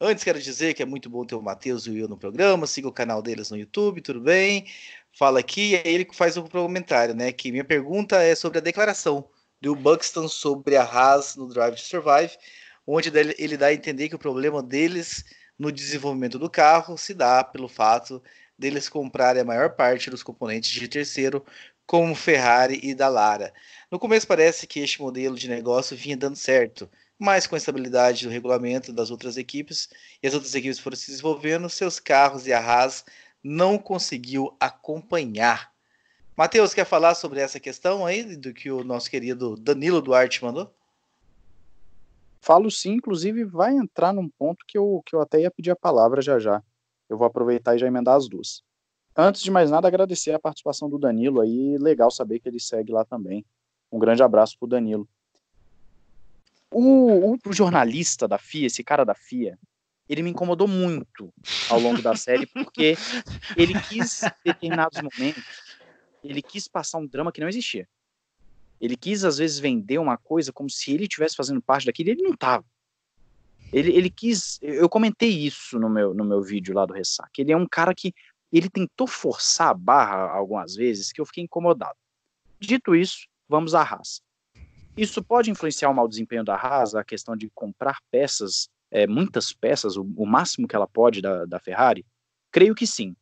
Antes 0.00 0.24
quero 0.24 0.40
dizer 0.40 0.72
que 0.74 0.82
é 0.82 0.86
muito 0.86 1.10
bom 1.10 1.26
ter 1.26 1.34
o 1.34 1.42
Matheus 1.42 1.86
e 1.86 1.90
o 1.90 1.92
Will 1.92 2.08
no 2.08 2.16
programa, 2.16 2.66
siga 2.66 2.88
o 2.88 2.92
canal 2.92 3.20
deles 3.20 3.50
no 3.50 3.56
YouTube, 3.58 4.00
tudo 4.00 4.20
bem? 4.20 4.66
Fala 5.12 5.40
aqui, 5.40 5.72
e 5.72 5.76
aí 5.76 5.94
ele 5.94 6.08
faz 6.12 6.36
um 6.38 6.46
comentário, 6.46 7.14
né? 7.14 7.30
Que 7.32 7.52
minha 7.52 7.64
pergunta 7.64 8.22
é 8.22 8.34
sobre 8.34 8.58
a 8.58 8.62
declaração 8.62 9.28
do 9.60 9.76
Buxton 9.76 10.26
sobre 10.26 10.76
a 10.76 10.82
Haas 10.84 11.36
no 11.36 11.46
Drive 11.46 11.74
to 11.74 11.82
Survive, 11.82 12.32
onde 12.86 13.10
ele 13.38 13.56
dá 13.58 13.66
a 13.66 13.74
entender 13.74 14.08
que 14.08 14.14
o 14.14 14.18
problema 14.18 14.62
deles 14.62 15.22
no 15.60 15.70
desenvolvimento 15.70 16.38
do 16.38 16.48
carro 16.48 16.96
se 16.96 17.12
dá 17.12 17.44
pelo 17.44 17.68
fato 17.68 18.22
deles 18.58 18.88
comprarem 18.88 19.42
a 19.42 19.44
maior 19.44 19.68
parte 19.76 20.08
dos 20.08 20.22
componentes 20.22 20.70
de 20.70 20.88
terceiro, 20.88 21.44
como 21.86 22.14
Ferrari 22.14 22.80
e 22.82 22.94
Dallara. 22.94 23.52
No 23.90 23.98
começo 23.98 24.26
parece 24.26 24.66
que 24.66 24.80
este 24.80 25.02
modelo 25.02 25.36
de 25.36 25.50
negócio 25.50 25.94
vinha 25.94 26.16
dando 26.16 26.36
certo, 26.36 26.90
mas 27.18 27.46
com 27.46 27.56
a 27.56 27.58
estabilidade 27.58 28.24
do 28.24 28.32
regulamento 28.32 28.90
das 28.90 29.10
outras 29.10 29.36
equipes 29.36 29.90
e 30.22 30.26
as 30.26 30.32
outras 30.32 30.54
equipes 30.54 30.78
foram 30.78 30.96
se 30.96 31.10
desenvolvendo, 31.10 31.68
seus 31.68 32.00
carros 32.00 32.46
e 32.46 32.54
a 32.54 32.58
Haas 32.58 33.04
não 33.44 33.76
conseguiu 33.76 34.56
acompanhar. 34.58 35.70
Matheus, 36.34 36.72
quer 36.72 36.86
falar 36.86 37.14
sobre 37.14 37.38
essa 37.38 37.60
questão 37.60 38.06
aí 38.06 38.34
do 38.34 38.54
que 38.54 38.70
o 38.70 38.82
nosso 38.82 39.10
querido 39.10 39.56
Danilo 39.56 40.00
Duarte 40.00 40.42
mandou? 40.42 40.74
Falo 42.40 42.70
sim, 42.70 42.92
inclusive 42.92 43.44
vai 43.44 43.76
entrar 43.76 44.12
num 44.12 44.28
ponto 44.28 44.64
que 44.66 44.78
eu, 44.78 45.02
que 45.04 45.14
eu 45.14 45.20
até 45.20 45.40
ia 45.40 45.50
pedir 45.50 45.70
a 45.70 45.76
palavra 45.76 46.22
já 46.22 46.38
já. 46.38 46.62
Eu 47.08 47.18
vou 47.18 47.26
aproveitar 47.26 47.76
e 47.76 47.78
já 47.78 47.86
emendar 47.86 48.16
as 48.16 48.28
duas. 48.28 48.62
Antes 49.16 49.42
de 49.42 49.50
mais 49.50 49.70
nada, 49.70 49.88
agradecer 49.88 50.32
a 50.32 50.38
participação 50.38 50.88
do 50.88 50.98
Danilo 50.98 51.40
aí. 51.40 51.76
Legal 51.78 52.10
saber 52.10 52.38
que 52.38 52.48
ele 52.48 52.60
segue 52.60 52.92
lá 52.92 53.04
também. 53.04 53.44
Um 53.92 53.98
grande 53.98 54.22
abraço 54.22 54.56
pro 54.58 54.68
Danilo. 54.68 55.08
O, 56.72 57.34
o, 57.34 57.52
jornalista 57.52 58.28
da 58.28 58.38
FIA, 58.38 58.68
esse 58.68 58.84
cara 58.84 59.04
da 59.04 59.14
FIA, 59.14 59.58
ele 60.08 60.22
me 60.22 60.30
incomodou 60.30 60.68
muito 60.68 61.32
ao 61.68 61.80
longo 61.80 62.00
da 62.00 62.14
série, 62.14 62.46
porque 62.46 62.96
ele 63.56 63.78
quis, 63.88 64.22
em 64.22 64.30
determinados 64.46 65.00
momentos, 65.02 65.42
ele 66.22 66.40
quis 66.40 66.68
passar 66.68 66.98
um 66.98 67.06
drama 67.06 67.32
que 67.32 67.40
não 67.40 67.48
existia. 67.48 67.88
Ele 68.80 68.96
quis, 68.96 69.24
às 69.24 69.38
vezes, 69.38 69.58
vender 69.58 69.98
uma 69.98 70.16
coisa 70.16 70.52
como 70.52 70.70
se 70.70 70.92
ele 70.92 71.04
estivesse 71.04 71.36
fazendo 71.36 71.60
parte 71.60 71.86
daquilo 71.86 72.08
e 72.08 72.12
ele 72.12 72.22
não 72.22 72.32
estava. 72.32 72.64
Ele, 73.72 73.92
ele 73.92 74.10
quis. 74.10 74.58
Eu 74.62 74.88
comentei 74.88 75.28
isso 75.28 75.78
no 75.78 75.88
meu, 75.88 76.14
no 76.14 76.24
meu 76.24 76.42
vídeo 76.42 76.74
lá 76.74 76.86
do 76.86 76.94
Ressaca. 76.94 77.30
Ele 77.38 77.52
é 77.52 77.56
um 77.56 77.66
cara 77.66 77.94
que. 77.94 78.14
Ele 78.52 78.68
tentou 78.68 79.06
forçar 79.06 79.68
a 79.68 79.74
barra 79.74 80.28
algumas 80.28 80.74
vezes 80.74 81.12
que 81.12 81.20
eu 81.20 81.26
fiquei 81.26 81.44
incomodado. 81.44 81.96
Dito 82.58 82.96
isso, 82.96 83.28
vamos 83.48 83.76
à 83.76 83.82
raça. 83.82 84.20
Isso 84.96 85.22
pode 85.22 85.50
influenciar 85.50 85.88
o 85.88 85.94
mau 85.94 86.08
desempenho 86.08 86.44
da 86.44 86.56
Haas, 86.56 86.96
a 86.96 87.04
questão 87.04 87.36
de 87.36 87.48
comprar 87.54 88.00
peças, 88.10 88.68
é, 88.90 89.06
muitas 89.06 89.52
peças, 89.52 89.96
o, 89.96 90.02
o, 90.16 90.26
máximo 90.26 90.66
que 90.66 90.74
ela 90.74 90.86
pode 90.86 91.22
da, 91.22 91.46
da 91.46 91.60
Ferrari? 91.60 92.04
Creio 92.50 92.74
que 92.74 92.86
sim. 92.86 93.14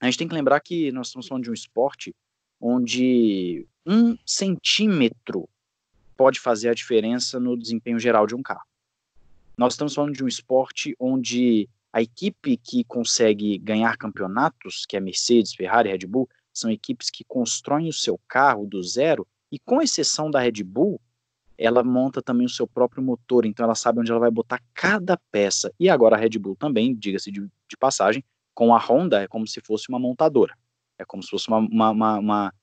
A 0.00 0.06
gente 0.06 0.16
tem 0.16 0.26
que 0.26 0.34
lembrar 0.34 0.58
que 0.60 0.90
nós 0.90 1.08
estamos 1.08 1.28
falando 1.28 1.44
de 1.44 1.50
um 1.50 1.54
esporte 1.54 2.14
onde 2.58 3.66
um 3.86 4.16
centímetro 4.24 5.48
pode 6.16 6.38
fazer 6.38 6.68
a 6.68 6.74
diferença 6.74 7.40
no 7.40 7.56
desempenho 7.56 7.98
geral 7.98 8.26
de 8.26 8.34
um 8.34 8.42
carro. 8.42 8.66
Nós 9.56 9.74
estamos 9.74 9.94
falando 9.94 10.14
de 10.14 10.24
um 10.24 10.28
esporte 10.28 10.94
onde 10.98 11.68
a 11.92 12.00
equipe 12.00 12.56
que 12.56 12.84
consegue 12.84 13.58
ganhar 13.58 13.96
campeonatos, 13.96 14.86
que 14.86 14.96
é 14.96 15.00
Mercedes, 15.00 15.54
Ferrari, 15.54 15.90
Red 15.90 16.06
Bull, 16.06 16.28
são 16.52 16.70
equipes 16.70 17.10
que 17.10 17.24
constroem 17.24 17.88
o 17.88 17.92
seu 17.92 18.20
carro 18.28 18.66
do 18.66 18.82
zero 18.82 19.26
e 19.50 19.58
com 19.58 19.82
exceção 19.82 20.30
da 20.30 20.40
Red 20.40 20.62
Bull, 20.62 21.00
ela 21.58 21.82
monta 21.82 22.22
também 22.22 22.46
o 22.46 22.50
seu 22.50 22.66
próprio 22.66 23.02
motor, 23.02 23.44
então 23.44 23.64
ela 23.64 23.74
sabe 23.74 24.00
onde 24.00 24.10
ela 24.10 24.20
vai 24.20 24.30
botar 24.30 24.62
cada 24.72 25.18
peça. 25.30 25.72
E 25.78 25.90
agora 25.90 26.16
a 26.16 26.18
Red 26.18 26.38
Bull 26.38 26.56
também, 26.56 26.94
diga-se 26.94 27.30
de, 27.30 27.40
de, 27.40 27.76
passagem, 27.76 28.24
com 28.54 28.74
a 28.74 28.78
Honda 28.78 29.22
é 29.22 29.28
como 29.28 29.46
se 29.46 29.60
fosse 29.60 29.88
uma 29.88 29.98
montadora. 29.98 30.56
É 30.98 31.04
como 31.04 31.22
se 31.22 31.28
fosse 31.28 31.48
uma, 31.48 31.58
uma, 31.58 31.90
uma, 31.90 32.18
uma, 32.18 32.54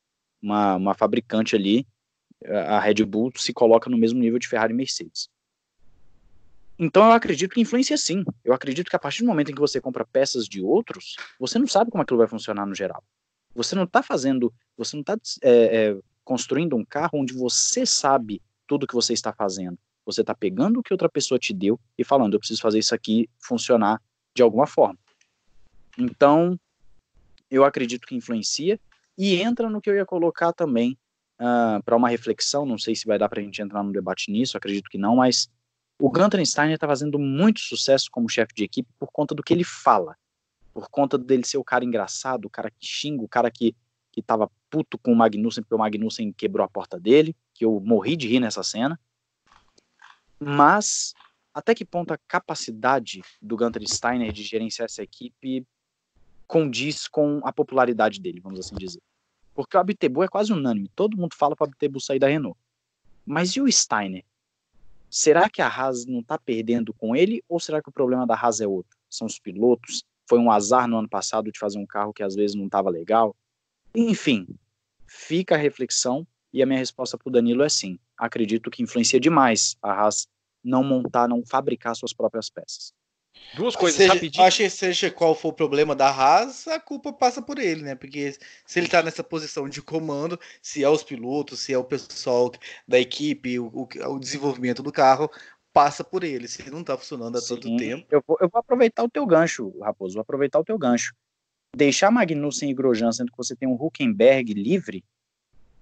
uma 0.41 0.93
fabricante 0.93 1.55
ali. 1.55 1.85
A 2.45 2.79
Red 2.79 3.03
Bull 3.05 3.31
se 3.35 3.51
coloca 3.51 3.89
no 3.89 3.97
mesmo 3.97 4.19
nível 4.19 4.37
de 4.37 4.47
Ferrari 4.47 4.73
e 4.73 4.75
Mercedes. 4.75 5.29
Então 6.79 7.05
eu 7.05 7.11
acredito 7.11 7.53
que 7.53 7.61
influencia 7.61 7.97
sim. 7.97 8.23
Eu 8.43 8.53
acredito 8.53 8.89
que 8.89 8.95
a 8.95 8.99
partir 8.99 9.23
do 9.23 9.27
momento 9.27 9.51
em 9.51 9.55
que 9.55 9.59
você 9.59 9.81
compra 9.81 10.05
peças 10.05 10.45
de 10.47 10.61
outros, 10.61 11.15
você 11.39 11.57
não 11.57 11.67
sabe 11.67 11.89
como 11.89 12.03
aquilo 12.03 12.19
vai 12.19 12.27
funcionar 12.27 12.65
no 12.65 12.75
geral. 12.75 13.03
Você 13.55 13.73
não 13.73 13.85
está 13.85 14.03
fazendo, 14.03 14.53
você 14.77 14.95
não 14.95 15.01
está 15.01 15.17
é, 15.41 15.51
é, 15.51 15.99
construindo 16.23 16.75
um 16.75 16.85
carro 16.85 17.19
onde 17.19 17.33
você 17.33 17.85
sabe 17.85 18.41
tudo 18.67 18.85
que 18.85 18.93
você 18.93 19.13
está 19.13 19.33
fazendo. 19.33 19.77
Você 20.05 20.21
está 20.21 20.35
pegando 20.35 20.79
o 20.79 20.83
que 20.83 20.93
outra 20.93 21.09
pessoa 21.09 21.39
te 21.39 21.53
deu 21.53 21.79
e 21.97 22.03
falando, 22.03 22.35
eu 22.35 22.39
preciso 22.39 22.61
fazer 22.61 22.77
isso 22.77 22.93
aqui 22.93 23.27
funcionar 23.39 23.99
de 24.35 24.43
alguma 24.43 24.67
forma. 24.67 24.99
Então, 25.97 26.59
eu 27.49 27.63
acredito 27.63 28.05
que 28.05 28.15
influencia 28.15 28.79
e 29.17 29.41
entra 29.41 29.69
no 29.69 29.81
que 29.81 29.89
eu 29.89 29.95
ia 29.95 30.05
colocar 30.05 30.53
também 30.53 30.97
uh, 31.39 31.81
para 31.83 31.95
uma 31.95 32.09
reflexão. 32.09 32.65
Não 32.65 32.77
sei 32.77 32.95
se 32.95 33.05
vai 33.05 33.17
dar 33.17 33.27
para 33.27 33.39
a 33.39 33.43
gente 33.43 33.61
entrar 33.61 33.83
no 33.83 33.91
debate 33.91 34.31
nisso, 34.31 34.57
acredito 34.57 34.89
que 34.89 34.97
não, 34.97 35.15
mas 35.17 35.49
o 35.99 36.11
Gunter 36.11 36.45
Steiner 36.45 36.75
está 36.75 36.87
fazendo 36.87 37.17
muito 37.17 37.59
sucesso 37.59 38.09
como 38.11 38.29
chefe 38.29 38.53
de 38.53 38.63
equipe 38.63 38.89
por 38.99 39.09
conta 39.11 39.33
do 39.33 39.41
que 39.41 39.53
ele 39.53 39.63
fala, 39.63 40.15
por 40.73 40.89
conta 40.89 41.17
dele 41.17 41.45
ser 41.45 41.57
o 41.57 41.63
cara 41.63 41.83
engraçado, 41.83 42.45
o 42.45 42.49
cara 42.49 42.69
que 42.69 42.85
xinga, 42.85 43.23
o 43.23 43.27
cara 43.27 43.49
que 43.49 43.75
que 44.11 44.23
puto 44.69 44.97
com 44.97 45.11
o 45.11 45.15
Magnussen 45.15 45.63
porque 45.63 45.75
o 45.75 45.77
Magnussen 45.77 46.33
quebrou 46.33 46.65
a 46.65 46.69
porta 46.69 46.99
dele, 46.99 47.35
que 47.53 47.63
eu 47.63 47.79
morri 47.79 48.15
de 48.15 48.27
rir 48.27 48.39
nessa 48.39 48.63
cena. 48.63 48.99
Mas 50.39 51.13
até 51.53 51.75
que 51.75 51.85
ponto 51.85 52.11
a 52.13 52.17
capacidade 52.27 53.21
do 53.39 53.55
Gunter 53.55 53.87
Steiner 53.87 54.31
de 54.31 54.43
gerenciar 54.43 54.85
essa 54.85 55.03
equipe 55.03 55.65
condiz 56.47 57.07
com 57.07 57.41
a 57.43 57.51
popularidade 57.51 58.19
dele, 58.19 58.39
vamos 58.39 58.59
assim 58.59 58.75
dizer. 58.75 59.01
Porque 59.53 59.75
o 59.75 59.79
Abtebu 59.79 60.23
é 60.23 60.27
quase 60.27 60.53
unânime, 60.53 60.89
todo 60.95 61.17
mundo 61.17 61.35
fala 61.35 61.55
para 61.55 61.65
o 61.65 61.67
Abtebu 61.67 61.99
sair 61.99 62.19
da 62.19 62.27
Renault. 62.27 62.57
Mas 63.25 63.51
e 63.51 63.61
o 63.61 63.71
Steiner? 63.71 64.23
Será 65.09 65.49
que 65.49 65.61
a 65.61 65.67
Haas 65.67 66.05
não 66.05 66.19
está 66.19 66.37
perdendo 66.37 66.93
com 66.93 67.15
ele 67.15 67.43
ou 67.47 67.59
será 67.59 67.81
que 67.81 67.89
o 67.89 67.91
problema 67.91 68.25
da 68.25 68.35
Haas 68.35 68.61
é 68.61 68.67
outro? 68.67 68.97
São 69.09 69.27
os 69.27 69.39
pilotos? 69.39 70.03
Foi 70.27 70.37
um 70.39 70.51
azar 70.51 70.87
no 70.87 70.97
ano 70.97 71.09
passado 71.09 71.51
de 71.51 71.59
fazer 71.59 71.77
um 71.77 71.85
carro 71.85 72.13
que 72.13 72.23
às 72.23 72.35
vezes 72.35 72.55
não 72.55 72.65
estava 72.65 72.89
legal? 72.89 73.35
Enfim, 73.95 74.47
fica 75.07 75.55
a 75.55 75.57
reflexão 75.57 76.27
e 76.53 76.61
a 76.61 76.65
minha 76.65 76.79
resposta 76.79 77.17
para 77.17 77.29
o 77.29 77.31
Danilo 77.31 77.63
é 77.63 77.69
sim. 77.69 77.97
Acredito 78.17 78.69
que 78.69 78.83
influencia 78.83 79.19
demais 79.19 79.77
a 79.81 79.91
Haas 79.91 80.27
não 80.63 80.83
montar, 80.83 81.27
não 81.27 81.45
fabricar 81.45 81.95
suas 81.95 82.13
próprias 82.13 82.49
peças. 82.49 82.93
Duas 83.55 83.75
coisas 83.75 83.97
seja, 83.97 84.13
rapidinho. 84.13 84.45
Acho 84.45 84.57
que 84.57 84.69
seja 84.69 85.11
qual 85.11 85.33
for 85.33 85.49
o 85.49 85.53
problema 85.53 85.95
da 85.95 86.09
Haas, 86.09 86.67
a 86.67 86.79
culpa 86.79 87.11
passa 87.11 87.41
por 87.41 87.57
ele, 87.57 87.81
né? 87.81 87.95
Porque 87.95 88.35
se 88.65 88.79
ele 88.79 88.85
está 88.87 89.01
nessa 89.01 89.23
posição 89.23 89.67
de 89.67 89.81
comando, 89.81 90.39
se 90.61 90.83
é 90.83 90.89
os 90.89 91.03
pilotos, 91.03 91.59
se 91.59 91.73
é 91.73 91.77
o 91.77 91.83
pessoal 91.83 92.51
da 92.87 92.99
equipe, 92.99 93.59
o, 93.59 93.87
o 94.07 94.19
desenvolvimento 94.19 94.83
do 94.83 94.91
carro, 94.91 95.29
passa 95.73 96.03
por 96.03 96.23
ele. 96.23 96.47
Se 96.47 96.69
não 96.69 96.81
está 96.81 96.97
funcionando 96.97 97.37
há 97.37 97.41
Sim, 97.41 97.55
tanto 97.55 97.77
tempo. 97.77 98.05
Eu 98.11 98.23
vou, 98.27 98.37
eu 98.39 98.49
vou 98.49 98.59
aproveitar 98.59 99.03
o 99.03 99.09
teu 99.09 99.25
gancho, 99.25 99.73
Raposo, 99.81 100.15
vou 100.15 100.21
aproveitar 100.21 100.59
o 100.59 100.63
teu 100.63 100.77
gancho 100.77 101.13
deixar 101.75 102.11
Magnussen 102.11 102.69
e 102.69 102.73
Grosjean, 102.73 103.11
sendo 103.11 103.31
que 103.31 103.37
você 103.37 103.55
tem 103.55 103.67
um 103.67 103.73
Huckenberg 103.73 104.53
livre, 104.53 105.05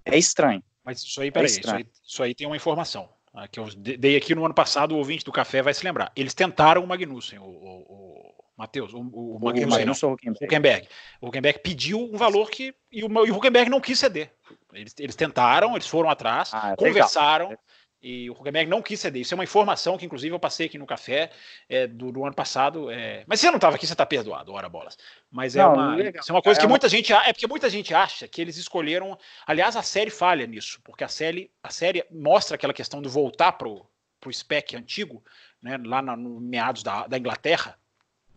é 0.04 0.18
estranho. 0.18 0.62
Mas 0.84 1.02
isso 1.02 1.20
aí, 1.20 1.30
peraí, 1.30 1.50
é 1.50 1.50
isso, 1.50 1.70
aí, 1.70 1.86
isso 2.04 2.22
aí 2.22 2.34
tem 2.34 2.46
uma 2.46 2.56
informação 2.56 3.08
que 3.50 3.60
eu 3.60 3.66
dei 3.74 4.16
aqui 4.16 4.34
no 4.34 4.44
ano 4.44 4.54
passado, 4.54 4.94
o 4.94 4.98
ouvinte 4.98 5.24
do 5.24 5.32
café 5.32 5.62
vai 5.62 5.74
se 5.74 5.84
lembrar. 5.84 6.10
Eles 6.16 6.32
tentaram 6.32 6.82
o 6.82 6.86
Magnussen, 6.86 7.38
o, 7.38 7.44
o, 7.44 7.84
o 7.88 8.44
Matheus, 8.56 8.94
o, 8.94 8.98
o, 8.98 9.36
o 9.36 9.40
Magnussen, 9.40 9.84
não, 9.84 9.92
Huckenberg. 9.92 10.44
Huckenberg. 10.44 10.88
O 11.20 11.28
Huckenberg 11.28 11.58
pediu 11.60 11.98
um 11.98 12.16
valor 12.16 12.50
que. 12.50 12.74
E 12.90 13.04
o, 13.04 13.26
e 13.26 13.30
o 13.30 13.36
Huckenberg 13.36 13.70
não 13.70 13.80
quis 13.80 13.98
ceder. 13.98 14.32
Eles, 14.72 14.94
eles 14.98 15.16
tentaram, 15.16 15.74
eles 15.74 15.86
foram 15.86 16.08
atrás, 16.08 16.50
ah, 16.52 16.72
é 16.72 16.76
conversaram. 16.76 17.50
Legal. 17.50 17.64
E 18.02 18.28
o 18.30 18.34
Huckenberg 18.34 18.70
não 18.70 18.82
quis 18.82 19.00
ceder. 19.00 19.22
Isso 19.22 19.34
é 19.34 19.36
uma 19.36 19.44
informação 19.44 19.96
que, 19.96 20.04
inclusive, 20.04 20.34
eu 20.34 20.38
passei 20.38 20.66
aqui 20.66 20.78
no 20.78 20.86
café 20.86 21.30
é, 21.68 21.86
do, 21.86 22.12
do, 22.12 22.24
ano 22.24 22.34
passado. 22.34 22.90
É... 22.90 23.24
Mas 23.26 23.40
você 23.40 23.48
não 23.48 23.56
estava 23.56 23.76
aqui, 23.76 23.86
você 23.86 23.94
está 23.94 24.04
perdoado, 24.04 24.52
ora 24.52 24.68
bolas. 24.68 24.96
Mas 25.30 25.56
é, 25.56 25.62
não, 25.62 25.74
uma, 25.74 26.00
é 26.00 26.10
isso 26.10 26.30
é 26.30 26.34
uma 26.34 26.42
coisa 26.42 26.58
é 26.58 26.60
que 26.60 26.66
uma... 26.66 26.70
muita 26.70 26.88
gente. 26.88 27.12
É 27.12 27.32
porque 27.32 27.46
muita 27.46 27.70
gente 27.70 27.94
acha 27.94 28.28
que 28.28 28.40
eles 28.40 28.56
escolheram. 28.58 29.18
Aliás, 29.46 29.76
a 29.76 29.82
série 29.82 30.10
falha 30.10 30.46
nisso, 30.46 30.80
porque 30.84 31.04
a 31.04 31.08
série, 31.08 31.50
a 31.62 31.70
série 31.70 32.04
mostra 32.10 32.54
aquela 32.54 32.74
questão 32.74 33.00
de 33.00 33.08
voltar 33.08 33.52
pro, 33.52 33.86
pro 34.20 34.32
spec 34.32 34.76
antigo, 34.76 35.24
né, 35.62 35.78
lá 35.84 36.02
no, 36.02 36.16
no 36.16 36.40
meados 36.40 36.82
da, 36.82 37.06
da 37.06 37.18
Inglaterra, 37.18 37.78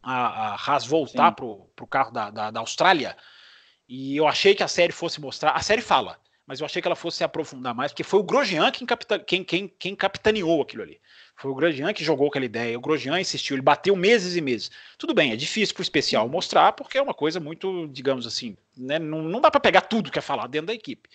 a, 0.02 0.54
a 0.54 0.56
Haas 0.56 0.86
voltar 0.86 1.34
pro, 1.34 1.70
pro 1.76 1.86
carro 1.86 2.12
da, 2.12 2.32
da, 2.32 2.50
da 2.50 2.60
Austrália. 2.62 3.16
E 3.88 4.16
eu 4.16 4.28
achei 4.28 4.56
que 4.56 4.64
a 4.64 4.68
série 4.68 4.94
fosse 4.94 5.20
mostrar. 5.20 5.52
A 5.52 5.62
série 5.62 5.82
fala 5.82 6.18
mas 6.50 6.60
eu 6.60 6.66
achei 6.66 6.82
que 6.82 6.88
ela 6.88 6.96
fosse 6.96 7.18
se 7.18 7.24
aprofundar 7.24 7.76
mais, 7.76 7.92
porque 7.92 8.04
foi 8.04 8.20
o 8.20 8.24
Grosjean 8.24 8.72
quem, 8.72 8.88
quem, 9.24 9.44
quem, 9.44 9.68
quem 9.68 9.96
capitaneou 9.96 10.64
aquilo 10.64 10.82
ali. 10.82 11.00
Foi 11.36 11.52
o 11.52 11.54
Grosjean 11.54 11.94
que 11.94 12.04
jogou 12.04 12.28
aquela 12.28 12.44
ideia, 12.44 12.76
o 12.76 12.82
Grosjean 12.82 13.22
insistiu, 13.22 13.56
ele 13.56 13.62
bateu 13.62 13.96
meses 13.96 14.36
e 14.36 14.42
meses. 14.42 14.72
Tudo 14.98 15.14
bem, 15.14 15.32
é 15.32 15.36
difícil 15.36 15.76
para 15.76 15.82
o 15.82 15.84
especial 15.84 16.28
mostrar, 16.28 16.74
porque 16.74 16.98
é 16.98 17.02
uma 17.04 17.14
coisa 17.14 17.40
muito, 17.40 17.88
digamos 17.90 18.26
assim, 18.26 18.58
né, 18.76 18.98
não, 18.98 19.22
não 19.22 19.40
dá 19.40 19.52
para 19.52 19.60
pegar 19.60 19.82
tudo 19.82 20.10
que 20.10 20.18
é 20.18 20.24
falado 20.24 20.50
dentro 20.50 20.66
da 20.66 20.74
equipe. 20.74 21.08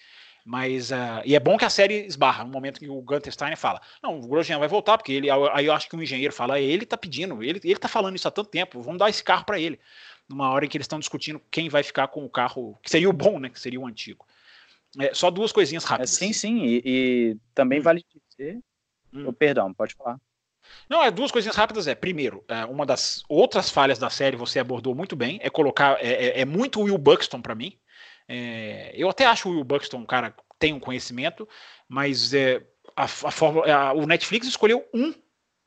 Mas, 0.45 0.93
uh, 0.93 1.21
e 1.25 1.35
é 1.35 1.41
bom 1.41 1.59
que 1.59 1.65
a 1.65 1.71
série 1.71 2.07
esbarra, 2.07 2.45
no 2.45 2.51
momento 2.51 2.79
que 2.79 2.89
o 2.89 3.03
Gunter 3.03 3.33
Steiner 3.33 3.59
fala, 3.59 3.81
não, 4.01 4.21
o 4.21 4.29
Grosjean 4.29 4.61
vai 4.61 4.69
voltar, 4.69 4.97
porque 4.97 5.13
ele, 5.13 5.29
aí 5.53 5.67
eu 5.67 5.73
acho 5.73 5.89
que 5.89 5.97
o 5.97 6.03
engenheiro 6.03 6.33
fala, 6.33 6.61
ele 6.61 6.87
tá 6.87 6.97
pedindo, 6.97 7.43
ele, 7.43 7.61
ele 7.65 7.77
tá 7.77 7.89
falando 7.89 8.15
isso 8.15 8.29
há 8.29 8.31
tanto 8.31 8.51
tempo, 8.51 8.81
vamos 8.81 9.01
dar 9.01 9.11
esse 9.11 9.25
carro 9.25 9.45
para 9.45 9.59
ele. 9.59 9.81
Numa 10.29 10.49
hora 10.51 10.65
em 10.65 10.69
que 10.69 10.77
eles 10.77 10.85
estão 10.85 11.01
discutindo 11.01 11.43
quem 11.51 11.69
vai 11.69 11.83
ficar 11.83 12.07
com 12.07 12.25
o 12.25 12.31
carro, 12.31 12.79
que 12.81 12.89
seria 12.89 13.11
o 13.11 13.13
bom, 13.13 13.41
né, 13.41 13.49
que 13.49 13.59
seria 13.59 13.81
o 13.81 13.87
antigo. 13.87 14.25
É, 15.01 15.15
só 15.15 15.31
duas 15.31 15.53
coisinhas 15.53 15.85
rápidas. 15.85 16.13
É, 16.15 16.17
sim, 16.17 16.33
sim, 16.33 16.65
e, 16.65 16.83
e 16.85 17.37
também 17.55 17.81
hum. 17.81 17.83
vale 17.83 18.05
dizer. 18.31 18.59
Hum. 19.13 19.27
Oh, 19.29 19.33
perdão, 19.33 19.73
pode 19.73 19.95
falar. 19.95 20.19
Não, 20.89 21.03
é 21.03 21.11
duas 21.11 21.31
coisinhas 21.31 21.57
rápidas. 21.57 21.87
É, 21.87 21.95
primeiro, 21.95 22.45
é, 22.49 22.65
uma 22.65 22.87
das 22.87 23.23
outras 23.29 23.71
falhas 23.71 23.99
da 23.99 24.11
série 24.11 24.37
você 24.37 24.59
abordou 24.59 24.95
muito 24.95 25.15
bem, 25.15 25.39
é 25.43 25.51
colocar. 25.51 25.99
É, 26.05 26.13
é, 26.13 26.41
é 26.41 26.45
muito 26.45 26.81
Will 26.81 26.99
Buxton 26.99 27.41
para 27.41 27.55
mim. 27.55 27.79
É, 28.29 28.93
eu 28.95 29.09
até 29.09 29.27
acho 29.27 29.49
o 29.49 29.53
Will 29.53 29.65
Buxton 29.65 29.99
um 29.99 30.07
cara 30.07 30.31
que 30.31 30.43
tem 30.59 30.73
um 30.73 30.81
conhecimento, 30.81 31.49
mas 31.89 32.33
é, 32.33 32.63
a, 32.97 33.05
a 33.05 33.07
forma, 33.07 33.65
a, 33.67 33.93
o 33.93 34.07
Netflix 34.07 34.47
escolheu 34.47 34.85
um 34.95 35.13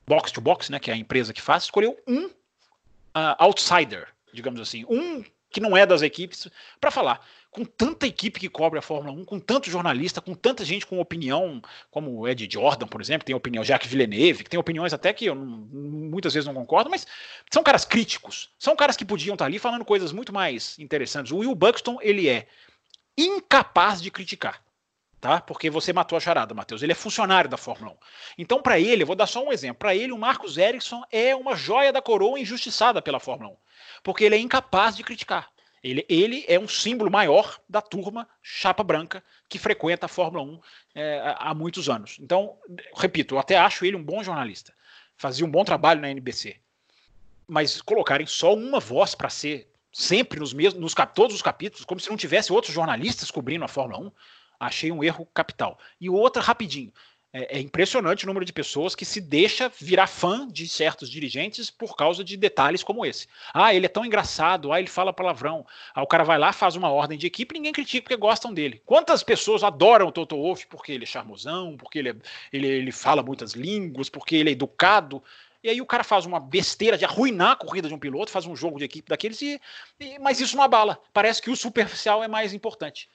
box 0.08 0.32
to 0.32 0.42
box, 0.42 0.72
né, 0.72 0.80
que 0.80 0.90
é 0.90 0.94
a 0.94 0.98
empresa 0.98 1.34
que 1.34 1.42
faz, 1.42 1.64
escolheu 1.64 1.98
um 2.08 2.26
uh, 2.26 3.36
outsider, 3.38 4.08
digamos 4.34 4.62
assim, 4.62 4.86
um 4.90 5.24
que 5.50 5.60
não 5.60 5.76
é 5.78 5.86
das 5.86 6.02
equipes, 6.02 6.48
para 6.80 6.92
falar 6.92 7.26
com 7.58 7.66
tanta 7.66 8.06
equipe 8.06 8.40
que 8.40 8.48
cobre 8.48 8.78
a 8.78 8.84
Fórmula 8.84 9.18
1, 9.18 9.26
com 9.26 9.40
tanto 9.40 9.68
jornalista, 9.68 10.22
com 10.22 10.36
tanta 10.36 10.64
gente 10.64 10.86
com 10.86 11.00
opinião, 11.00 11.60
como 11.90 12.20
o 12.20 12.28
Ed 12.28 12.48
Jordan, 12.48 12.86
por 12.86 13.02
exemplo, 13.02 13.26
tem 13.26 13.36
opinião, 13.36 13.64
Jacques 13.64 13.90
Villeneuve, 13.90 14.44
que 14.44 14.50
tem 14.52 14.60
opiniões 14.60 14.94
até 14.94 15.12
que 15.12 15.26
eu 15.26 15.34
não, 15.34 15.44
muitas 15.44 16.36
vezes 16.36 16.46
não 16.46 16.54
concordo, 16.54 16.88
mas 16.88 17.08
são 17.52 17.64
caras 17.64 17.84
críticos, 17.84 18.52
são 18.60 18.76
caras 18.76 18.96
que 18.96 19.04
podiam 19.04 19.34
estar 19.34 19.46
ali 19.46 19.58
falando 19.58 19.84
coisas 19.84 20.12
muito 20.12 20.32
mais 20.32 20.78
interessantes. 20.78 21.32
O 21.32 21.38
Will 21.38 21.56
Buxton, 21.56 21.98
ele 22.00 22.30
é 22.30 22.46
incapaz 23.18 24.04
de 24.04 24.12
criticar. 24.12 24.62
Tá? 25.20 25.42
Porque 25.42 25.68
você 25.68 25.92
matou 25.92 26.16
a 26.16 26.22
charada, 26.22 26.54
Matheus. 26.54 26.84
Ele 26.84 26.92
é 26.92 26.96
funcionário 26.96 27.50
da 27.50 27.58
Fórmula 27.58 27.94
1. 27.94 27.98
Então, 28.38 28.62
para 28.62 28.80
ele, 28.80 29.02
eu 29.02 29.08
vou 29.08 29.16
dar 29.16 29.26
só 29.26 29.44
um 29.44 29.52
exemplo. 29.52 29.80
Para 29.80 29.96
ele, 29.96 30.12
o 30.12 30.18
Marcos 30.18 30.60
Ericsson 30.60 31.02
é 31.12 31.36
uma 31.36 31.56
joia 31.56 31.92
da 31.92 32.04
coroa 32.04 32.40
injustiçada 32.40 33.02
pela 33.02 33.20
Fórmula 33.20 33.50
1. 33.50 33.58
Porque 34.04 34.24
ele 34.24 34.36
é 34.36 34.40
incapaz 34.40 34.96
de 34.96 35.04
criticar. 35.04 35.50
Ele, 35.84 36.06
ele 36.10 36.46
é 36.48 36.60
um 36.60 36.68
símbolo 36.68 37.10
maior 37.10 37.60
da 37.70 37.82
turma 37.82 38.28
chapa 38.42 38.84
branca 38.84 39.24
que 39.48 39.60
frequenta 39.60 40.06
a 40.06 40.10
Fórmula 40.10 40.44
1 40.44 40.60
é, 40.96 41.36
há 41.38 41.54
muitos 41.54 41.90
anos. 41.90 42.18
Então, 42.20 42.58
repito, 42.96 43.36
eu 43.36 43.40
até 43.40 43.58
acho 43.58 43.86
ele 43.86 43.96
um 43.96 44.04
bom 44.04 44.24
jornalista. 44.24 44.74
Fazia 45.16 45.46
um 45.46 45.52
bom 45.52 45.64
trabalho 45.64 46.02
na 46.02 46.10
NBC. 46.10 46.58
Mas 47.48 47.82
colocarem 47.82 48.28
só 48.28 48.54
uma 48.54 48.80
voz 48.80 49.16
para 49.16 49.30
ser 49.30 49.72
sempre 49.92 50.40
nos 50.40 50.54
mesmos, 50.54 50.82
nos 50.82 50.96
todos 51.14 51.36
os 51.36 51.42
capítulos, 51.42 51.86
como 51.86 52.00
se 52.00 52.10
não 52.10 52.18
tivesse 52.18 52.52
outros 52.52 52.74
jornalistas 52.74 53.32
cobrindo 53.32 53.66
a 53.66 53.68
Fórmula 53.68 54.08
1, 54.08 54.12
achei 54.60 54.92
um 54.92 55.04
erro 55.04 55.26
capital. 55.34 55.80
E 56.00 56.10
outra, 56.10 56.42
rapidinho. 56.42 56.92
É, 57.34 57.58
é, 57.58 57.60
impressionante 57.60 58.24
o 58.24 58.28
número 58.28 58.46
de 58.46 58.54
pessoas 58.54 58.96
que 58.96 59.04
se 59.04 59.20
deixa 59.20 59.70
virar 59.70 60.08
fã 60.08 60.48
de 60.48 60.66
certos 60.68 61.10
dirigentes 61.10 61.70
por 61.70 61.96
causa 61.96 62.24
de 62.24 62.38
detalhes 62.38 62.84
como 62.84 63.06
esse. 63.06 63.28
Ah, 63.54 63.76
ele 63.76 63.86
é 63.86 63.90
tão 63.90 64.06
engraçado, 64.06 64.72
ah, 64.72 64.80
ele 64.80 64.88
fala 64.88 65.12
palavrão. 65.12 65.66
Aí 65.94 66.02
o 66.02 66.08
cara 66.08 66.24
vai 66.24 66.38
lá, 66.38 66.54
faz 66.54 66.78
uma 66.78 66.90
ordem 66.90 67.18
de 67.18 67.28
equipe 67.28 67.54
ninguém 67.54 67.74
critica 67.74 68.04
porque 68.04 68.16
gostam 68.16 68.54
dele. 68.54 68.82
Quantas 68.86 69.24
pessoas 69.24 69.62
adoram 69.62 70.08
o 70.08 70.12
Toto 70.12 70.38
Wolff 70.38 70.68
porque 70.68 70.94
ele 70.94 71.04
é 71.04 71.08
charmosão, 71.08 71.76
porque 71.76 72.00
ele, 72.00 72.10
é, 72.10 72.16
ele, 72.52 72.68
ele 72.68 72.92
fala 72.94 73.22
muitas 73.22 73.52
línguas, 73.52 74.08
porque 74.08 74.36
ele 74.36 74.50
é 74.50 74.54
educado. 74.54 75.22
E 75.62 75.70
aí 75.70 75.82
o 75.82 75.86
cara 75.86 76.06
faz 76.06 76.26
uma 76.26 76.40
besteira 76.40 76.98
de 76.98 77.04
arruinar 77.04 77.52
a 77.52 77.56
corrida 77.58 77.90
de 77.90 77.94
um 77.94 78.00
piloto, 78.00 78.32
faz 78.32 78.46
um 78.46 78.56
jogo 78.56 78.80
de 78.80 78.86
equipe 78.86 79.10
daqueles, 79.10 79.42
e, 79.42 79.60
e 80.00 80.18
mas 80.20 80.40
isso 80.40 80.56
não 80.56 80.64
abala. 80.64 80.98
Parece 81.12 81.42
que 81.42 81.50
o 81.50 81.58
superficial 81.58 82.24
é 82.24 82.28
mais 82.28 82.54
importante. 82.54 83.10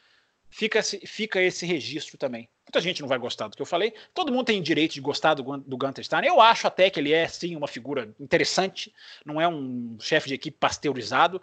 Fica 0.52 0.80
esse, 0.80 0.98
fica 1.06 1.40
esse 1.40 1.64
registro 1.64 2.18
também. 2.18 2.46
Muita 2.66 2.78
gente 2.78 3.00
não 3.00 3.08
vai 3.08 3.18
gostar 3.18 3.48
do 3.48 3.56
que 3.56 3.62
eu 3.62 3.66
falei. 3.66 3.94
Todo 4.12 4.30
mundo 4.30 4.44
tem 4.44 4.62
direito 4.62 4.92
de 4.92 5.00
gostar 5.00 5.32
do, 5.32 5.42
do 5.56 5.76
Gunter 5.78 6.04
Steiner. 6.04 6.30
Eu 6.30 6.42
acho 6.42 6.66
até 6.66 6.90
que 6.90 7.00
ele 7.00 7.10
é, 7.10 7.26
sim, 7.26 7.56
uma 7.56 7.66
figura 7.66 8.14
interessante. 8.20 8.92
Não 9.24 9.40
é 9.40 9.48
um 9.48 9.96
chefe 9.98 10.28
de 10.28 10.34
equipe 10.34 10.58
pasteurizado. 10.60 11.40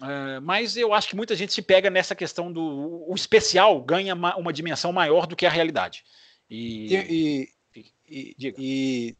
Uh, 0.00 0.42
mas 0.42 0.76
eu 0.76 0.92
acho 0.92 1.08
que 1.08 1.14
muita 1.14 1.36
gente 1.36 1.52
se 1.52 1.62
pega 1.62 1.88
nessa 1.88 2.16
questão 2.16 2.52
do 2.52 3.04
o 3.08 3.14
especial 3.14 3.80
ganha 3.80 4.12
uma, 4.12 4.34
uma 4.36 4.52
dimensão 4.52 4.92
maior 4.92 5.24
do 5.24 5.36
que 5.36 5.46
a 5.46 5.50
realidade. 5.50 6.04
E, 6.50 6.96
e, 6.96 7.48
e, 8.08 8.36
e 8.58 9.16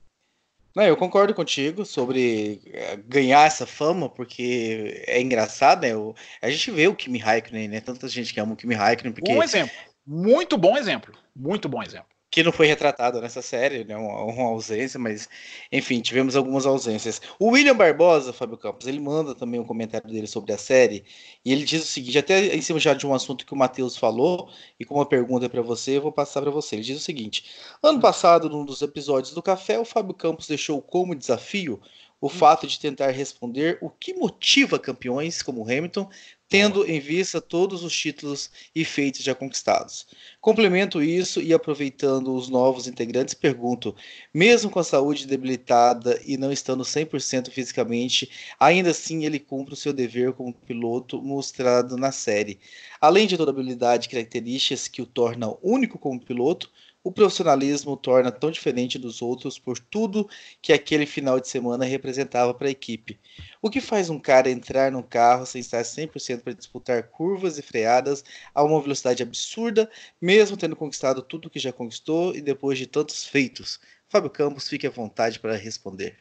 não, 0.75 0.85
eu 0.85 0.97
concordo 0.97 1.35
contigo 1.35 1.85
sobre 1.85 2.61
eh, 2.67 2.97
ganhar 3.07 3.47
essa 3.47 3.67
fama, 3.67 4.09
porque 4.09 5.05
é 5.07 5.21
engraçado, 5.21 5.83
né? 5.83 5.95
O, 5.95 6.15
a 6.41 6.51
gente 6.51 6.71
vê 6.71 6.89
o 6.89 6.95
Kimi 6.95 7.19
Raikkonen, 7.19 7.69
né? 7.69 7.81
Tanta 7.81 8.09
gente 8.09 8.33
que 8.33 8.41
ama 8.41 8.55
o 8.55 8.57
Kimi 8.57 8.75
Raikkonen. 8.75 9.13
Porque... 9.13 9.33
Um 9.33 9.43
exemplo. 9.43 9.75
Muito 10.07 10.57
bom 10.57 10.77
exemplo. 10.77 11.15
Muito 11.35 11.69
bom 11.69 11.83
exemplo. 11.83 12.12
Que 12.33 12.43
não 12.43 12.51
foi 12.51 12.67
retratado 12.67 13.21
nessa 13.21 13.43
série, 13.43 13.85
né? 13.85 13.95
Uma, 13.95 14.25
uma, 14.25 14.45
ausência, 14.45 14.99
mas 14.99 15.29
enfim, 15.71 16.01
tivemos 16.01 16.35
algumas 16.35 16.65
ausências. 16.65 17.21
O 17.39 17.51
William 17.51 17.77
Barbosa, 17.77 18.33
Fábio 18.33 18.57
Campos, 18.57 18.87
ele 18.87 18.99
manda 18.99 19.35
também 19.35 19.61
um 19.61 19.65
comentário 19.65 20.11
dele 20.11 20.27
sobre 20.27 20.51
a 20.51 20.57
série 20.57 21.05
e 21.45 21.53
ele 21.53 21.63
diz 21.65 21.83
o 21.83 21.87
seguinte, 21.87 22.19
até 22.19 22.57
em 22.57 22.63
cima 22.63 22.81
já 22.81 22.95
de 22.95 23.07
um 23.07 23.13
assunto 23.15 23.45
que 23.45 23.53
o 23.53 23.57
Matheus 23.57 23.99
falou 23.99 24.49
e 24.81 24.85
com 24.85 24.95
uma 24.95 25.05
pergunta 25.05 25.47
para 25.47 25.61
você, 25.61 25.99
eu 25.99 26.03
vou 26.03 26.11
passar 26.11 26.41
para 26.41 26.51
você. 26.51 26.75
Ele 26.75 26.83
diz 26.83 26.97
o 26.97 27.05
seguinte: 27.05 27.45
ano 27.83 28.01
passado, 28.01 28.49
num 28.49 28.65
dos 28.65 28.81
episódios 28.81 29.35
do 29.35 29.43
Café, 29.43 29.79
o 29.79 29.85
Fábio 29.85 30.15
Campos 30.15 30.49
deixou 30.49 30.81
como 30.81 31.15
desafio 31.15 31.79
o 32.23 32.29
fato 32.29 32.69
de 32.69 32.79
tentar 32.79 33.11
responder 33.11 33.79
o 33.83 33.91
que 33.91 34.15
motiva 34.15 34.79
campeões 34.79 35.43
como 35.43 35.65
Hamilton 35.65 36.09
tendo 36.53 36.87
em 36.87 37.01
vista 37.01 37.41
todos 37.41 37.83
os 37.83 37.97
títulos 37.97 38.51
e 38.75 38.85
feitos 38.85 39.23
já 39.23 39.35
conquistados. 39.35 40.07
Complemento 40.39 41.03
isso 41.03 41.41
e 41.41 41.51
aproveitando 41.55 42.35
os 42.35 42.51
novos 42.51 42.87
integrantes, 42.87 43.33
pergunto: 43.33 43.97
mesmo 44.35 44.69
com 44.71 44.79
a 44.79 44.85
saúde 44.85 45.27
debilitada 45.27 46.21
e 46.27 46.37
não 46.37 46.53
estando 46.53 46.85
100% 46.85 47.49
fisicamente, 47.49 48.29
ainda 48.61 48.91
assim 48.91 49.25
ele 49.25 49.39
cumpre 49.39 49.73
o 49.73 49.77
seu 49.79 49.95
dever 49.95 50.35
como 50.35 50.53
piloto 50.53 51.23
mostrado 51.23 51.97
na 51.97 52.13
série. 52.13 52.61
Além 53.01 53.27
de 53.27 53.39
toda 53.39 53.51
a 53.51 53.55
habilidade 53.55 54.07
e 54.07 54.11
características 54.11 54.89
que 54.89 55.01
o 55.01 55.07
tornam 55.07 55.59
único 55.63 55.99
como 55.99 56.21
piloto, 56.21 56.71
o 57.05 57.11
profissionalismo 57.11 57.97
torna 57.97 58.31
tão 58.31 58.51
diferente 58.51 58.99
dos 58.99 59.23
outros 59.23 59.59
por 59.59 59.79
tudo 59.79 60.29
que 60.61 60.73
aquele 60.73 61.05
final 61.05 61.41
de 61.41 61.49
semana 61.49 61.85
representava 61.85 62.55
para 62.55 62.69
a 62.69 62.71
equipe. 62.71 63.19
O 63.61 63.69
que 63.69 63.81
faz 63.81 64.09
um 64.09 64.19
cara 64.19 64.51
entrar 64.51 64.93
num 64.93 65.03
carro 65.03 65.45
sem 65.45 65.61
estar 65.61 65.83
100% 65.83 66.43
para 66.43 66.53
disputar 66.53 67.03
curvas 67.05 67.59
e 67.59 67.63
freadas 67.63 68.25
a 68.55 68.63
uma 68.63 68.81
velocidade 68.81 69.23
absurda, 69.23 69.91
mesmo 70.21 70.57
tendo 70.57 70.77
conquistado 70.77 71.23
tudo 71.23 71.51
que 71.51 71.59
já 71.59 71.73
conquistou 71.73 72.35
e 72.35 72.41
depois 72.41 72.79
de 72.79 72.87
tantos 72.87 73.25
feitos? 73.25 73.81
Fábio 74.09 74.31
Campos, 74.31 74.69
fique 74.69 74.87
à 74.87 74.91
vontade 74.91 75.41
para 75.41 75.57
responder. 75.57 76.17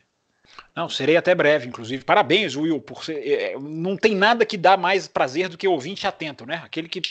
Não, 0.75 0.89
serei 0.89 1.15
até 1.15 1.33
breve, 1.35 1.67
inclusive. 1.67 2.03
Parabéns, 2.03 2.55
Will, 2.55 2.81
por 2.81 3.05
ser, 3.05 3.17
é, 3.25 3.59
não 3.59 3.95
tem 3.95 4.15
nada 4.15 4.45
que 4.45 4.57
dá 4.57 4.75
mais 4.75 5.07
prazer 5.07 5.47
do 5.47 5.57
que 5.57 5.67
ouvinte 5.67 6.07
atento, 6.07 6.45
né? 6.45 6.61
Aquele 6.63 6.89
que 6.89 7.01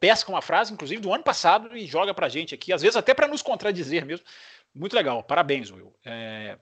pesca 0.00 0.30
uma 0.30 0.42
frase, 0.42 0.72
inclusive, 0.72 1.00
do 1.00 1.12
ano 1.12 1.22
passado 1.22 1.76
e 1.76 1.86
joga 1.86 2.12
pra 2.12 2.28
gente 2.28 2.54
aqui, 2.54 2.72
às 2.72 2.82
vezes 2.82 2.96
até 2.96 3.14
para 3.14 3.28
nos 3.28 3.42
contradizer 3.42 4.04
mesmo. 4.04 4.26
Muito 4.74 4.94
legal, 4.94 5.22
parabéns, 5.22 5.70
Will. 5.70 5.94
É, 6.04 6.58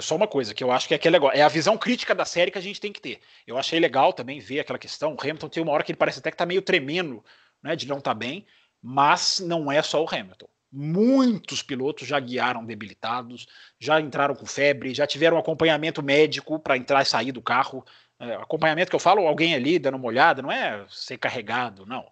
só 0.00 0.16
uma 0.16 0.28
coisa 0.28 0.54
que 0.54 0.62
eu 0.62 0.70
acho 0.70 0.86
que 0.86 0.94
é, 0.94 0.98
que 0.98 1.08
é 1.08 1.10
legal, 1.10 1.30
é 1.32 1.42
a 1.42 1.48
visão 1.48 1.76
crítica 1.76 2.14
da 2.14 2.24
série 2.24 2.50
que 2.50 2.58
a 2.58 2.62
gente 2.62 2.80
tem 2.80 2.92
que 2.92 3.00
ter. 3.00 3.20
Eu 3.46 3.58
achei 3.58 3.80
legal 3.80 4.12
também 4.12 4.38
ver 4.40 4.60
aquela 4.60 4.78
questão. 4.78 5.14
O 5.14 5.20
Hamilton 5.20 5.48
tem 5.48 5.62
uma 5.62 5.72
hora 5.72 5.82
que 5.82 5.92
ele 5.92 5.98
parece 5.98 6.18
até 6.18 6.30
que 6.30 6.36
tá 6.36 6.46
meio 6.46 6.62
tremendo, 6.62 7.24
né, 7.62 7.74
de 7.74 7.86
não 7.88 7.98
estar 7.98 8.12
tá 8.12 8.18
bem, 8.18 8.46
mas 8.82 9.40
não 9.40 9.70
é 9.70 9.82
só 9.82 10.02
o 10.02 10.08
Hamilton. 10.08 10.48
Muitos 10.70 11.62
pilotos 11.62 12.06
já 12.06 12.20
guiaram 12.20 12.64
debilitados, 12.64 13.46
já 13.80 14.00
entraram 14.00 14.34
com 14.34 14.44
febre, 14.44 14.94
já 14.94 15.06
tiveram 15.06 15.38
acompanhamento 15.38 16.02
médico 16.02 16.58
para 16.58 16.76
entrar 16.76 17.02
e 17.02 17.06
sair 17.06 17.32
do 17.32 17.40
carro. 17.40 17.84
É, 18.20 18.34
acompanhamento 18.34 18.90
que 18.90 18.96
eu 18.96 19.00
falo, 19.00 19.26
alguém 19.26 19.54
ali 19.54 19.78
dando 19.78 19.96
uma 19.96 20.06
olhada, 20.06 20.42
não 20.42 20.52
é 20.52 20.84
ser 20.88 21.16
carregado, 21.16 21.86
não. 21.86 22.06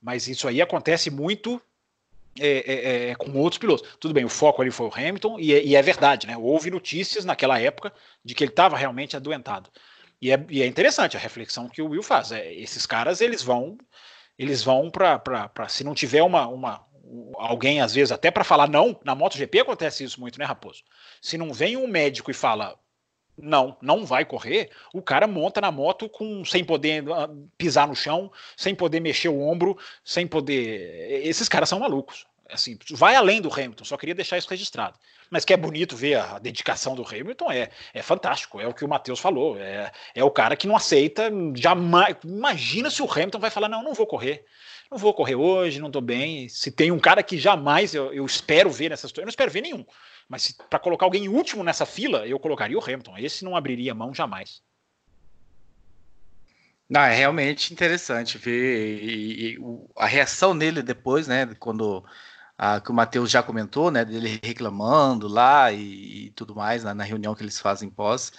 Mas 0.00 0.28
isso 0.28 0.48
aí 0.48 0.62
acontece 0.62 1.10
muito 1.10 1.60
é, 2.38 2.48
é, 2.48 3.10
é, 3.10 3.14
com 3.14 3.32
outros 3.38 3.58
pilotos. 3.58 3.88
Tudo 3.98 4.14
bem, 4.14 4.24
o 4.24 4.28
foco 4.28 4.62
ali 4.62 4.70
foi 4.70 4.86
o 4.86 4.94
Hamilton, 4.94 5.38
e, 5.38 5.52
é, 5.52 5.64
e 5.64 5.76
é 5.76 5.82
verdade, 5.82 6.26
né? 6.26 6.36
Houve 6.36 6.70
notícias 6.70 7.24
naquela 7.24 7.58
época 7.60 7.92
de 8.24 8.34
que 8.34 8.44
ele 8.44 8.52
estava 8.52 8.76
realmente 8.76 9.16
adoentado. 9.16 9.70
E 10.20 10.30
é, 10.30 10.46
e 10.48 10.62
é, 10.62 10.66
interessante 10.66 11.16
a 11.16 11.20
reflexão 11.20 11.68
que 11.68 11.82
o 11.82 11.88
Will 11.88 12.02
faz. 12.02 12.32
É, 12.32 12.52
esses 12.54 12.86
caras, 12.86 13.20
eles 13.20 13.42
vão, 13.42 13.76
eles 14.38 14.62
vão 14.62 14.90
para 14.90 15.68
se 15.68 15.82
não 15.82 15.94
tiver 15.94 16.22
uma, 16.22 16.46
uma 16.46 16.86
alguém 17.36 17.80
às 17.80 17.94
vezes 17.94 18.12
até 18.12 18.30
para 18.30 18.44
falar 18.44 18.68
não, 18.68 18.98
na 19.04 19.14
MotoGP 19.14 19.60
acontece 19.60 20.04
isso 20.04 20.20
muito, 20.20 20.38
né, 20.38 20.44
Raposo? 20.44 20.82
Se 21.20 21.36
não 21.36 21.52
vem 21.52 21.76
um 21.76 21.88
médico 21.88 22.30
e 22.30 22.34
fala 22.34 22.78
não, 23.42 23.76
não 23.80 24.04
vai 24.04 24.24
correr, 24.24 24.70
o 24.92 25.02
cara 25.02 25.26
monta 25.26 25.60
na 25.60 25.70
moto 25.70 26.08
com 26.08 26.44
sem 26.44 26.64
poder 26.64 27.04
ah, 27.12 27.28
pisar 27.56 27.88
no 27.88 27.94
chão, 27.94 28.30
sem 28.56 28.74
poder 28.74 29.00
mexer 29.00 29.28
o 29.28 29.40
ombro, 29.40 29.76
sem 30.04 30.26
poder. 30.26 31.24
Esses 31.24 31.48
caras 31.48 31.68
são 31.68 31.80
malucos. 31.80 32.26
Assim, 32.48 32.76
vai 32.90 33.14
além 33.14 33.40
do 33.40 33.52
Hamilton, 33.52 33.84
só 33.84 33.96
queria 33.96 34.14
deixar 34.14 34.36
isso 34.36 34.48
registrado. 34.48 34.98
Mas 35.30 35.44
que 35.44 35.52
é 35.52 35.56
bonito 35.56 35.94
ver 35.94 36.16
a 36.16 36.40
dedicação 36.40 36.96
do 36.96 37.06
Hamilton, 37.06 37.52
é, 37.52 37.70
é 37.94 38.02
fantástico, 38.02 38.60
é 38.60 38.66
o 38.66 38.74
que 38.74 38.84
o 38.84 38.88
Matheus 38.88 39.20
falou. 39.20 39.56
É, 39.56 39.92
é 40.12 40.24
o 40.24 40.30
cara 40.30 40.56
que 40.56 40.66
não 40.66 40.74
aceita, 40.74 41.30
jamais. 41.54 42.16
Imagina 42.24 42.90
se 42.90 43.00
o 43.00 43.10
Hamilton 43.10 43.38
vai 43.38 43.50
falar: 43.50 43.68
não, 43.68 43.82
não 43.82 43.94
vou 43.94 44.06
correr 44.06 44.44
não 44.90 44.98
vou 44.98 45.14
correr 45.14 45.36
hoje, 45.36 45.78
não 45.78 45.86
estou 45.86 46.02
bem. 46.02 46.48
Se 46.48 46.72
tem 46.72 46.90
um 46.90 46.98
cara 46.98 47.22
que 47.22 47.38
jamais 47.38 47.94
eu, 47.94 48.12
eu 48.12 48.26
espero 48.26 48.68
ver 48.70 48.90
nessa 48.90 49.06
situação, 49.06 49.22
eu 49.22 49.26
não 49.26 49.30
espero 49.30 49.50
ver 49.50 49.60
nenhum. 49.60 49.84
Mas 50.30 50.52
para 50.52 50.78
colocar 50.78 51.04
alguém 51.04 51.28
último 51.28 51.64
nessa 51.64 51.84
fila, 51.84 52.24
eu 52.24 52.38
colocaria 52.38 52.78
o 52.78 52.82
Hamilton. 52.82 53.18
Esse 53.18 53.44
não 53.44 53.56
abriria 53.56 53.92
mão 53.92 54.14
jamais. 54.14 54.62
Não, 56.88 57.00
é 57.00 57.12
realmente 57.12 57.72
interessante 57.72 58.38
ver 58.38 59.02
e, 59.02 59.54
e, 59.54 59.58
a 59.96 60.06
reação 60.06 60.54
nele 60.54 60.82
depois, 60.82 61.26
né? 61.26 61.52
Quando 61.58 62.04
a, 62.56 62.80
que 62.80 62.92
o 62.92 62.94
Matheus 62.94 63.28
já 63.28 63.42
comentou, 63.42 63.90
né? 63.90 64.04
Dele 64.04 64.38
reclamando 64.40 65.26
lá 65.26 65.72
e, 65.72 66.26
e 66.26 66.30
tudo 66.30 66.54
mais 66.54 66.84
na, 66.84 67.02
reunião 67.02 67.34
que 67.34 67.42
eles 67.42 67.58
fazem 67.58 67.90
pós. 67.90 68.32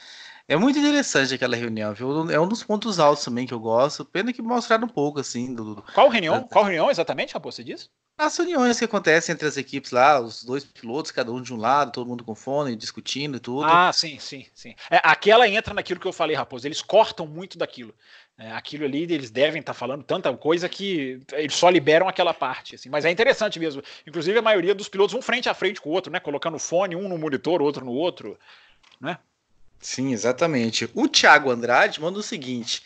É 0.48 0.56
muito 0.56 0.80
interessante 0.80 1.34
aquela 1.34 1.56
reunião, 1.56 1.94
viu? 1.94 2.30
É 2.30 2.40
um 2.40 2.48
dos 2.48 2.64
pontos 2.64 3.00
altos 3.00 3.24
também 3.24 3.48
que 3.48 3.54
eu 3.54 3.60
gosto. 3.60 4.04
Pena 4.04 4.34
que 4.34 4.42
mostraram 4.42 4.86
um 4.86 4.90
pouco, 4.90 5.20
assim. 5.20 5.54
Do, 5.54 5.84
Qual 5.94 6.10
reunião? 6.10 6.42
Da... 6.42 6.48
Qual 6.48 6.66
reunião 6.66 6.90
exatamente, 6.90 7.34
Raposo, 7.34 7.58
você 7.58 7.64
disse? 7.64 7.90
As 8.18 8.38
reuniões 8.38 8.78
que 8.78 8.86
acontecem 8.86 9.34
entre 9.34 9.48
as 9.48 9.58
equipes 9.58 9.90
lá, 9.92 10.20
os 10.20 10.44
dois 10.44 10.64
pilotos, 10.64 11.10
cada 11.10 11.32
um 11.32 11.42
de 11.42 11.54
um 11.54 11.58
lado, 11.58 11.92
todo 11.92 12.08
mundo 12.08 12.24
com 12.24 12.36
fone, 12.36 12.76
discutindo 12.76 13.38
e 13.38 13.40
tudo. 13.40 13.64
Ah, 13.64 13.92
sim, 13.92 14.20
sim, 14.20 14.46
sim. 14.54 14.76
É, 14.92 15.00
aquela 15.02 15.48
entra 15.48 15.74
naquilo 15.74 16.00
que 16.00 16.08
eu 16.08 16.14
falei, 16.14 16.36
Raposo. 16.36 16.68
Eles 16.68 16.82
cortam 16.82 17.26
muito 17.26 17.58
daquilo. 17.58 17.96
É, 18.38 18.52
aquilo 18.52 18.86
ali, 18.86 19.04
eles 19.04 19.32
devem 19.32 19.60
estar 19.60 19.74
tá 19.74 19.80
falando 19.80 20.04
tanta 20.04 20.36
coisa 20.36 20.70
que 20.70 21.20
eles 21.32 21.56
só 21.56 21.70
liberam 21.70 22.08
aquela 22.08 22.34
parte. 22.34 22.76
Assim. 22.76 22.90
Mas 22.90 23.06
é 23.06 23.10
interessante 23.10 23.60
mesmo. 23.60 23.82
Inclusive, 24.06 24.38
a 24.38 24.42
maioria 24.42 24.76
dos 24.76 24.90
pilotos 24.90 25.16
um 25.16 25.22
frente 25.22 25.50
a 25.50 25.54
frente 25.54 25.82
com 25.82 25.90
o 25.90 25.94
outro, 25.94 26.12
né? 26.12 26.20
Colocando 26.20 26.60
fone, 26.60 26.96
um 26.96 27.08
no 27.08 27.18
monitor, 27.18 27.62
outro 27.62 27.86
no 27.86 27.92
outro. 27.92 28.38
Né? 29.00 29.18
Sim, 29.82 30.14
exatamente. 30.14 30.90
O 30.94 31.08
Thiago 31.08 31.50
Andrade 31.50 32.00
manda 32.00 32.20
o 32.20 32.24
seguinte. 32.24 32.84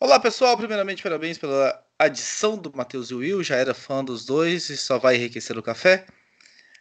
Olá 0.00 0.18
pessoal, 0.18 0.56
primeiramente 0.56 1.02
parabéns 1.02 1.36
pela 1.36 1.84
adição 1.98 2.56
do 2.56 2.74
Matheus 2.74 3.10
e 3.10 3.14
Will, 3.14 3.42
já 3.42 3.56
era 3.56 3.74
fã 3.74 4.02
dos 4.02 4.24
dois 4.24 4.70
e 4.70 4.76
só 4.78 4.98
vai 4.98 5.16
enriquecer 5.16 5.58
o 5.58 5.62
café. 5.62 6.06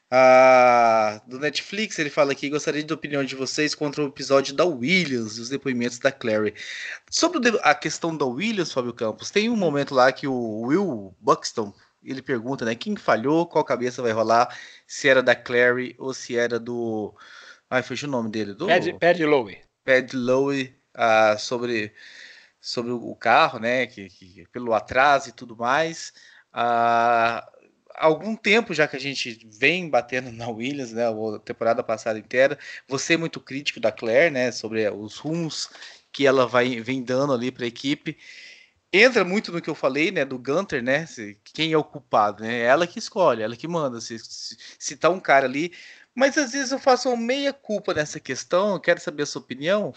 Ah, 0.10 1.22
do 1.28 1.38
Netflix, 1.38 2.00
ele 2.00 2.10
fala 2.10 2.32
aqui: 2.32 2.50
gostaria 2.50 2.84
da 2.84 2.96
opinião 2.96 3.24
de 3.24 3.36
vocês 3.36 3.76
contra 3.76 4.02
o 4.04 4.08
episódio 4.08 4.56
da 4.56 4.66
Williams 4.66 5.38
e 5.38 5.42
os 5.42 5.50
depoimentos 5.50 6.00
da 6.00 6.12
Clary. 6.12 6.56
Sobre 7.12 7.60
a 7.62 7.76
questão 7.76 8.16
da 8.16 8.26
Williams, 8.26 8.72
Fábio 8.72 8.94
Campos, 8.94 9.30
tem 9.30 9.50
um 9.50 9.58
momento 9.58 9.94
lá 9.94 10.12
que 10.14 10.28
o 10.28 10.62
Will 10.62 11.14
Buxton 11.20 11.74
ele 12.04 12.22
pergunta, 12.22 12.64
né, 12.66 12.76
quem 12.76 12.96
falhou, 12.96 13.46
qual 13.46 13.64
cabeça 13.64 14.02
vai 14.02 14.12
rolar, 14.12 14.58
se 14.88 15.10
era 15.10 15.22
da 15.22 15.36
Clary 15.36 15.96
ou 16.00 16.14
se 16.14 16.38
era 16.38 16.58
do 16.60 17.14
Ai, 17.70 17.84
fugiu 17.84 18.08
o 18.08 18.12
nome 18.12 18.30
dele. 18.32 18.54
Do... 18.54 18.66
Pad, 18.68 19.24
Lowe. 19.24 19.62
Pad 19.86 20.16
Lowe, 20.16 20.76
ah, 20.94 21.38
sobre, 21.38 21.94
sobre 22.60 22.92
o 22.92 23.16
carro, 23.16 23.60
né? 23.60 23.86
Que, 23.86 24.10
que, 24.10 24.48
pelo 24.52 24.74
atraso 24.74 25.30
e 25.30 25.32
tudo 25.32 25.56
mais. 25.56 26.12
Ah, 26.52 27.48
algum 27.96 28.36
tempo 28.36 28.74
já 28.74 28.88
que 28.88 28.96
a 28.96 29.00
gente 29.00 29.48
vem 29.60 29.90
batendo 29.90 30.32
na 30.34 30.50
Williams, 30.50 30.92
né? 30.92 31.06
A 31.08 31.40
temporada 31.40 31.84
passada 31.84 32.18
inteira. 32.18 32.58
Você 32.88 33.14
é 33.14 33.18
muito 33.18 33.40
crítico 33.40 33.80
da 33.80 33.92
Claire, 33.92 34.34
né? 34.34 34.52
Sobre 34.52 34.90
os 34.90 35.18
rumos 35.18 35.70
que 36.12 36.26
ela 36.26 36.48
vai, 36.48 36.82
vem 36.82 37.04
dando 37.04 37.34
ali 37.34 37.52
para 37.52 37.66
a 37.66 37.68
equipe 37.68 38.18
entra 38.92 39.24
muito 39.24 39.52
no 39.52 39.62
que 39.62 39.70
eu 39.70 39.76
falei, 39.76 40.12
né, 40.12 40.26
do 40.26 40.38
Gunter, 40.38 40.82
né, 40.82 41.06
quem 41.44 41.72
é 41.72 41.78
o 41.78 41.84
culpado, 41.84 42.44
né, 42.44 42.60
ela 42.62 42.88
que 42.88 43.00
escolhe, 43.00 43.44
ela 43.44 43.56
que 43.56 43.68
manda, 43.68 44.02
se, 44.02 44.18
se, 44.20 44.58
se 44.78 44.98
tá 44.98 45.10
um 45.10 45.20
cara 45.20 45.46
ali, 45.46 45.72
mas 46.20 46.38
às 46.38 46.52
vezes 46.52 46.74
eu 46.74 46.80
faço 46.80 47.08
uma 47.08 47.16
meia 47.16 47.54
culpa 47.54 47.94
nessa 47.94 48.20
questão, 48.20 48.74
eu 48.74 48.80
quero 48.82 49.00
saber 49.00 49.24
a 49.24 49.26
sua 49.26 49.42
opinião. 49.42 49.94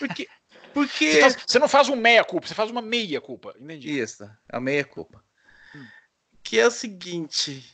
Porque. 0.00 0.26
porque... 0.74 1.12
Você, 1.12 1.20
faz, 1.20 1.36
você 1.46 1.58
não 1.60 1.68
faz 1.68 1.88
um 1.88 1.94
meia 1.94 2.24
culpa, 2.24 2.48
você 2.48 2.54
faz 2.54 2.72
uma 2.72 2.82
meia 2.82 3.20
culpa. 3.20 3.54
Entendi. 3.56 4.00
Isso, 4.00 4.28
a 4.48 4.58
meia 4.60 4.84
culpa. 4.84 5.22
Hum. 5.72 5.86
Que 6.42 6.58
é 6.58 6.66
o 6.66 6.72
seguinte: 6.72 7.64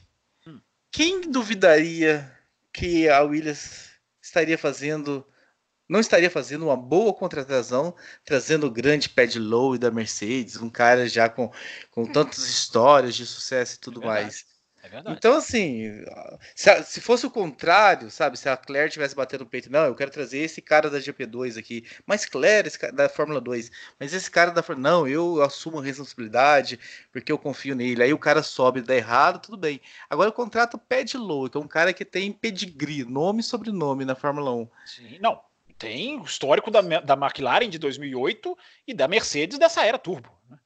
hum. 0.47 0.61
quem 0.93 1.23
duvidaria 1.23 2.31
que 2.71 3.09
a 3.09 3.23
Williams 3.23 3.93
estaria 4.21 4.59
fazendo. 4.59 5.27
Não 5.89 6.01
estaria 6.01 6.29
fazendo 6.29 6.67
uma 6.67 6.77
boa 6.77 7.15
contratação, 7.15 7.95
trazendo 8.25 8.67
o 8.67 8.71
grande 8.71 9.09
Pad 9.09 9.39
Low 9.39 9.79
da 9.79 9.91
Mercedes, 9.91 10.57
um 10.57 10.69
cara 10.69 11.09
já 11.09 11.31
com, 11.31 11.51
com 11.91 12.05
tantas 12.13 12.41
histórias 12.41 13.15
de 13.15 13.25
sucesso 13.25 13.77
e 13.77 13.79
tudo 13.79 14.03
é 14.03 14.07
mais. 14.07 14.45
É. 14.93 15.13
Então, 15.13 15.37
assim, 15.37 16.05
se, 16.55 16.83
se, 16.85 17.01
fosse 17.01 17.27
o 17.27 17.31
contrário, 17.31 18.11
sabe? 18.11 18.39
Se 18.39 18.49
a 18.49 18.57
Claire 18.57 18.91
tivesse 18.91 19.15
batendo 19.15 19.41
no 19.41 19.51
peito, 19.51 19.71
não, 19.71 19.85
eu 19.85 19.95
quero 19.95 20.11
trazer 20.11 20.39
esse 20.39 20.63
cara 20.63 20.89
da 20.89 20.99
GP2 20.99 21.59
aqui, 21.59 21.85
mas 22.07 22.25
Claire, 22.25 22.69
esse 22.69 22.79
cara 22.79 22.93
da 22.93 23.09
Fórmula 23.09 23.41
2, 23.41 23.71
mas 23.99 24.13
esse 24.13 24.31
cara 24.31 24.51
da 24.51 24.63
Fórmula. 24.63 24.91
Não, 24.91 25.09
eu 25.09 25.43
assumo 25.43 25.81
a 25.81 25.83
responsabilidade, 25.83 26.79
porque 27.13 27.33
eu 27.33 27.39
confio 27.39 27.75
nele. 27.75 28.03
Aí 28.03 28.13
o 28.13 28.19
cara 28.19 28.43
sobe 28.43 28.81
dá 28.81 28.95
errado, 28.95 29.41
tudo 29.41 29.57
bem. 29.57 29.81
Agora 30.09 30.29
eu 30.29 30.33
contrato 30.33 30.75
o 30.75 30.79
Pad 30.79 31.17
Low, 31.17 31.49
que 31.51 31.57
é 31.57 31.61
um 31.61 31.69
cara 31.69 31.93
que 31.93 32.05
tem 32.05 32.33
pedigree, 32.33 33.05
nome 33.05 33.41
e 33.41 33.45
sobrenome 33.45 34.05
na 34.05 34.15
Fórmula 34.15 34.53
1. 34.53 34.69
Sim, 34.85 35.19
não. 35.21 35.41
Tem 35.79 36.19
o 36.19 36.25
histórico 36.25 36.71
da, 36.71 36.81
da 36.81 37.15
McLaren 37.15 37.69
de 37.69 37.79
2008 37.79 38.57
e 38.87 38.95
da 38.95 39.07
Mercedes 39.07 39.59
dessa 39.59 39.85
era 39.85 39.99
turbo. 39.99 40.31
Né? 40.49 40.57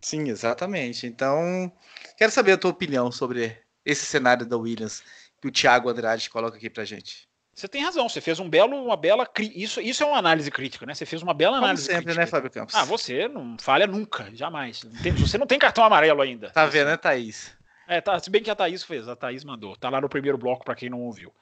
Sim, 0.00 0.28
exatamente. 0.28 1.06
Então, 1.06 1.70
quero 2.16 2.32
saber 2.32 2.52
a 2.52 2.58
tua 2.58 2.70
opinião 2.70 3.12
sobre 3.12 3.56
esse 3.84 4.06
cenário 4.06 4.46
da 4.46 4.56
Williams 4.56 5.02
que 5.40 5.48
o 5.48 5.50
Thiago 5.50 5.88
Andrade 5.88 6.28
coloca 6.30 6.56
aqui 6.56 6.70
pra 6.70 6.84
gente. 6.84 7.28
Você 7.54 7.68
tem 7.68 7.82
razão, 7.82 8.08
você 8.08 8.20
fez 8.20 8.38
um 8.38 8.48
belo, 8.48 8.74
uma 8.82 8.96
bela. 8.96 9.28
Isso, 9.54 9.80
isso 9.80 10.02
é 10.02 10.06
uma 10.06 10.16
análise 10.16 10.50
crítica, 10.50 10.86
né? 10.86 10.94
Você 10.94 11.04
fez 11.04 11.22
uma 11.22 11.34
bela 11.34 11.58
análise 11.58 11.82
Como 11.82 11.92
sempre, 11.96 12.04
crítica. 12.06 12.24
né, 12.24 12.26
Fábio 12.26 12.50
Campos? 12.50 12.74
Ah, 12.74 12.84
você 12.84 13.28
não 13.28 13.56
falha 13.58 13.86
nunca, 13.86 14.30
jamais. 14.34 14.82
Você 15.18 15.36
não 15.36 15.46
tem 15.46 15.58
cartão 15.58 15.84
amarelo 15.84 16.22
ainda. 16.22 16.50
Tá 16.50 16.64
vendo, 16.66 16.88
né, 16.88 16.96
Thaís? 16.96 17.52
É, 17.86 18.00
tá, 18.00 18.18
se 18.18 18.30
bem 18.30 18.42
que 18.42 18.50
a 18.50 18.54
Thaís 18.54 18.82
fez, 18.82 19.08
a 19.08 19.16
Thaís 19.16 19.44
mandou. 19.44 19.76
Tá 19.76 19.90
lá 19.90 20.00
no 20.00 20.08
primeiro 20.08 20.38
bloco 20.38 20.64
para 20.64 20.74
quem 20.76 20.88
não 20.88 21.00
ouviu. 21.00 21.34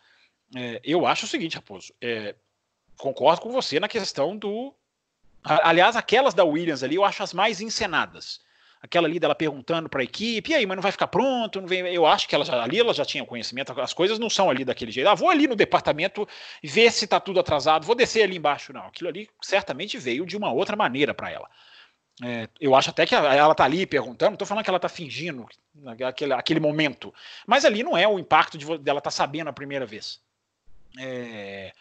É, 0.56 0.80
eu 0.82 1.06
acho 1.06 1.26
o 1.26 1.28
seguinte, 1.28 1.56
Raposo. 1.56 1.92
É, 2.00 2.34
concordo 2.96 3.42
com 3.42 3.52
você 3.52 3.78
na 3.78 3.86
questão 3.86 4.36
do. 4.36 4.74
Aliás, 5.44 5.94
aquelas 5.94 6.34
da 6.34 6.42
Williams 6.42 6.82
ali 6.82 6.96
eu 6.96 7.04
acho 7.04 7.22
as 7.22 7.32
mais 7.32 7.61
encenadas 7.61 8.40
aquela 8.82 9.06
ali 9.06 9.18
dela 9.18 9.34
perguntando 9.34 9.88
para 9.88 10.00
a 10.00 10.04
equipe, 10.04 10.50
e 10.50 10.54
aí, 10.54 10.66
mas 10.66 10.76
não 10.76 10.82
vai 10.82 10.92
ficar 10.92 11.08
pronto? 11.08 11.60
Não 11.60 11.68
vem... 11.68 11.80
Eu 11.92 12.06
acho 12.06 12.28
que 12.28 12.34
ela 12.34 12.44
já, 12.44 12.62
ali 12.62 12.78
ela 12.78 12.94
já 12.94 13.04
tinha 13.04 13.24
conhecimento, 13.24 13.78
as 13.80 13.92
coisas 13.92 14.18
não 14.18 14.30
são 14.30 14.48
ali 14.50 14.64
daquele 14.64 14.90
jeito. 14.90 15.08
Ah, 15.08 15.14
vou 15.14 15.30
ali 15.30 15.46
no 15.46 15.56
departamento 15.56 16.26
ver 16.62 16.90
se 16.92 17.04
está 17.04 17.18
tudo 17.20 17.40
atrasado, 17.40 17.86
vou 17.86 17.94
descer 17.94 18.22
ali 18.22 18.36
embaixo. 18.36 18.72
Não, 18.72 18.86
aquilo 18.86 19.08
ali 19.08 19.28
certamente 19.42 19.98
veio 19.98 20.24
de 20.24 20.36
uma 20.36 20.52
outra 20.52 20.76
maneira 20.76 21.12
para 21.12 21.30
ela. 21.30 21.48
É, 22.22 22.48
eu 22.60 22.74
acho 22.74 22.90
até 22.90 23.06
que 23.06 23.14
ela 23.14 23.52
está 23.52 23.64
ali 23.64 23.86
perguntando, 23.86 24.30
não 24.30 24.34
estou 24.34 24.46
falando 24.46 24.64
que 24.64 24.70
ela 24.70 24.78
está 24.78 24.88
fingindo 24.88 25.46
aquele, 26.08 26.32
aquele 26.32 26.58
momento, 26.58 27.14
mas 27.46 27.64
ali 27.64 27.84
não 27.84 27.96
é 27.96 28.08
o 28.08 28.18
impacto 28.18 28.58
de, 28.58 28.66
dela 28.78 28.98
estar 28.98 29.02
tá 29.02 29.10
sabendo 29.10 29.48
a 29.48 29.52
primeira 29.52 29.86
vez. 29.86 30.20
É, 30.98 31.72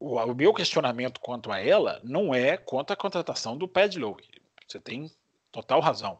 o, 0.00 0.16
o, 0.16 0.34
meu 0.34 0.52
questionamento 0.52 1.20
quanto 1.20 1.52
a 1.52 1.60
ela 1.60 2.00
não 2.02 2.34
é 2.34 2.56
quanto 2.56 2.92
à 2.92 2.96
contratação 2.96 3.56
do 3.56 3.68
Padlow. 3.68 4.16
Você 4.66 4.80
tem 4.80 5.10
total 5.62 5.80
razão. 5.80 6.18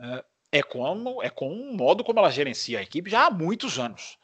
É, 0.00 0.24
é 0.52 0.62
como 0.62 1.22
é 1.22 1.30
com 1.30 1.52
o 1.52 1.76
modo 1.76 2.04
como 2.04 2.18
ela 2.18 2.30
gerencia 2.30 2.78
a 2.78 2.82
equipe 2.82 3.10
já 3.10 3.26
há 3.26 3.30
muitos 3.30 3.78
anos. 3.78 4.18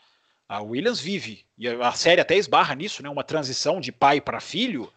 A 0.49 0.61
Williams 0.61 1.01
vive, 1.01 1.47
e 1.57 1.69
a 1.69 1.93
série 1.93 2.21
até 2.21 2.37
esbarra 2.37 2.75
nisso, 2.75 3.03
né, 3.03 3.09
uma 3.09 3.23
transição 3.23 3.81
de 3.81 3.93
pai 3.93 4.21
para 4.21 4.41
filho 4.41 4.93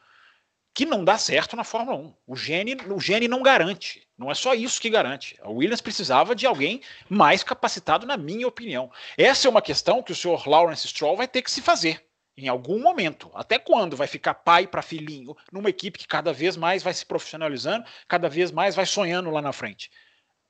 que 0.73 0.83
não 0.83 1.05
dá 1.05 1.15
certo 1.15 1.55
na 1.55 1.63
Fórmula 1.63 1.95
1. 1.95 2.13
O 2.25 2.35
gene, 2.35 2.75
o 2.89 2.99
gene 2.99 3.27
não 3.27 3.43
garante. 3.43 4.07
Não 4.17 4.31
é 4.31 4.33
só 4.33 4.55
isso 4.55 4.81
que 4.81 4.89
garante. 4.89 5.37
A 5.43 5.49
Williams 5.49 5.81
precisava 5.81 6.33
de 6.35 6.47
alguém 6.47 6.81
mais 7.07 7.43
capacitado, 7.43 8.07
na 8.07 8.17
minha 8.17 8.47
opinião. 8.47 8.91
Essa 9.15 9.47
é 9.47 9.51
uma 9.51 9.61
questão 9.61 10.01
que 10.01 10.11
o 10.11 10.15
senhor 10.15 10.47
Lawrence 10.47 10.87
Stroll 10.87 11.15
vai 11.15 11.27
ter 11.27 11.43
que 11.43 11.51
se 11.51 11.61
fazer 11.61 12.03
em 12.35 12.47
algum 12.47 12.79
momento. 12.79 13.29
Até 13.33 13.59
quando 13.59 13.95
vai 13.95 14.07
ficar 14.07 14.33
pai 14.33 14.67
para 14.67 14.81
filhinho 14.81 15.35
numa 15.51 15.69
equipe 15.69 15.99
que 15.99 16.07
cada 16.07 16.33
vez 16.33 16.57
mais 16.57 16.83
vai 16.83 16.93
se 16.93 17.05
profissionalizando, 17.05 17.85
cada 18.07 18.27
vez 18.27 18.51
mais 18.51 18.75
vai 18.75 18.85
sonhando 18.85 19.29
lá 19.29 19.41
na 19.41 19.53
frente? 19.53 19.91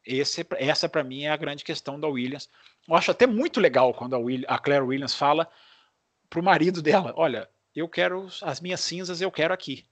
Esse, 0.06 0.46
essa 0.58 0.90
para 0.90 1.04
mim 1.04 1.24
é 1.24 1.30
a 1.30 1.38
grande 1.38 1.64
questão 1.64 2.00
da 2.00 2.08
Williams. 2.08 2.50
Eu 2.88 2.96
acho 2.96 3.12
até 3.12 3.26
muito 3.26 3.60
legal 3.60 3.94
quando 3.94 4.16
a, 4.16 4.56
a 4.56 4.60
Claire 4.60 4.84
Williams 4.84 5.16
fala 5.16 5.50
pro 6.30 6.44
marido 6.44 6.82
dela: 6.82 7.14
Olha, 7.16 7.50
eu 7.76 7.88
quero 7.88 8.28
as 8.42 8.60
minhas 8.60 8.82
cinzas, 8.82 9.22
eu 9.22 9.32
quero 9.32 9.54
aqui, 9.54 9.86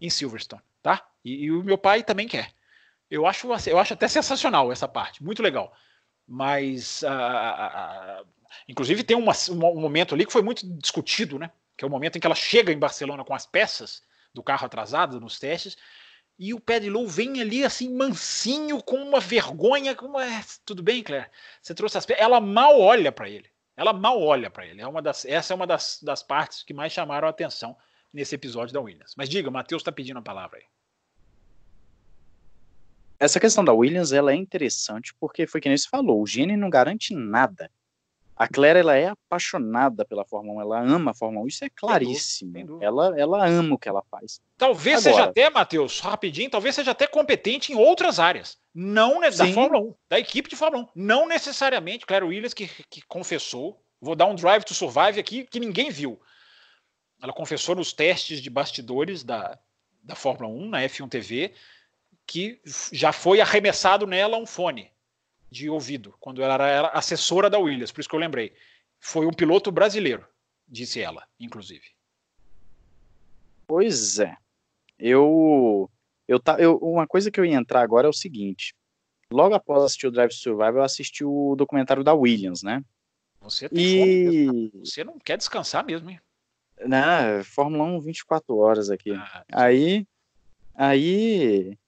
em 0.00 0.08
Silverstone, 0.08 0.62
tá? 0.82 1.06
E, 1.24 1.44
e 1.44 1.52
o 1.52 1.62
meu 1.62 1.76
pai 1.76 2.02
também 2.02 2.26
quer. 2.26 2.52
Eu 3.10 3.26
acho, 3.26 3.48
eu 3.68 3.78
acho 3.78 3.92
até 3.92 4.08
sensacional 4.08 4.70
essa 4.70 4.86
parte, 4.88 5.22
muito 5.22 5.42
legal. 5.42 5.74
Mas, 6.26 7.02
uh, 7.02 8.24
inclusive, 8.68 9.02
tem 9.04 9.16
uma, 9.16 9.32
um 9.50 9.80
momento 9.80 10.14
ali 10.14 10.26
que 10.26 10.32
foi 10.32 10.42
muito 10.42 10.66
discutido, 10.78 11.38
né? 11.38 11.50
Que 11.76 11.84
é 11.84 11.86
o 11.86 11.90
momento 11.90 12.16
em 12.16 12.20
que 12.20 12.26
ela 12.26 12.34
chega 12.34 12.72
em 12.72 12.78
Barcelona 12.78 13.24
com 13.24 13.34
as 13.34 13.46
peças 13.46 14.02
do 14.34 14.42
carro 14.42 14.66
atrasado 14.66 15.20
nos 15.20 15.38
testes 15.38 15.76
e 16.42 16.54
o 16.54 16.58
Pedro 16.58 17.06
vem 17.06 17.38
ali 17.38 17.62
assim, 17.62 17.94
mansinho, 17.94 18.82
com 18.82 18.96
uma 18.96 19.20
vergonha. 19.20 19.94
Com 19.94 20.06
uma... 20.06 20.24
É, 20.24 20.42
tudo 20.64 20.82
bem, 20.82 21.02
Claire? 21.02 21.28
Você 21.60 21.74
trouxe 21.74 21.98
as 21.98 22.06
Ela 22.16 22.40
mal 22.40 22.80
olha 22.80 23.12
para 23.12 23.28
ele. 23.28 23.46
Ela 23.76 23.92
mal 23.92 24.18
olha 24.18 24.48
para 24.48 24.64
ele. 24.64 24.80
É 24.80 24.86
uma 24.86 25.02
das... 25.02 25.26
Essa 25.26 25.52
é 25.52 25.56
uma 25.56 25.66
das, 25.66 26.00
das 26.02 26.22
partes 26.22 26.62
que 26.62 26.72
mais 26.72 26.94
chamaram 26.94 27.28
a 27.28 27.30
atenção 27.30 27.76
nesse 28.10 28.34
episódio 28.34 28.72
da 28.72 28.80
Williams. 28.80 29.14
Mas 29.18 29.28
diga, 29.28 29.50
o 29.50 29.52
Matheus 29.52 29.82
está 29.82 29.92
pedindo 29.92 30.18
a 30.18 30.22
palavra 30.22 30.60
aí. 30.60 30.64
Essa 33.18 33.38
questão 33.38 33.62
da 33.62 33.74
Williams 33.74 34.10
ela 34.10 34.32
é 34.32 34.34
interessante 34.34 35.12
porque 35.20 35.46
foi 35.46 35.60
que 35.60 35.68
nem 35.68 35.76
você 35.76 35.86
falou, 35.90 36.22
o 36.22 36.26
Gene 36.26 36.56
não 36.56 36.70
garante 36.70 37.14
nada. 37.14 37.70
A 38.40 38.48
Claire 38.48 38.78
ela 38.78 38.96
é 38.96 39.08
apaixonada 39.08 40.02
pela 40.02 40.24
Fórmula 40.24 40.60
1, 40.60 40.62
ela 40.62 40.80
ama 40.80 41.10
a 41.10 41.14
Fórmula 41.14 41.44
1, 41.44 41.48
isso 41.48 41.62
é 41.62 41.68
claríssimo. 41.68 42.82
Ela, 42.82 43.12
ela 43.20 43.46
ama 43.46 43.74
o 43.74 43.78
que 43.78 43.86
ela 43.86 44.02
faz. 44.10 44.40
Talvez 44.56 45.06
Agora, 45.06 45.14
seja 45.14 45.28
até, 45.28 45.50
Matheus, 45.50 46.00
rapidinho, 46.00 46.48
talvez 46.48 46.74
seja 46.74 46.92
até 46.92 47.06
competente 47.06 47.70
em 47.70 47.76
outras 47.76 48.18
áreas. 48.18 48.56
Não 48.74 49.20
da 49.20 49.30
Fórmula 49.52 49.80
1, 49.80 49.94
da 50.08 50.18
equipe 50.18 50.48
de 50.48 50.56
Fórmula 50.56 50.84
1. 50.84 50.88
Não 50.94 51.28
necessariamente, 51.28 52.06
Claire 52.06 52.24
Williams, 52.24 52.54
que, 52.54 52.66
que 52.88 53.02
confessou, 53.02 53.78
vou 54.00 54.16
dar 54.16 54.24
um 54.24 54.34
drive 54.34 54.64
to 54.64 54.72
survive 54.72 55.20
aqui 55.20 55.44
que 55.44 55.60
ninguém 55.60 55.90
viu. 55.90 56.18
Ela 57.22 57.34
confessou 57.34 57.74
nos 57.74 57.92
testes 57.92 58.40
de 58.40 58.48
bastidores 58.48 59.22
da, 59.22 59.58
da 60.02 60.14
Fórmula 60.14 60.48
1, 60.48 60.66
na 60.70 60.80
F1 60.80 61.10
TV, 61.10 61.52
que 62.26 62.58
já 62.90 63.12
foi 63.12 63.42
arremessado 63.42 64.06
nela 64.06 64.38
um 64.38 64.46
fone 64.46 64.90
de 65.50 65.68
ouvido, 65.68 66.14
quando 66.20 66.42
ela 66.42 66.66
era 66.66 66.88
assessora 66.88 67.50
da 67.50 67.58
Williams, 67.58 67.90
por 67.90 68.00
isso 68.00 68.08
que 68.08 68.14
eu 68.14 68.20
lembrei. 68.20 68.54
Foi 69.00 69.26
um 69.26 69.32
piloto 69.32 69.72
brasileiro, 69.72 70.26
disse 70.68 71.00
ela, 71.00 71.26
inclusive. 71.38 71.84
Pois 73.66 74.18
é. 74.18 74.36
Eu, 74.98 75.90
eu, 76.28 76.38
tá, 76.38 76.56
eu 76.58 76.76
uma 76.76 77.06
coisa 77.06 77.30
que 77.30 77.40
eu 77.40 77.44
ia 77.44 77.56
entrar 77.56 77.80
agora 77.80 78.06
é 78.06 78.10
o 78.10 78.14
seguinte. 78.14 78.74
Logo 79.32 79.54
após 79.54 79.82
assistir 79.84 80.06
o 80.06 80.10
Drive 80.10 80.30
to 80.30 80.36
Survive, 80.36 80.76
eu 80.76 80.82
assisti 80.82 81.24
o 81.24 81.54
documentário 81.56 82.04
da 82.04 82.12
Williams, 82.12 82.62
né? 82.62 82.84
Você 83.40 83.68
tem 83.68 83.84
e... 83.84 84.70
Você 84.84 85.02
não 85.02 85.18
quer 85.18 85.38
descansar 85.38 85.84
mesmo, 85.84 86.10
hein? 86.10 86.20
Não, 86.84 87.44
Fórmula 87.44 87.84
1 87.84 88.00
24 88.00 88.56
horas 88.56 88.90
aqui. 88.90 89.12
Ah, 89.12 89.44
aí, 89.52 90.06
aí 90.74 91.78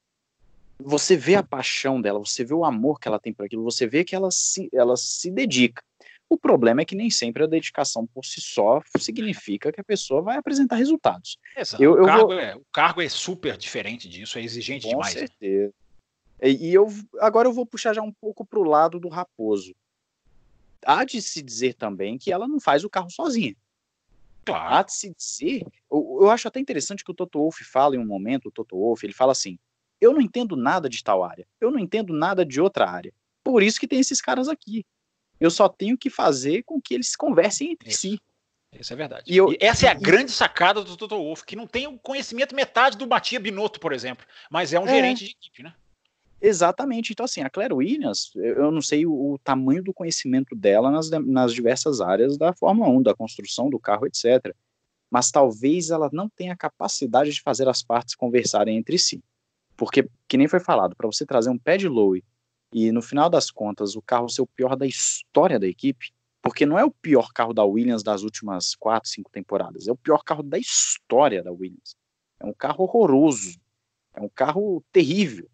você 0.84 1.16
vê 1.16 1.34
a 1.34 1.42
paixão 1.42 2.00
dela, 2.00 2.18
você 2.18 2.44
vê 2.44 2.54
o 2.54 2.64
amor 2.64 2.98
que 2.98 3.08
ela 3.08 3.18
tem 3.18 3.32
por 3.32 3.46
aquilo, 3.46 3.62
você 3.62 3.86
vê 3.86 4.04
que 4.04 4.14
ela 4.14 4.30
se, 4.30 4.68
ela 4.72 4.96
se 4.96 5.30
dedica. 5.30 5.82
O 6.28 6.38
problema 6.38 6.80
é 6.80 6.84
que 6.84 6.96
nem 6.96 7.10
sempre 7.10 7.44
a 7.44 7.46
dedicação 7.46 8.06
por 8.06 8.24
si 8.24 8.40
só 8.40 8.80
significa 8.98 9.70
que 9.70 9.80
a 9.80 9.84
pessoa 9.84 10.22
vai 10.22 10.38
apresentar 10.38 10.76
resultados. 10.76 11.36
Exato. 11.54 11.82
Eu, 11.82 11.92
o, 11.92 12.06
cargo 12.06 12.26
vou... 12.28 12.38
é, 12.38 12.56
o, 12.56 12.64
cargo 12.72 13.02
é, 13.02 13.08
super 13.08 13.56
diferente 13.56 14.08
disso, 14.08 14.38
é 14.38 14.42
exigente 14.42 14.84
Com 14.84 14.90
demais. 14.90 15.12
Com 15.12 15.18
certeza. 15.18 15.74
Né? 16.40 16.48
E, 16.48 16.70
e 16.70 16.74
eu, 16.74 16.88
agora 17.20 17.46
eu 17.46 17.52
vou 17.52 17.66
puxar 17.66 17.92
já 17.92 18.00
um 18.00 18.12
pouco 18.12 18.46
para 18.46 18.58
o 18.58 18.64
lado 18.64 18.98
do 18.98 19.08
Raposo. 19.08 19.74
Há 20.86 21.04
de 21.04 21.20
se 21.20 21.42
dizer 21.42 21.74
também 21.74 22.16
que 22.16 22.32
ela 22.32 22.48
não 22.48 22.58
faz 22.58 22.82
o 22.82 22.90
carro 22.90 23.10
sozinha. 23.10 23.54
Claro. 24.44 24.74
Há 24.74 24.82
de 24.82 24.94
se 24.94 25.14
dizer. 25.14 25.66
Eu, 25.90 26.18
eu 26.22 26.30
acho 26.30 26.48
até 26.48 26.58
interessante 26.58 27.04
que 27.04 27.10
o 27.10 27.14
Toto 27.14 27.38
Wolff 27.38 27.62
fala 27.62 27.94
em 27.94 27.98
um 27.98 28.06
momento, 28.06 28.46
o 28.46 28.50
Toto 28.50 28.76
Wolff, 28.76 29.04
ele 29.04 29.12
fala 29.12 29.32
assim: 29.32 29.58
eu 30.02 30.12
não 30.12 30.20
entendo 30.20 30.56
nada 30.56 30.88
de 30.88 31.02
tal 31.02 31.22
área. 31.22 31.46
Eu 31.60 31.70
não 31.70 31.78
entendo 31.78 32.12
nada 32.12 32.44
de 32.44 32.60
outra 32.60 32.90
área. 32.90 33.14
Por 33.44 33.62
isso 33.62 33.78
que 33.78 33.86
tem 33.86 34.00
esses 34.00 34.20
caras 34.20 34.48
aqui. 34.48 34.84
Eu 35.38 35.48
só 35.48 35.68
tenho 35.68 35.96
que 35.96 36.10
fazer 36.10 36.64
com 36.64 36.80
que 36.80 36.92
eles 36.92 37.14
conversem 37.14 37.70
entre 37.70 37.90
isso. 37.90 38.00
si. 38.00 38.20
Isso 38.78 38.92
é 38.92 38.96
verdade. 38.96 39.24
E, 39.32 39.36
eu, 39.36 39.52
e 39.52 39.58
essa 39.60 39.86
é 39.86 39.90
a 39.90 39.94
e, 39.94 40.00
grande 40.00 40.32
sacada 40.32 40.82
do 40.82 40.96
Toto 40.96 41.16
Wolff, 41.16 41.44
que 41.44 41.54
não 41.54 41.66
tem 41.66 41.86
o 41.86 41.98
conhecimento 41.98 42.54
metade 42.54 42.98
do 42.98 43.06
Matia 43.06 43.38
Binotto, 43.38 43.78
por 43.78 43.92
exemplo, 43.92 44.26
mas 44.50 44.72
é 44.72 44.80
um 44.80 44.86
é, 44.86 44.94
gerente 44.94 45.24
de 45.24 45.30
equipe, 45.32 45.62
né? 45.62 45.72
Exatamente. 46.40 47.12
Então, 47.12 47.24
assim, 47.24 47.42
a 47.42 47.50
Claire 47.50 47.74
Williams, 47.74 48.32
eu 48.34 48.72
não 48.72 48.82
sei 48.82 49.06
o, 49.06 49.12
o 49.12 49.38
tamanho 49.38 49.84
do 49.84 49.94
conhecimento 49.94 50.56
dela 50.56 50.90
nas, 50.90 51.08
nas 51.10 51.54
diversas 51.54 52.00
áreas 52.00 52.36
da 52.36 52.52
Fórmula 52.52 52.88
1, 52.88 53.02
da 53.02 53.14
construção 53.14 53.70
do 53.70 53.78
carro, 53.78 54.06
etc. 54.06 54.52
Mas 55.08 55.30
talvez 55.30 55.90
ela 55.90 56.10
não 56.12 56.28
tenha 56.28 56.56
capacidade 56.56 57.30
de 57.30 57.40
fazer 57.40 57.68
as 57.68 57.82
partes 57.82 58.16
conversarem 58.16 58.76
entre 58.76 58.98
si. 58.98 59.22
Porque, 59.82 60.08
que 60.28 60.36
nem 60.36 60.46
foi 60.46 60.60
falado, 60.60 60.94
para 60.94 61.08
você 61.08 61.26
trazer 61.26 61.50
um 61.50 61.58
pé 61.58 61.76
de 61.76 61.88
Lowe 61.88 62.22
e 62.72 62.92
no 62.92 63.02
final 63.02 63.28
das 63.28 63.50
contas 63.50 63.96
o 63.96 64.00
carro 64.00 64.28
ser 64.28 64.42
o 64.42 64.46
pior 64.46 64.76
da 64.76 64.86
história 64.86 65.58
da 65.58 65.66
equipe, 65.66 66.12
porque 66.40 66.64
não 66.64 66.78
é 66.78 66.84
o 66.84 66.90
pior 66.92 67.32
carro 67.32 67.52
da 67.52 67.64
Williams 67.64 68.00
das 68.00 68.22
últimas 68.22 68.76
quatro, 68.76 69.10
cinco 69.10 69.28
temporadas, 69.32 69.88
é 69.88 69.90
o 69.90 69.96
pior 69.96 70.22
carro 70.22 70.44
da 70.44 70.56
história 70.56 71.42
da 71.42 71.50
Williams. 71.50 71.96
É 72.38 72.46
um 72.46 72.52
carro 72.52 72.84
horroroso, 72.84 73.58
é 74.14 74.20
um 74.20 74.28
carro 74.28 74.84
terrível. 74.92 75.50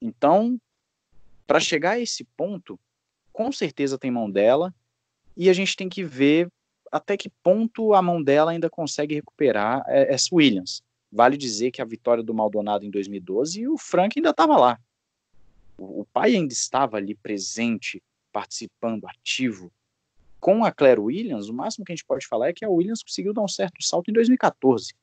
Então, 0.00 0.56
para 1.44 1.58
chegar 1.58 1.94
a 1.94 2.00
esse 2.00 2.22
ponto, 2.36 2.78
com 3.32 3.50
certeza 3.50 3.98
tem 3.98 4.12
mão 4.12 4.30
dela 4.30 4.72
e 5.36 5.50
a 5.50 5.52
gente 5.52 5.74
tem 5.74 5.88
que 5.88 6.04
ver 6.04 6.48
até 6.92 7.16
que 7.16 7.28
ponto 7.42 7.92
a 7.92 8.00
mão 8.00 8.22
dela 8.22 8.52
ainda 8.52 8.70
consegue 8.70 9.16
recuperar 9.16 9.82
é, 9.88 10.14
essa 10.14 10.28
Williams. 10.32 10.80
Vale 11.12 11.36
dizer 11.36 11.70
que 11.70 11.82
a 11.82 11.84
vitória 11.84 12.22
do 12.22 12.32
Maldonado 12.32 12.86
em 12.86 12.90
2012 12.90 13.68
o 13.68 13.76
Frank 13.76 14.18
ainda 14.18 14.30
estava 14.30 14.56
lá. 14.56 14.80
O, 15.76 16.00
o, 16.00 16.06
pai 16.06 16.34
ainda 16.34 16.54
estava 16.54 16.96
ali 16.96 17.14
presente, 17.14 18.02
participando, 18.32 19.06
ativo. 19.06 19.70
Com 20.40 20.64
a 20.64 20.72
Claire 20.72 21.00
Williams, 21.00 21.48
o 21.48 21.54
máximo 21.54 21.84
que 21.84 21.92
a 21.92 21.94
gente 21.94 22.06
pode 22.06 22.26
falar 22.26 22.48
é 22.48 22.52
que 22.52 22.64
a 22.64 22.70
Williams 22.70 23.02
conseguiu 23.02 23.34
dar 23.34 23.42
um 23.42 23.48
certo 23.48 23.82
salto 23.82 24.10
em 24.10 24.14
2014. 24.14 24.94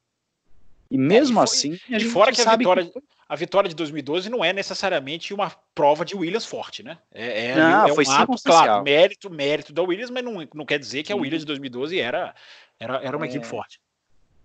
E 0.90 0.98
mesmo 0.98 1.40
é, 1.40 1.44
e 1.44 1.48
foi, 1.48 1.58
assim, 1.58 1.80
a 1.94 2.00
gente 2.00 2.12
fora 2.12 2.32
que 2.32 2.42
a 2.42 2.56
vitória, 2.56 2.86
que... 2.86 3.04
a 3.30 3.36
vitória 3.36 3.70
de 3.70 3.76
2012 3.76 4.30
não 4.30 4.44
é 4.44 4.52
necessariamente 4.52 5.32
uma 5.32 5.52
prova 5.76 6.04
de 6.04 6.16
Williams 6.16 6.46
forte, 6.46 6.82
né? 6.82 6.98
É, 7.12 7.52
é, 7.52 7.56
não, 7.56 7.88
é 7.88 7.92
um 7.92 7.96
foi 7.96 8.06
ato, 8.08 8.36
claro, 8.44 8.84
mérito, 8.84 9.30
mérito 9.30 9.72
da 9.72 9.84
Williams, 9.84 10.10
mas 10.10 10.24
não, 10.24 10.48
não 10.56 10.66
quer 10.66 10.80
dizer 10.80 11.04
que 11.04 11.14
a 11.14 11.16
Williams 11.16 11.44
de 11.44 11.48
2012 11.48 12.00
era, 12.00 12.34
era, 12.80 12.98
era 12.98 13.16
uma 13.16 13.28
é... 13.28 13.30
equipe 13.30 13.46
forte 13.46 13.80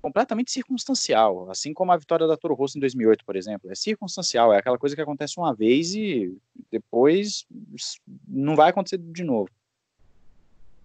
completamente 0.04 0.52
circunstancial, 0.52 1.50
assim 1.50 1.72
como 1.72 1.90
a 1.90 1.96
vitória 1.96 2.26
da 2.26 2.36
Toro 2.36 2.52
Rosso 2.52 2.76
em 2.76 2.80
2008, 2.80 3.24
por 3.24 3.36
exemplo. 3.36 3.72
É 3.72 3.74
circunstancial, 3.74 4.52
é 4.52 4.58
aquela 4.58 4.76
coisa 4.76 4.94
que 4.94 5.00
acontece 5.00 5.38
uma 5.38 5.54
vez 5.54 5.94
e 5.94 6.36
depois 6.70 7.46
não 8.28 8.54
vai 8.54 8.68
acontecer 8.68 8.98
de 8.98 9.24
novo. 9.24 9.48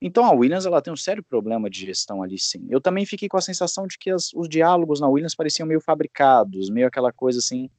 Então 0.01 0.23
a 0.23 0.31
Williams 0.31 0.65
ela 0.65 0.81
tem 0.81 0.93
um 0.93 0.95
sério 0.95 1.21
problema 1.21 1.69
de 1.69 1.85
gestão 1.85 2.23
ali, 2.23 2.39
sim. 2.39 2.65
Eu 2.69 2.79
também 2.79 3.05
fiquei 3.05 3.27
com 3.27 3.35
a 3.35 3.41
sensação 3.41 3.85
de 3.85 3.97
que 3.97 4.09
as, 4.09 4.31
os 4.33 4.47
diálogos 4.47 5.01
na 5.01 5.09
Williams 5.09 5.35
pareciam 5.35 5.67
meio 5.67 5.81
fabricados, 5.81 6.69
meio 6.69 6.87
aquela 6.87 7.11
coisa 7.11 7.39
assim, 7.39 7.69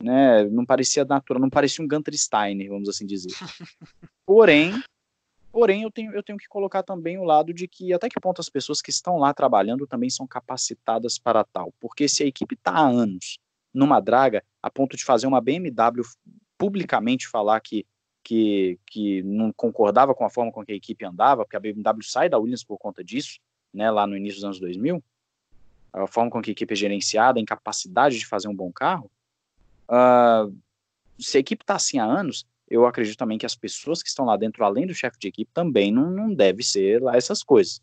né? 0.00 0.44
Não 0.44 0.64
parecia 0.64 1.04
natural, 1.04 1.40
não 1.40 1.50
parecia 1.50 1.84
um 1.84 1.88
Gunter 1.88 2.16
Steiner, 2.16 2.68
vamos 2.68 2.88
assim 2.88 3.04
dizer. 3.04 3.32
Porém, 4.24 4.80
Porém, 5.54 5.82
eu 5.82 5.90
tenho, 5.92 6.12
eu 6.12 6.20
tenho 6.20 6.36
que 6.36 6.48
colocar 6.48 6.82
também 6.82 7.16
o 7.16 7.22
lado 7.22 7.54
de 7.54 7.68
que 7.68 7.92
até 7.92 8.08
que 8.08 8.18
ponto 8.18 8.40
as 8.40 8.48
pessoas 8.48 8.82
que 8.82 8.90
estão 8.90 9.18
lá 9.18 9.32
trabalhando 9.32 9.86
também 9.86 10.10
são 10.10 10.26
capacitadas 10.26 11.16
para 11.16 11.44
tal. 11.44 11.72
Porque 11.78 12.08
se 12.08 12.24
a 12.24 12.26
equipe 12.26 12.56
está 12.56 12.72
há 12.72 12.84
anos 12.84 13.38
numa 13.72 14.00
draga, 14.00 14.42
a 14.60 14.68
ponto 14.68 14.96
de 14.96 15.04
fazer 15.04 15.28
uma 15.28 15.40
BMW 15.40 16.02
publicamente 16.58 17.28
falar 17.28 17.60
que, 17.60 17.86
que, 18.24 18.80
que 18.84 19.22
não 19.22 19.52
concordava 19.52 20.12
com 20.12 20.24
a 20.24 20.30
forma 20.30 20.50
com 20.50 20.64
que 20.64 20.72
a 20.72 20.74
equipe 20.74 21.04
andava, 21.04 21.44
porque 21.44 21.56
a 21.56 21.60
BMW 21.60 22.02
sai 22.02 22.28
da 22.28 22.36
Williams 22.36 22.64
por 22.64 22.76
conta 22.76 23.04
disso, 23.04 23.38
né, 23.72 23.88
lá 23.92 24.08
no 24.08 24.16
início 24.16 24.38
dos 24.38 24.44
anos 24.44 24.58
2000, 24.58 25.00
a 25.92 26.08
forma 26.08 26.32
com 26.32 26.42
que 26.42 26.50
a 26.50 26.52
equipe 26.52 26.72
é 26.72 26.76
gerenciada, 26.76 27.38
a 27.38 27.42
incapacidade 27.42 28.18
de 28.18 28.26
fazer 28.26 28.48
um 28.48 28.56
bom 28.56 28.72
carro, 28.72 29.08
uh, 29.88 30.52
se 31.16 31.36
a 31.36 31.40
equipe 31.40 31.62
está 31.62 31.76
assim 31.76 32.00
há 32.00 32.04
anos, 32.04 32.44
eu 32.68 32.86
acredito 32.86 33.18
também 33.18 33.38
que 33.38 33.46
as 33.46 33.54
pessoas 33.54 34.02
que 34.02 34.08
estão 34.08 34.24
lá 34.24 34.36
dentro, 34.36 34.64
além 34.64 34.86
do 34.86 34.94
chefe 34.94 35.18
de 35.18 35.28
equipe, 35.28 35.50
também 35.52 35.92
não, 35.92 36.10
não 36.10 36.34
deve 36.34 36.62
ser 36.62 37.02
lá 37.02 37.16
essas 37.16 37.42
coisas. 37.42 37.80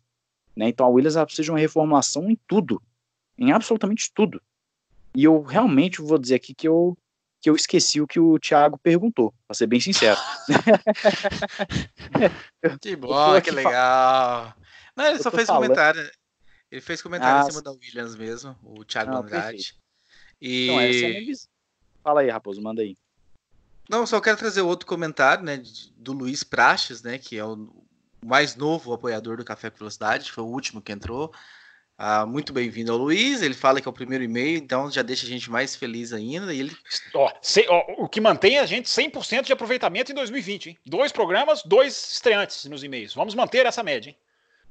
Né? 0.56 0.68
Então 0.68 0.86
a 0.86 0.88
Williams 0.88 1.16
precisa 1.24 1.44
de 1.44 1.50
uma 1.50 1.58
reformulação 1.58 2.30
em 2.30 2.38
tudo, 2.46 2.82
em 3.38 3.52
absolutamente 3.52 4.10
tudo. 4.14 4.40
E 5.14 5.24
eu 5.24 5.42
realmente 5.42 6.00
vou 6.00 6.18
dizer 6.18 6.36
aqui 6.36 6.54
que 6.54 6.66
eu, 6.66 6.96
que 7.40 7.48
eu 7.48 7.54
esqueci 7.54 8.00
o 8.00 8.06
que 8.06 8.18
o 8.18 8.38
Thiago 8.38 8.78
perguntou, 8.78 9.32
para 9.46 9.54
ser 9.54 9.66
bem 9.66 9.80
sincero. 9.80 10.18
que 12.80 12.96
bom, 12.96 13.40
que 13.40 13.50
legal. 13.50 14.54
Não, 14.96 15.06
ele 15.06 15.22
só 15.22 15.30
fez 15.30 15.46
falando... 15.46 15.64
comentário. 15.64 16.10
Ele 16.70 16.80
fez 16.80 17.02
comentário 17.02 17.36
ah, 17.36 17.42
em 17.42 17.50
cima 17.50 17.62
da 17.62 17.70
Williams 17.70 18.16
mesmo, 18.16 18.56
o 18.62 18.84
Thiago 18.84 19.14
Andrade. 19.14 19.74
E... 20.40 20.64
Então, 20.64 20.80
essa 20.80 20.98
é 20.98 21.04
a 21.04 21.08
minha 21.10 21.26
visão. 21.26 21.48
Fala 22.02 22.22
aí, 22.22 22.30
Raposo, 22.30 22.62
manda 22.62 22.80
aí. 22.80 22.96
Não, 23.92 24.06
só 24.06 24.22
quero 24.22 24.38
trazer 24.38 24.62
outro 24.62 24.86
comentário, 24.86 25.44
né, 25.44 25.62
do 25.98 26.14
Luiz 26.14 26.42
Praches, 26.42 27.02
né, 27.02 27.18
que 27.18 27.36
é 27.36 27.44
o 27.44 27.68
mais 28.24 28.56
novo 28.56 28.94
apoiador 28.94 29.36
do 29.36 29.44
Café 29.44 29.68
com 29.68 29.76
Velocidade, 29.76 30.32
foi 30.32 30.42
o 30.42 30.46
último 30.46 30.80
que 30.80 30.92
entrou. 30.92 31.30
Ah, 31.98 32.24
muito 32.24 32.54
bem-vindo 32.54 32.90
ao 32.90 32.96
Luiz. 32.96 33.42
Ele 33.42 33.52
fala 33.52 33.82
que 33.82 33.86
é 33.86 33.90
o 33.90 33.92
primeiro 33.92 34.24
e-mail, 34.24 34.56
então 34.56 34.90
já 34.90 35.02
deixa 35.02 35.26
a 35.26 35.28
gente 35.28 35.50
mais 35.50 35.76
feliz 35.76 36.14
ainda. 36.14 36.54
E 36.54 36.60
ele... 36.60 36.76
Ó, 37.12 37.30
se, 37.42 37.66
ó, 37.68 37.84
o 37.98 38.08
que 38.08 38.18
mantém 38.18 38.58
a 38.58 38.64
gente 38.64 38.88
100% 38.88 39.42
de 39.42 39.52
aproveitamento 39.52 40.10
em 40.10 40.14
2020. 40.14 40.70
Hein? 40.70 40.78
Dois 40.86 41.12
programas, 41.12 41.62
dois 41.62 42.12
estreantes 42.12 42.64
nos 42.64 42.82
e-mails. 42.82 43.12
Vamos 43.12 43.34
manter 43.34 43.66
essa 43.66 43.82
média. 43.82 44.08
Hein? 44.08 44.16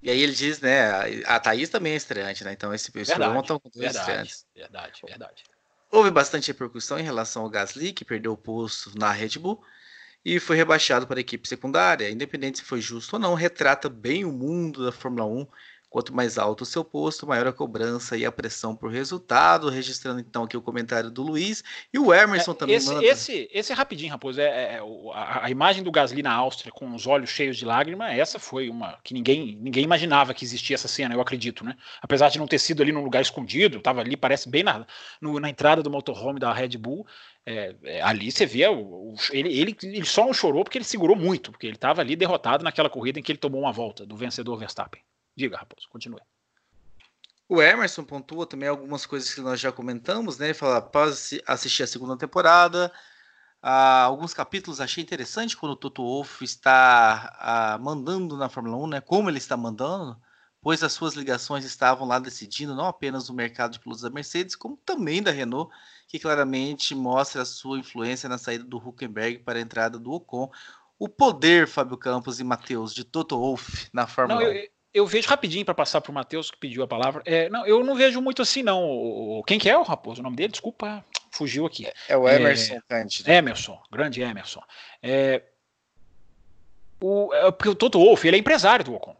E 0.02 0.10
aí 0.10 0.20
ele 0.20 0.34
diz, 0.34 0.60
né? 0.60 1.24
A 1.26 1.40
Thaís 1.40 1.70
também 1.70 1.94
é 1.94 1.96
estreante, 1.96 2.44
né? 2.44 2.54
Então 2.54 2.74
esse, 2.74 2.88
esse 2.88 3.12
verdade, 3.12 3.20
programa 3.20 3.44
com 3.60 3.70
dois 3.70 3.76
verdade, 3.76 4.00
estreantes. 4.00 4.46
Verdade, 4.56 5.02
verdade. 5.06 5.44
Houve 5.92 6.10
bastante 6.10 6.48
repercussão 6.48 6.98
em 6.98 7.04
relação 7.04 7.44
ao 7.44 7.50
Gasly, 7.50 7.92
que 7.92 8.06
perdeu 8.06 8.32
o 8.32 8.38
posto 8.38 8.98
na 8.98 9.12
Red 9.12 9.38
Bull 9.38 9.62
e 10.24 10.40
foi 10.40 10.56
rebaixado 10.56 11.06
para 11.06 11.20
a 11.20 11.22
equipe 11.22 11.48
secundária. 11.48 12.10
Independente 12.10 12.60
se 12.60 12.64
foi 12.64 12.80
justo 12.80 13.18
ou 13.18 13.20
não, 13.20 13.34
retrata 13.34 13.90
bem 13.90 14.24
o 14.24 14.32
mundo 14.32 14.86
da 14.86 14.92
Fórmula 14.92 15.26
1 15.26 15.48
Quanto 15.92 16.16
mais 16.16 16.38
alto 16.38 16.62
o 16.62 16.66
seu 16.66 16.86
posto, 16.86 17.28
maior 17.28 17.48
a 17.48 17.52
cobrança 17.52 18.16
e 18.16 18.26
a 18.26 18.32
pressão 18.32 18.74
por 18.74 18.90
resultado. 18.90 19.68
Registrando 19.68 20.22
então 20.22 20.44
aqui 20.44 20.56
o 20.56 20.62
comentário 20.62 21.12
do 21.12 21.22
Luiz. 21.22 21.62
E 21.94 22.00
o 22.00 22.14
Emerson 22.14 22.52
é, 22.52 22.54
também 22.54 22.76
esse, 22.78 22.88
manda. 22.88 23.06
Esse, 23.06 23.50
esse 23.52 23.74
é 23.74 23.76
rapidinho, 23.76 24.10
Raposo. 24.10 24.40
É, 24.40 24.46
é, 24.46 24.76
é 24.76 24.80
a, 25.14 25.48
a, 25.48 25.50
imagem 25.52 25.84
do 25.84 25.92
Gasly 25.92 26.24
na 26.24 26.34
Áustria 26.34 26.72
com 26.72 26.96
os 26.96 27.06
olhos 27.06 27.30
cheios 27.30 27.58
de 27.58 27.66
lágrima, 27.66 28.10
essa 28.10 28.40
foi 28.40 28.70
uma 28.70 29.00
que 29.04 29.14
ninguém, 29.14 29.58
ninguém 29.60 29.84
imaginava 29.84 30.34
que 30.34 30.46
existia 30.46 30.76
essa 30.76 30.88
cena, 30.88 31.14
eu 31.14 31.20
acredito, 31.20 31.66
né? 31.66 31.76
Apesar 32.02 32.30
de 32.30 32.40
não 32.40 32.48
ter 32.48 32.60
sido 32.60 32.82
ali 32.82 32.94
num 32.94 33.04
lugar 33.04 33.22
escondido, 33.22 33.80
estava 33.80 34.00
ali, 34.00 34.16
parece 34.16 34.48
bem 34.48 34.64
na, 34.64 34.88
no, 35.20 35.42
na 35.42 35.50
entrada 35.50 35.84
do 35.84 35.92
motorhome 35.92 36.40
da 36.40 36.54
Red 36.54 36.78
Bull. 36.78 37.06
É, 37.46 37.76
é, 37.84 38.02
ali 38.02 38.32
você 38.32 38.46
vê, 38.46 38.66
o, 38.66 38.80
o, 38.80 39.16
ele, 39.32 39.60
ele, 39.60 39.78
ele 39.84 40.06
só 40.06 40.26
não 40.26 40.34
chorou 40.34 40.64
porque 40.64 40.78
ele 40.78 40.86
segurou 40.86 41.18
muito, 41.18 41.52
porque 41.52 41.68
ele 41.68 41.76
estava 41.76 42.00
ali 42.00 42.16
derrotado 42.16 42.64
naquela 42.64 42.90
corrida 42.90 43.20
em 43.20 43.24
que 43.24 43.34
ele 43.34 43.40
tomou 43.40 43.60
uma 43.60 43.74
volta 43.74 44.06
do 44.06 44.16
vencedor 44.16 44.56
Verstappen. 44.56 45.02
Diga, 45.36 45.58
Raposo, 45.58 45.88
continue. 45.90 46.22
O 47.48 47.62
Emerson 47.62 48.04
pontua 48.04 48.46
também 48.46 48.70
algumas 48.70 49.06
coisas 49.06 49.34
que 49.34 49.42
nós 49.42 49.60
já 49.60 49.72
comentamos, 49.74 50.38
né? 50.38 50.54
Fala, 50.54 50.78
após 50.78 51.32
assistir 51.46 51.84
a 51.84 51.88
segunda 51.88 52.16
temporada, 52.16 52.92
ah, 53.62 54.04
alguns 54.04 54.34
capítulos 54.34 54.80
achei 54.80 55.04
interessante 55.04 55.58
quando 55.58 55.74
o 55.74 55.76
Toto 55.76 56.02
Wolff 56.02 56.44
está 56.44 57.36
ah, 57.40 57.78
mandando 57.78 58.38
na 58.38 58.48
Fórmula 58.48 58.78
1, 58.78 58.88
né? 58.88 59.02
Como 59.02 59.30
ele 59.30 59.38
está 59.38 59.58
mandando, 59.58 60.18
pois 60.62 60.82
as 60.82 60.94
suas 60.94 61.14
ligações 61.14 61.66
estavam 61.66 62.08
lá 62.08 62.20
decidindo 62.20 62.74
não 62.74 62.86
apenas 62.86 63.28
o 63.28 63.34
mercado 63.34 63.74
de 63.74 63.80
pilotos 63.80 64.02
da 64.02 64.10
Mercedes, 64.10 64.56
como 64.56 64.78
também 64.78 65.22
da 65.22 65.32
Renault, 65.32 65.72
que 66.08 66.20
claramente 66.20 66.96
mostra 66.96 67.42
a 67.42 67.46
sua 67.46 67.78
influência 67.78 68.30
na 68.30 68.38
saída 68.38 68.64
do 68.64 68.78
Huckenberg 68.78 69.40
para 69.40 69.60
a 69.60 69.62
entrada 69.62 70.00
do 70.00 70.12
Ocon. 70.12 70.50
O 70.98 71.10
poder, 71.10 71.68
Fábio 71.68 71.98
Campos 71.98 72.40
e 72.40 72.44
Matheus, 72.46 72.94
de 72.94 73.04
Toto 73.04 73.38
Wolff 73.38 73.90
na 73.92 74.08
Fórmula 74.08 74.40
não, 74.40 74.50
1. 74.50 74.54
Eu, 74.54 74.70
eu 74.94 75.06
vejo 75.06 75.28
rapidinho 75.28 75.64
para 75.64 75.74
passar 75.74 76.02
para 76.02 76.12
o 76.12 76.14
Matheus 76.14 76.52
que 76.52 76.58
pediu 76.58 76.84
a 76.84 76.88
palavra. 76.88 77.22
É, 77.26 77.50
não, 77.50 77.66
eu 77.66 77.84
não 77.84 77.96
vejo 77.96 78.22
muito 78.22 78.42
assim, 78.42 78.62
não. 78.62 79.42
Quem 79.48 79.58
que 79.58 79.70
é 79.70 79.78
o 79.78 79.84
Raposo? 79.84 80.20
O 80.20 80.24
nome 80.24 80.36
dele? 80.36 80.52
Desculpa, 80.52 81.04
fugiu 81.32 81.66
aqui. 81.66 81.90
É 82.10 82.18
o 82.18 82.28
Emerson 82.28 82.76
é, 82.76 82.82
Cândido. 82.88 83.32
Emerson, 83.32 83.82
grande 83.92 84.22
Emerson. 84.22 84.62
É, 85.02 85.42
o, 87.00 87.34
é, 87.34 87.52
porque 87.52 87.70
o 87.70 87.76
Toto 87.76 88.00
Wolff, 88.00 88.28
ele 88.28 88.38
é 88.38 88.40
empresário 88.40 88.86
do 88.86 88.96
Ocon. 88.96 89.16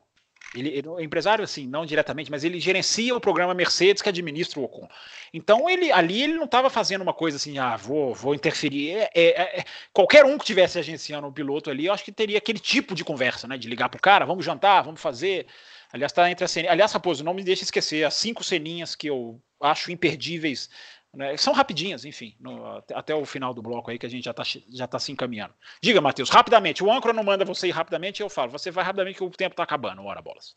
Ele, 0.54 0.70
ele, 0.70 0.88
é 1.00 1.04
empresário, 1.04 1.44
assim, 1.44 1.66
não 1.66 1.86
diretamente, 1.86 2.30
mas 2.30 2.44
ele 2.44 2.60
gerencia 2.60 3.16
o 3.16 3.22
programa 3.22 3.54
Mercedes 3.54 4.02
que 4.02 4.10
administra 4.10 4.60
o 4.60 4.64
Ocon. 4.64 4.88
Então, 5.34 5.70
ele 5.70 5.92
ali 5.92 6.22
ele 6.22 6.34
não 6.34 6.44
estava 6.44 6.70
fazendo 6.70 7.02
uma 7.02 7.14
coisa 7.14 7.38
assim, 7.38 7.58
ah, 7.58 7.78
vou, 7.78 8.14
vou 8.14 8.36
interferir. 8.36 8.98
É, 8.98 9.10
é, 9.14 9.60
é, 9.60 9.64
qualquer 9.94 10.26
um 10.26 10.38
que 10.38 10.46
tivesse 10.46 10.78
agenciando 10.78 11.26
o 11.26 11.32
piloto 11.32 11.70
ali, 11.70 11.86
eu 11.86 11.94
acho 11.94 12.04
que 12.04 12.12
teria 12.12 12.38
aquele 12.38 12.60
tipo 12.60 12.94
de 12.94 13.06
conversa, 13.06 13.48
né? 13.48 13.58
De 13.58 13.70
ligar 13.70 13.88
pro 13.88 14.02
cara, 14.02 14.26
vamos 14.26 14.44
jantar, 14.44 14.84
vamos 14.84 15.00
fazer. 15.00 15.48
Aliás, 15.94 16.12
tá 16.12 16.30
entre 16.30 16.44
as 16.44 16.52
ceninhas. 16.52 16.74
Aliás, 16.74 16.92
Raposo, 16.92 17.24
não 17.24 17.34
me 17.34 17.44
deixe 17.44 17.64
esquecer 17.64 18.04
as 18.04 18.16
cinco 18.16 18.44
ceninhas 18.44 18.94
que 18.94 19.08
eu 19.08 19.42
acho 19.62 19.92
imperdíveis 19.92 20.70
né? 21.14 21.36
São 21.36 21.54
rapidinhas, 21.54 22.06
enfim, 22.06 22.36
no, 22.40 22.82
até 22.94 23.14
o 23.14 23.26
final 23.26 23.54
do 23.54 23.62
bloco 23.62 23.92
aí 23.92 24.00
que 24.00 24.06
a 24.06 24.10
gente 24.10 24.24
já 24.24 24.32
está 24.32 24.44
já 24.70 24.88
tá 24.88 24.98
se 24.98 25.12
encaminhando. 25.12 25.54
Diga, 25.82 26.00
Matheus, 26.00 26.30
rapidamente. 26.30 26.84
O 26.84 26.92
âncora 26.92 27.14
não 27.14 27.24
manda 27.24 27.44
você 27.44 27.68
ir 27.68 27.72
rapidamente, 27.72 28.22
eu 28.22 28.30
falo. 28.30 28.52
Você 28.52 28.72
vai 28.72 28.84
rapidamente 28.84 29.18
que 29.18 29.24
o 29.24 29.30
tempo 29.30 29.54
está 29.54 29.64
acabando, 29.64 30.04
hora 30.04 30.22
bolas. 30.22 30.56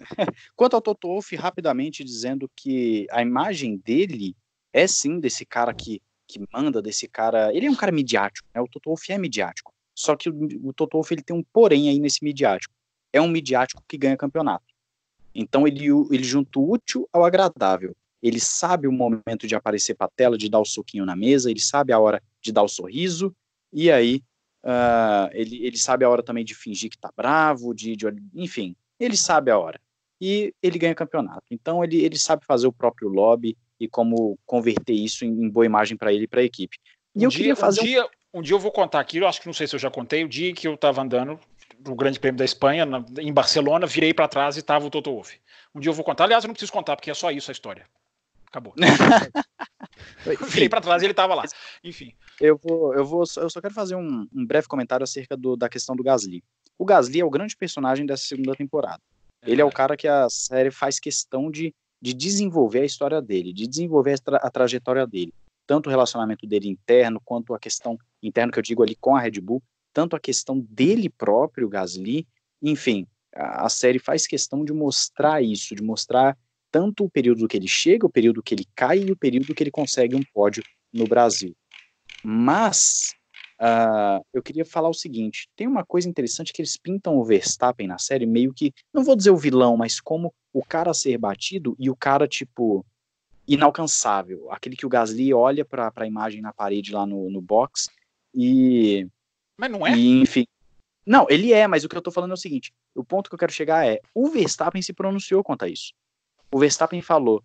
Quanto 0.56 0.74
ao 0.74 0.82
Toto 0.82 1.08
Wolff, 1.08 1.36
rapidamente 1.36 2.02
dizendo 2.02 2.50
que 2.56 3.06
a 3.10 3.20
imagem 3.20 3.76
dele 3.76 4.34
é 4.72 4.86
sim 4.86 5.20
desse 5.20 5.44
cara 5.44 5.74
que, 5.74 6.00
que 6.26 6.42
manda, 6.52 6.80
desse 6.80 7.06
cara. 7.06 7.54
Ele 7.54 7.66
é 7.66 7.70
um 7.70 7.76
cara 7.76 7.92
midiático, 7.92 8.48
né? 8.54 8.60
O 8.60 8.68
Toto 8.68 8.88
Wolff 8.88 9.12
é 9.12 9.18
midiático. 9.18 9.72
Só 9.94 10.16
que 10.16 10.30
o, 10.30 10.68
o 10.68 10.72
Toto 10.72 10.96
Wolff 10.96 11.12
ele 11.12 11.22
tem 11.22 11.36
um 11.36 11.42
porém 11.42 11.90
aí 11.90 11.98
nesse 11.98 12.24
midiático. 12.24 12.74
É 13.12 13.20
um 13.20 13.28
midiático 13.28 13.84
que 13.86 13.98
ganha 13.98 14.16
campeonato. 14.16 14.64
Então 15.34 15.66
ele, 15.66 15.86
ele 16.10 16.24
junta 16.24 16.58
o 16.58 16.72
útil 16.72 17.06
ao 17.12 17.24
agradável 17.24 17.94
ele 18.22 18.38
sabe 18.38 18.86
o 18.86 18.92
momento 18.92 19.46
de 19.46 19.54
aparecer 19.54 19.94
para 19.94 20.06
a 20.06 20.10
tela, 20.10 20.38
de 20.38 20.48
dar 20.48 20.60
o 20.60 20.64
soquinho 20.64 21.04
na 21.04 21.16
mesa, 21.16 21.50
ele 21.50 21.60
sabe 21.60 21.92
a 21.92 21.98
hora 21.98 22.22
de 22.40 22.52
dar 22.52 22.62
o 22.62 22.68
sorriso, 22.68 23.34
e 23.72 23.90
aí 23.90 24.22
uh, 24.64 25.28
ele, 25.32 25.66
ele 25.66 25.76
sabe 25.76 26.04
a 26.04 26.08
hora 26.08 26.22
também 26.22 26.44
de 26.44 26.54
fingir 26.54 26.90
que 26.90 26.98
tá 26.98 27.10
bravo, 27.16 27.74
de, 27.74 27.96
de, 27.96 28.06
enfim, 28.34 28.76
ele 28.98 29.16
sabe 29.16 29.50
a 29.50 29.58
hora. 29.58 29.80
E 30.20 30.54
ele 30.62 30.78
ganha 30.78 30.94
campeonato. 30.94 31.42
Então 31.50 31.82
ele, 31.82 32.00
ele 32.00 32.16
sabe 32.16 32.46
fazer 32.46 32.68
o 32.68 32.72
próprio 32.72 33.08
lobby 33.08 33.56
e 33.80 33.88
como 33.88 34.38
converter 34.46 34.92
isso 34.92 35.24
em, 35.24 35.28
em 35.28 35.48
boa 35.48 35.66
imagem 35.66 35.96
para 35.96 36.12
ele 36.12 36.24
e 36.24 36.28
para 36.28 36.40
a 36.40 36.44
equipe. 36.44 36.78
E 37.12 37.20
um 37.20 37.22
eu 37.24 37.28
dia, 37.28 37.38
queria 37.38 37.56
fazer 37.56 37.80
um 37.80 37.84
dia, 37.84 38.04
um... 38.04 38.38
um 38.38 38.42
dia 38.42 38.54
eu 38.54 38.60
vou 38.60 38.70
contar 38.70 39.00
aqui, 39.00 39.18
eu 39.18 39.26
acho 39.26 39.40
que 39.40 39.48
não 39.48 39.52
sei 39.52 39.66
se 39.66 39.74
eu 39.74 39.80
já 39.80 39.90
contei, 39.90 40.22
o 40.22 40.28
dia 40.28 40.54
que 40.54 40.68
eu 40.68 40.74
estava 40.74 41.02
andando 41.02 41.40
no 41.84 41.96
Grande 41.96 42.20
Prêmio 42.20 42.38
da 42.38 42.44
Espanha, 42.44 42.86
na, 42.86 43.04
em 43.18 43.32
Barcelona, 43.32 43.84
virei 43.84 44.14
para 44.14 44.28
trás 44.28 44.56
e 44.56 44.60
estava 44.60 44.86
o 44.86 44.90
Toto 44.90 45.10
Wolff. 45.10 45.36
Um 45.74 45.80
dia 45.80 45.90
eu 45.90 45.94
vou 45.94 46.04
contar, 46.04 46.24
aliás, 46.24 46.44
eu 46.44 46.48
não 46.48 46.54
preciso 46.54 46.72
contar, 46.72 46.94
porque 46.94 47.10
é 47.10 47.14
só 47.14 47.32
isso 47.32 47.50
a 47.50 47.52
história. 47.52 47.84
Acabou. 48.52 48.74
Virei 50.50 50.68
para 50.68 50.82
trás 50.82 51.00
e 51.00 51.06
ele 51.06 51.12
estava 51.12 51.34
lá. 51.34 51.44
Enfim. 51.82 52.12
Eu 52.38 52.60
vou, 52.62 52.94
eu 52.94 53.02
vou, 53.02 53.24
eu 53.38 53.48
só 53.48 53.62
quero 53.62 53.72
fazer 53.72 53.96
um, 53.96 54.28
um 54.30 54.44
breve 54.44 54.68
comentário 54.68 55.02
acerca 55.02 55.34
do, 55.38 55.56
da 55.56 55.70
questão 55.70 55.96
do 55.96 56.02
Gasly. 56.02 56.44
O 56.78 56.84
Gasly 56.84 57.20
é 57.20 57.24
o 57.24 57.30
grande 57.30 57.56
personagem 57.56 58.04
dessa 58.04 58.24
segunda 58.24 58.54
temporada. 58.54 59.00
É 59.40 59.50
ele 59.50 59.62
é 59.62 59.64
o 59.64 59.72
cara 59.72 59.96
que 59.96 60.06
a 60.06 60.28
série 60.28 60.70
faz 60.70 61.00
questão 61.00 61.50
de, 61.50 61.74
de 62.00 62.12
desenvolver 62.12 62.80
a 62.80 62.84
história 62.84 63.22
dele, 63.22 63.54
de 63.54 63.66
desenvolver 63.66 64.12
a, 64.12 64.18
tra 64.18 64.36
a 64.36 64.50
trajetória 64.50 65.06
dele. 65.06 65.32
Tanto 65.66 65.86
o 65.86 65.90
relacionamento 65.90 66.46
dele 66.46 66.68
interno, 66.68 67.22
quanto 67.24 67.54
a 67.54 67.58
questão 67.58 67.96
interna 68.22 68.52
que 68.52 68.58
eu 68.58 68.62
digo 68.62 68.82
ali 68.82 68.94
com 68.96 69.16
a 69.16 69.20
Red 69.20 69.40
Bull, 69.40 69.62
tanto 69.94 70.14
a 70.14 70.20
questão 70.20 70.60
dele 70.60 71.08
próprio, 71.08 71.70
Gasly, 71.70 72.26
enfim, 72.60 73.06
a, 73.34 73.64
a 73.64 73.68
série 73.70 73.98
faz 73.98 74.26
questão 74.26 74.62
de 74.62 74.74
mostrar 74.74 75.42
isso, 75.42 75.74
de 75.74 75.82
mostrar 75.82 76.36
tanto 76.72 77.04
o 77.04 77.10
período 77.10 77.46
que 77.46 77.56
ele 77.56 77.68
chega, 77.68 78.06
o 78.06 78.10
período 78.10 78.42
que 78.42 78.54
ele 78.54 78.66
cai 78.74 79.00
e 79.00 79.12
o 79.12 79.16
período 79.16 79.54
que 79.54 79.62
ele 79.62 79.70
consegue 79.70 80.16
um 80.16 80.22
pódio 80.32 80.64
no 80.92 81.06
Brasil. 81.06 81.54
Mas 82.24 83.14
uh, 83.60 84.24
eu 84.32 84.42
queria 84.42 84.64
falar 84.64 84.88
o 84.88 84.94
seguinte: 84.94 85.48
tem 85.54 85.68
uma 85.68 85.84
coisa 85.84 86.08
interessante 86.08 86.52
que 86.52 86.62
eles 86.62 86.78
pintam 86.78 87.16
o 87.16 87.24
Verstappen 87.24 87.86
na 87.86 87.98
série 87.98 88.26
meio 88.26 88.54
que, 88.54 88.72
não 88.92 89.04
vou 89.04 89.14
dizer 89.14 89.30
o 89.30 89.36
vilão, 89.36 89.76
mas 89.76 90.00
como 90.00 90.34
o 90.52 90.64
cara 90.64 90.94
ser 90.94 91.18
batido 91.18 91.76
e 91.78 91.90
o 91.90 91.96
cara, 91.96 92.26
tipo, 92.26 92.84
inalcançável. 93.46 94.50
Aquele 94.50 94.76
que 94.76 94.86
o 94.86 94.88
Gasly 94.88 95.34
olha 95.34 95.64
para 95.64 95.92
a 95.94 96.06
imagem 96.06 96.40
na 96.40 96.52
parede 96.52 96.92
lá 96.92 97.06
no, 97.06 97.30
no 97.30 97.40
box 97.40 97.88
e. 98.34 99.06
Mas 99.56 99.70
não 99.70 99.86
é? 99.86 99.94
E, 99.94 100.20
enfim. 100.20 100.46
Não, 101.04 101.26
ele 101.28 101.52
é, 101.52 101.66
mas 101.66 101.84
o 101.84 101.88
que 101.88 101.96
eu 101.96 102.02
tô 102.02 102.10
falando 102.10 102.30
é 102.30 102.34
o 102.34 102.38
seguinte: 102.38 102.72
o 102.94 103.04
ponto 103.04 103.28
que 103.28 103.34
eu 103.34 103.38
quero 103.38 103.52
chegar 103.52 103.86
é: 103.86 104.00
o 104.14 104.28
Verstappen 104.28 104.80
se 104.80 104.92
pronunciou 104.92 105.42
quanto 105.42 105.64
a 105.64 105.68
isso. 105.68 105.92
O 106.52 106.58
Verstappen 106.58 107.00
falou: 107.00 107.42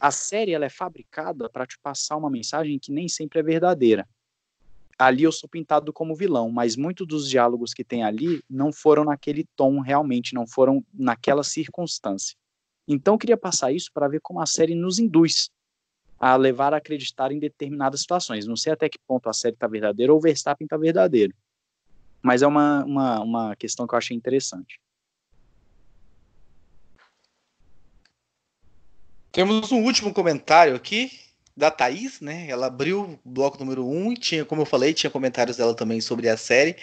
a 0.00 0.10
série 0.10 0.52
ela 0.52 0.64
é 0.64 0.70
fabricada 0.70 1.50
para 1.50 1.66
te 1.66 1.78
passar 1.78 2.16
uma 2.16 2.30
mensagem 2.30 2.78
que 2.78 2.90
nem 2.90 3.06
sempre 3.06 3.40
é 3.40 3.42
verdadeira. 3.42 4.08
Ali 4.98 5.24
eu 5.24 5.32
sou 5.32 5.48
pintado 5.48 5.92
como 5.92 6.14
vilão, 6.14 6.50
mas 6.50 6.76
muitos 6.76 7.06
dos 7.06 7.28
diálogos 7.28 7.74
que 7.74 7.84
tem 7.84 8.02
ali 8.02 8.42
não 8.48 8.72
foram 8.72 9.04
naquele 9.04 9.44
tom 9.54 9.80
realmente, 9.80 10.34
não 10.34 10.46
foram 10.46 10.82
naquela 10.94 11.42
circunstância. 11.42 12.34
Então 12.88 13.14
eu 13.14 13.18
queria 13.18 13.36
passar 13.36 13.70
isso 13.70 13.90
para 13.92 14.08
ver 14.08 14.20
como 14.20 14.40
a 14.40 14.46
série 14.46 14.74
nos 14.74 14.98
induz 14.98 15.50
a 16.18 16.36
levar 16.36 16.72
a 16.72 16.78
acreditar 16.78 17.32
em 17.32 17.38
determinadas 17.38 18.00
situações. 18.00 18.46
Não 18.46 18.56
sei 18.56 18.72
até 18.72 18.88
que 18.88 18.98
ponto 19.06 19.28
a 19.28 19.32
série 19.32 19.54
está 19.54 19.66
verdadeira 19.66 20.12
ou 20.12 20.18
o 20.18 20.22
Verstappen 20.22 20.64
está 20.64 20.76
verdadeiro. 20.76 21.34
Mas 22.22 22.42
é 22.42 22.46
uma, 22.46 22.84
uma, 22.84 23.20
uma 23.20 23.56
questão 23.56 23.86
que 23.86 23.94
eu 23.94 23.98
achei 23.98 24.16
interessante. 24.16 24.80
Temos 29.32 29.72
um 29.72 29.82
último 29.82 30.12
comentário 30.12 30.76
aqui 30.76 31.10
da 31.56 31.70
Thaís, 31.70 32.20
né? 32.20 32.46
Ela 32.50 32.66
abriu 32.66 33.18
o 33.24 33.30
bloco 33.30 33.58
número 33.58 33.88
1 33.88 34.12
e 34.12 34.16
tinha, 34.18 34.44
como 34.44 34.60
eu 34.60 34.66
falei, 34.66 34.92
tinha 34.92 35.10
comentários 35.10 35.56
dela 35.56 35.74
também 35.74 36.02
sobre 36.02 36.28
a 36.28 36.36
série. 36.36 36.76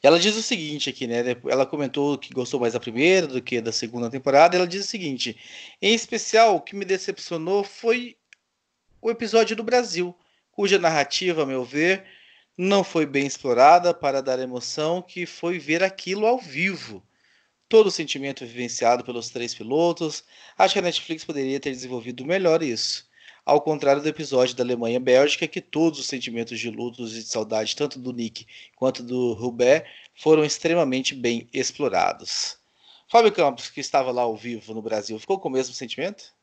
Ela 0.00 0.18
diz 0.20 0.36
o 0.36 0.42
seguinte 0.42 0.88
aqui, 0.88 1.08
né? 1.08 1.24
Ela 1.48 1.66
comentou 1.66 2.16
que 2.16 2.32
gostou 2.32 2.60
mais 2.60 2.74
da 2.74 2.80
primeira 2.80 3.26
do 3.26 3.42
que 3.42 3.60
da 3.60 3.72
segunda 3.72 4.08
temporada. 4.08 4.56
ela 4.56 4.68
diz 4.68 4.84
o 4.84 4.88
seguinte: 4.88 5.36
em 5.82 5.92
especial, 5.92 6.54
o 6.54 6.60
que 6.60 6.76
me 6.76 6.84
decepcionou 6.84 7.64
foi 7.64 8.16
o 9.02 9.10
episódio 9.10 9.56
do 9.56 9.64
Brasil, 9.64 10.16
cuja 10.52 10.78
narrativa, 10.78 11.42
a 11.42 11.46
meu 11.46 11.64
ver, 11.64 12.04
não 12.56 12.84
foi 12.84 13.04
bem 13.04 13.26
explorada 13.26 13.92
para 13.92 14.22
dar 14.22 14.38
emoção, 14.38 15.02
que 15.02 15.26
foi 15.26 15.58
ver 15.58 15.82
aquilo 15.82 16.24
ao 16.24 16.38
vivo. 16.38 17.02
Todo 17.70 17.86
o 17.86 17.90
sentimento 17.92 18.44
vivenciado 18.44 19.04
pelos 19.04 19.30
três 19.30 19.54
pilotos, 19.54 20.24
acho 20.58 20.72
que 20.72 20.80
a 20.80 20.82
Netflix 20.82 21.24
poderia 21.24 21.60
ter 21.60 21.70
desenvolvido 21.70 22.26
melhor 22.26 22.64
isso. 22.64 23.08
Ao 23.46 23.60
contrário 23.60 24.02
do 24.02 24.08
episódio 24.08 24.56
da 24.56 24.64
Alemanha-Bélgica, 24.64 25.46
que 25.46 25.60
todos 25.60 26.00
os 26.00 26.08
sentimentos 26.08 26.58
de 26.58 26.68
luto 26.68 27.06
e 27.06 27.10
de 27.10 27.22
saudade, 27.22 27.76
tanto 27.76 27.96
do 27.96 28.12
Nick 28.12 28.44
quanto 28.74 29.04
do 29.04 29.34
Rubé, 29.34 29.86
foram 30.16 30.44
extremamente 30.44 31.14
bem 31.14 31.48
explorados. 31.52 32.58
Fábio 33.06 33.30
Campos, 33.30 33.70
que 33.70 33.78
estava 33.78 34.10
lá 34.10 34.22
ao 34.22 34.36
vivo 34.36 34.74
no 34.74 34.82
Brasil, 34.82 35.16
ficou 35.20 35.38
com 35.38 35.48
o 35.48 35.52
mesmo 35.52 35.72
sentimento? 35.72 36.34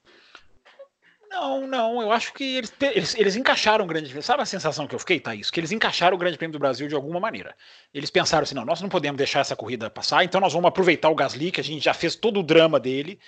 Não, 1.40 1.68
não, 1.68 2.02
eu 2.02 2.12
acho 2.12 2.34
que 2.34 2.58
eles, 2.58 2.74
eles, 2.82 3.16
eles 3.16 3.36
encaixaram 3.36 3.86
o 3.86 3.88
Grande 3.88 4.08
Prêmio. 4.08 4.24
Sabe 4.24 4.42
a 4.42 4.46
sensação 4.46 4.88
que 4.88 4.96
eu 4.96 5.00
fiquei, 5.00 5.20
Thaís? 5.20 5.52
Que 5.52 5.60
eles 5.60 5.72
encaixaram 5.72 6.16
o 6.16 6.20
Grande 6.20 6.36
Prêmio 6.36 6.54
do 6.54 6.60
Brasil 6.60 6.88
de 6.88 6.96
alguma 6.96 7.20
maneira. 7.20 7.56
Eles 7.94 8.10
pensaram 8.10 8.42
assim: 8.42 8.56
não, 8.56 8.66
nós 8.66 8.82
não 8.82 8.90
podemos 8.90 9.18
deixar 9.20 9.42
essa 9.42 9.56
corrida 9.56 9.88
passar, 9.88 10.24
então 10.24 10.42
nós 10.42 10.54
vamos 10.54 10.68
aproveitar 10.68 11.10
o 11.10 11.16
Gasly, 11.16 11.52
que 11.52 11.62
a 11.62 11.64
gente 11.64 11.86
já 11.86 11.94
fez 11.94 12.16
todo 12.16 12.40
o 12.40 12.44
drama 12.44 12.80
dele, 12.80 13.20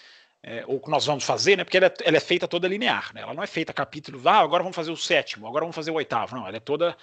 é, 0.42 0.64
ou 0.66 0.80
que 0.80 0.90
nós 0.90 1.06
vamos 1.06 1.24
fazer, 1.24 1.56
né? 1.56 1.64
Porque 1.64 1.78
ela 1.78 1.86
é, 1.86 1.94
ela 2.04 2.18
é, 2.18 2.20
feita 2.20 2.48
toda 2.48 2.68
linear, 2.68 3.14
né? 3.14 3.22
Ela 3.22 3.34
não 3.36 3.44
é 3.44 3.48
feita 3.48 3.72
capítulo, 3.72 4.20
ah, 4.28 4.40
agora 4.40 4.64
vamos 4.64 4.76
fazer 4.76 4.92
o 4.92 4.98
sétimo, 4.98 5.46
agora 5.46 5.64
vamos 5.64 5.76
fazer 5.76 5.92
o 5.92 5.96
oitavo. 5.96 6.36
Não, 6.36 6.48
ela 6.48 6.58
é 6.58 6.60
toda 6.60 6.98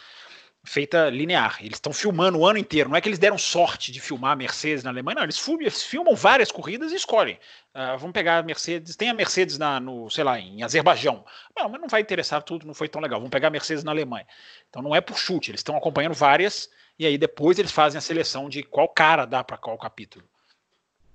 feita 0.67 1.09
linear. 1.09 1.59
Eles 1.61 1.77
estão 1.77 1.93
filmando 1.93 2.39
o 2.39 2.47
ano 2.47 2.59
inteiro. 2.59 2.91
Não 2.91 2.97
é 2.97 3.01
que 3.01 3.09
eles 3.09 3.19
deram 3.19 3.39
sorte 3.39 3.91
de 3.91 4.01
filmar 4.01 4.33
a 4.33 4.37
Mercedes 4.37 4.83
na 4.85 4.91
Alemanha, 4.91 5.17
não. 5.17 5.23
Eles 5.23 5.83
filmam 5.83 6.15
várias 6.15 6.51
corridas 6.51 6.93
e 6.93 6.97
escolhem. 6.97 7.39
Uh, 7.75 7.97
vamos 7.99 8.13
pegar 8.13 8.39
a 8.39 8.43
Mercedes. 8.43 8.97
Tem 8.97 9.09
a 9.09 9.15
Mercedes 9.15 9.57
na, 9.57 9.81
no, 9.81 10.11
sei 10.11 10.25
lá, 10.25 10.39
em 10.39 10.63
Azerbaijão. 10.63 11.25
Não, 11.57 11.69
mas 11.69 11.81
não 11.81 11.89
vai 11.89 12.01
interessar 12.01 12.43
tudo, 12.43 12.67
não 12.67 12.75
foi 12.75 12.89
tão 12.89 13.01
legal. 13.01 13.21
Vamos 13.21 13.31
pegar 13.31 13.49
a 13.49 13.51
Mercedes 13.51 13.85
na 13.85 13.93
Alemanha. 13.93 14.27
Então 14.69 14.83
não 14.83 14.95
é 14.95 15.01
por 15.01 15.17
chute, 15.17 15.51
eles 15.51 15.61
estão 15.61 15.77
acompanhando 15.77 16.15
várias 16.15 16.69
e 16.99 17.07
aí 17.07 17.19
depois 17.19 17.59
eles 17.59 17.73
fazem 17.73 17.99
a 17.99 18.03
seleção 18.03 18.49
de 18.49 18.63
qual 18.63 18.89
cara 18.89 19.25
dá 19.25 19.45
para 19.45 19.57
qual 19.57 19.77
capítulo. 19.79 20.25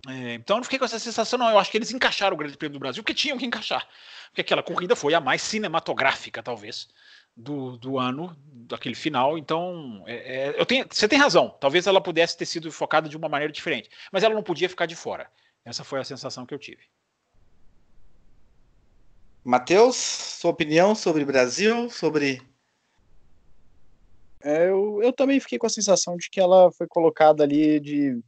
É, 0.07 0.33
então 0.33 0.55
eu 0.55 0.59
não 0.59 0.63
fiquei 0.63 0.79
com 0.79 0.85
essa 0.85 0.99
sensação, 0.99 1.37
não. 1.37 1.49
Eu 1.49 1.59
acho 1.59 1.69
que 1.69 1.77
eles 1.77 1.91
encaixaram 1.91 2.35
o 2.35 2.37
Grande 2.37 2.57
Prêmio 2.57 2.73
do 2.73 2.79
Brasil, 2.79 3.03
porque 3.03 3.13
tinham 3.13 3.37
que 3.37 3.45
encaixar. 3.45 3.87
Porque 4.29 4.41
aquela 4.41 4.63
corrida 4.63 4.95
foi 4.95 5.13
a 5.13 5.19
mais 5.19 5.41
cinematográfica, 5.41 6.41
talvez, 6.41 6.87
do, 7.35 7.77
do 7.77 7.97
ano, 7.97 8.35
daquele 8.45 8.95
final. 8.95 9.37
Então, 9.37 10.03
é, 10.05 10.49
é, 10.49 10.59
eu 10.59 10.65
tenho, 10.65 10.85
você 10.89 11.07
tem 11.07 11.19
razão. 11.19 11.49
Talvez 11.59 11.87
ela 11.87 12.01
pudesse 12.01 12.37
ter 12.37 12.45
sido 12.45 12.71
focada 12.71 13.09
de 13.09 13.17
uma 13.17 13.29
maneira 13.29 13.51
diferente, 13.51 13.89
mas 14.11 14.23
ela 14.23 14.35
não 14.35 14.43
podia 14.43 14.69
ficar 14.69 14.85
de 14.85 14.95
fora. 14.95 15.29
Essa 15.63 15.83
foi 15.83 15.99
a 15.99 16.03
sensação 16.03 16.45
que 16.45 16.53
eu 16.53 16.59
tive. 16.59 16.83
Matheus, 19.43 19.95
sua 19.95 20.51
opinião 20.51 20.93
sobre 20.93 21.25
Brasil, 21.25 21.89
sobre. 21.89 22.41
É, 24.43 24.69
eu, 24.69 24.99
eu 25.01 25.13
também 25.13 25.39
fiquei 25.39 25.57
com 25.57 25.67
a 25.67 25.69
sensação 25.69 26.15
de 26.15 26.29
que 26.29 26.39
ela 26.39 26.71
foi 26.71 26.87
colocada 26.87 27.43
ali 27.43 27.79
de 27.79 28.19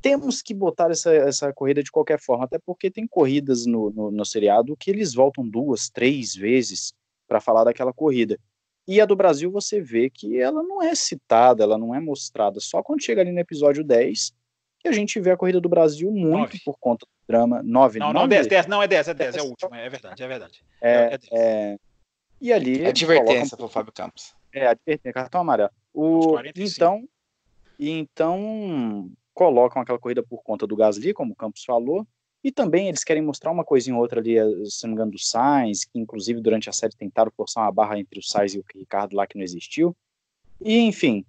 temos 0.00 0.42
que 0.42 0.52
botar 0.52 0.90
essa, 0.90 1.14
essa 1.14 1.52
corrida 1.52 1.82
de 1.82 1.90
qualquer 1.90 2.20
forma, 2.20 2.44
até 2.44 2.58
porque 2.58 2.90
tem 2.90 3.06
corridas 3.06 3.64
no, 3.64 3.90
no, 3.90 4.10
no 4.10 4.24
seriado 4.24 4.76
que 4.76 4.90
eles 4.90 5.14
voltam 5.14 5.48
duas, 5.48 5.88
três 5.88 6.34
vezes 6.34 6.92
para 7.26 7.40
falar 7.40 7.64
daquela 7.64 7.92
corrida. 7.92 8.38
E 8.86 9.00
a 9.00 9.06
do 9.06 9.16
Brasil 9.16 9.50
você 9.50 9.80
vê 9.80 10.10
que 10.10 10.38
ela 10.38 10.62
não 10.62 10.82
é 10.82 10.94
citada, 10.94 11.62
ela 11.62 11.78
não 11.78 11.94
é 11.94 12.00
mostrada. 12.00 12.60
Só 12.60 12.82
quando 12.82 13.02
chega 13.02 13.22
ali 13.22 13.32
no 13.32 13.40
episódio 13.40 13.82
10 13.82 14.32
que 14.78 14.88
a 14.88 14.92
gente 14.92 15.18
vê 15.18 15.30
a 15.30 15.36
corrida 15.36 15.60
do 15.60 15.68
Brasil 15.68 16.10
muito 16.10 16.36
nove. 16.36 16.60
por 16.62 16.78
conta 16.78 17.06
do 17.06 17.26
drama. 17.26 17.62
9, 17.62 17.98
não, 17.98 18.12
não, 18.12 18.28
10, 18.28 18.46
10, 18.46 18.66
não 18.66 18.82
é 18.82 18.86
10, 18.86 19.08
é 19.08 19.14
10, 19.14 19.36
é 19.36 19.40
a 19.40 19.42
última, 19.42 19.78
é 19.78 19.88
verdade, 19.88 20.22
é 20.22 20.28
verdade. 20.28 20.64
É, 20.82 20.92
é, 20.92 21.18
é 21.32 21.78
e 22.38 22.52
ali. 22.52 22.82
É 22.82 22.88
advertência 22.88 23.56
para 23.56 23.64
o 23.64 23.68
Fábio 23.70 23.92
Campos. 23.92 24.34
É, 24.52 24.66
advertência, 24.66 25.12
cartão 25.14 25.40
amarelo. 25.40 25.70
O, 25.94 26.36
então, 26.54 27.08
então, 27.78 29.10
colocam 29.32 29.80
aquela 29.80 29.98
corrida 29.98 30.22
por 30.22 30.42
conta 30.42 30.66
do 30.66 30.76
Gasly, 30.76 31.14
como 31.14 31.32
o 31.32 31.36
Campos 31.36 31.64
falou, 31.64 32.06
e 32.44 32.52
também 32.52 32.88
eles 32.88 33.02
querem 33.02 33.22
mostrar 33.22 33.50
uma 33.50 33.64
coisinha 33.64 33.96
ou 33.96 34.02
outra 34.02 34.20
ali, 34.20 34.36
eh, 34.36 34.44
se 34.66 34.82
não 34.84 34.90
me 34.90 34.94
engano, 34.96 35.12
do 35.12 35.18
Sainz, 35.18 35.84
que 35.84 35.98
inclusive 35.98 36.42
durante 36.42 36.68
a 36.68 36.72
série 36.72 36.94
tentaram 36.94 37.32
forçar 37.34 37.64
uma 37.64 37.72
barra 37.72 37.98
entre 37.98 38.18
o 38.20 38.22
Sainz 38.22 38.54
e 38.54 38.58
o 38.58 38.64
Ricardo 38.74 39.16
lá 39.16 39.26
que 39.26 39.38
não 39.38 39.42
existiu. 39.42 39.96
E, 40.60 40.78
enfim, 40.80 41.24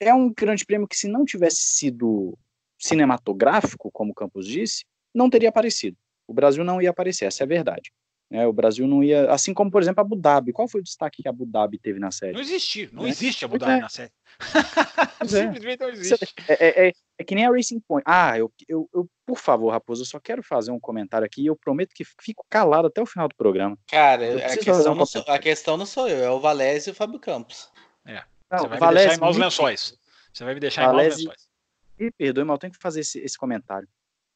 é 0.00 0.12
um 0.12 0.28
grande 0.28 0.66
prêmio 0.66 0.88
que 0.88 0.96
se 0.96 1.06
não 1.06 1.24
tivesse 1.24 1.60
sido 1.60 2.36
cinematográfico, 2.76 3.92
como 3.92 4.10
o 4.10 4.14
Campos 4.14 4.44
disse, 4.44 4.84
não 5.14 5.30
teria 5.30 5.50
aparecido. 5.50 5.96
O 6.26 6.34
Brasil 6.34 6.64
não 6.64 6.82
ia 6.82 6.90
aparecer, 6.90 7.26
essa 7.26 7.44
é 7.44 7.44
a 7.44 7.48
verdade. 7.48 7.92
É, 8.28 8.44
o 8.44 8.52
Brasil 8.52 8.88
não 8.88 9.04
ia. 9.04 9.30
Assim 9.30 9.54
como, 9.54 9.70
por 9.70 9.80
exemplo, 9.80 10.00
Abu 10.00 10.16
Dhabi. 10.16 10.52
Qual 10.52 10.66
foi 10.66 10.80
o 10.80 10.84
destaque 10.84 11.22
que 11.22 11.28
Abu 11.28 11.46
Dhabi 11.46 11.78
teve 11.78 12.00
na 12.00 12.10
série? 12.10 12.32
Não 12.32 12.40
existe, 12.40 12.90
não 12.92 13.06
é? 13.06 13.08
existe 13.08 13.44
Abu 13.44 13.56
Dhabi 13.56 13.78
é. 13.78 13.80
na 13.80 13.88
série. 13.88 14.12
É. 15.18 15.24
Simplesmente 15.26 15.80
não 15.80 15.88
existe. 15.88 16.34
É, 16.48 16.92
é, 17.18 17.24
que 17.24 17.34
nem 17.34 17.46
a 17.46 17.50
Racing 17.50 17.80
Point. 17.80 18.04
Ah, 18.06 18.38
eu, 18.38 18.52
eu, 18.68 18.88
eu, 18.92 19.08
por 19.24 19.38
favor, 19.38 19.70
Raposo, 19.70 20.02
eu 20.02 20.06
só 20.06 20.20
quero 20.20 20.42
fazer 20.42 20.70
um 20.70 20.80
comentário 20.80 21.24
aqui 21.24 21.42
e 21.42 21.46
eu 21.46 21.56
prometo 21.56 21.94
que 21.94 22.04
fico 22.20 22.44
calado 22.48 22.88
até 22.88 23.00
o 23.00 23.06
final 23.06 23.28
do 23.28 23.34
programa. 23.34 23.78
Cara, 23.88 24.46
a 24.46 24.56
questão, 24.56 24.92
um 24.92 24.96
não 24.96 25.06
sou, 25.06 25.24
a 25.26 25.38
questão, 25.38 25.76
não 25.76 25.86
sou, 25.86 26.08
eu, 26.08 26.22
é 26.22 26.30
o 26.30 26.40
Valésio 26.40 26.90
e 26.90 26.92
o 26.92 26.94
Fábio 26.94 27.18
Campos. 27.18 27.70
É. 28.04 28.22
Não, 28.50 28.58
Você 28.58 28.68
vai 28.68 28.80
me 28.80 28.94
deixar 28.94 29.14
em 29.14 29.20
maus 29.20 29.36
lençóis. 29.36 29.98
Você 30.32 30.44
vai 30.44 30.54
me 30.54 30.60
deixar 30.60 30.86
Valésio, 30.86 31.22
em 31.22 31.24
maus 31.26 31.36
lençóis. 31.36 31.48
Me 31.98 32.10
perdoe, 32.12 32.44
mas 32.44 32.54
eu 32.54 32.58
tenho 32.58 32.72
que 32.72 32.78
fazer 32.78 33.00
esse, 33.00 33.18
esse 33.20 33.38
comentário. 33.38 33.88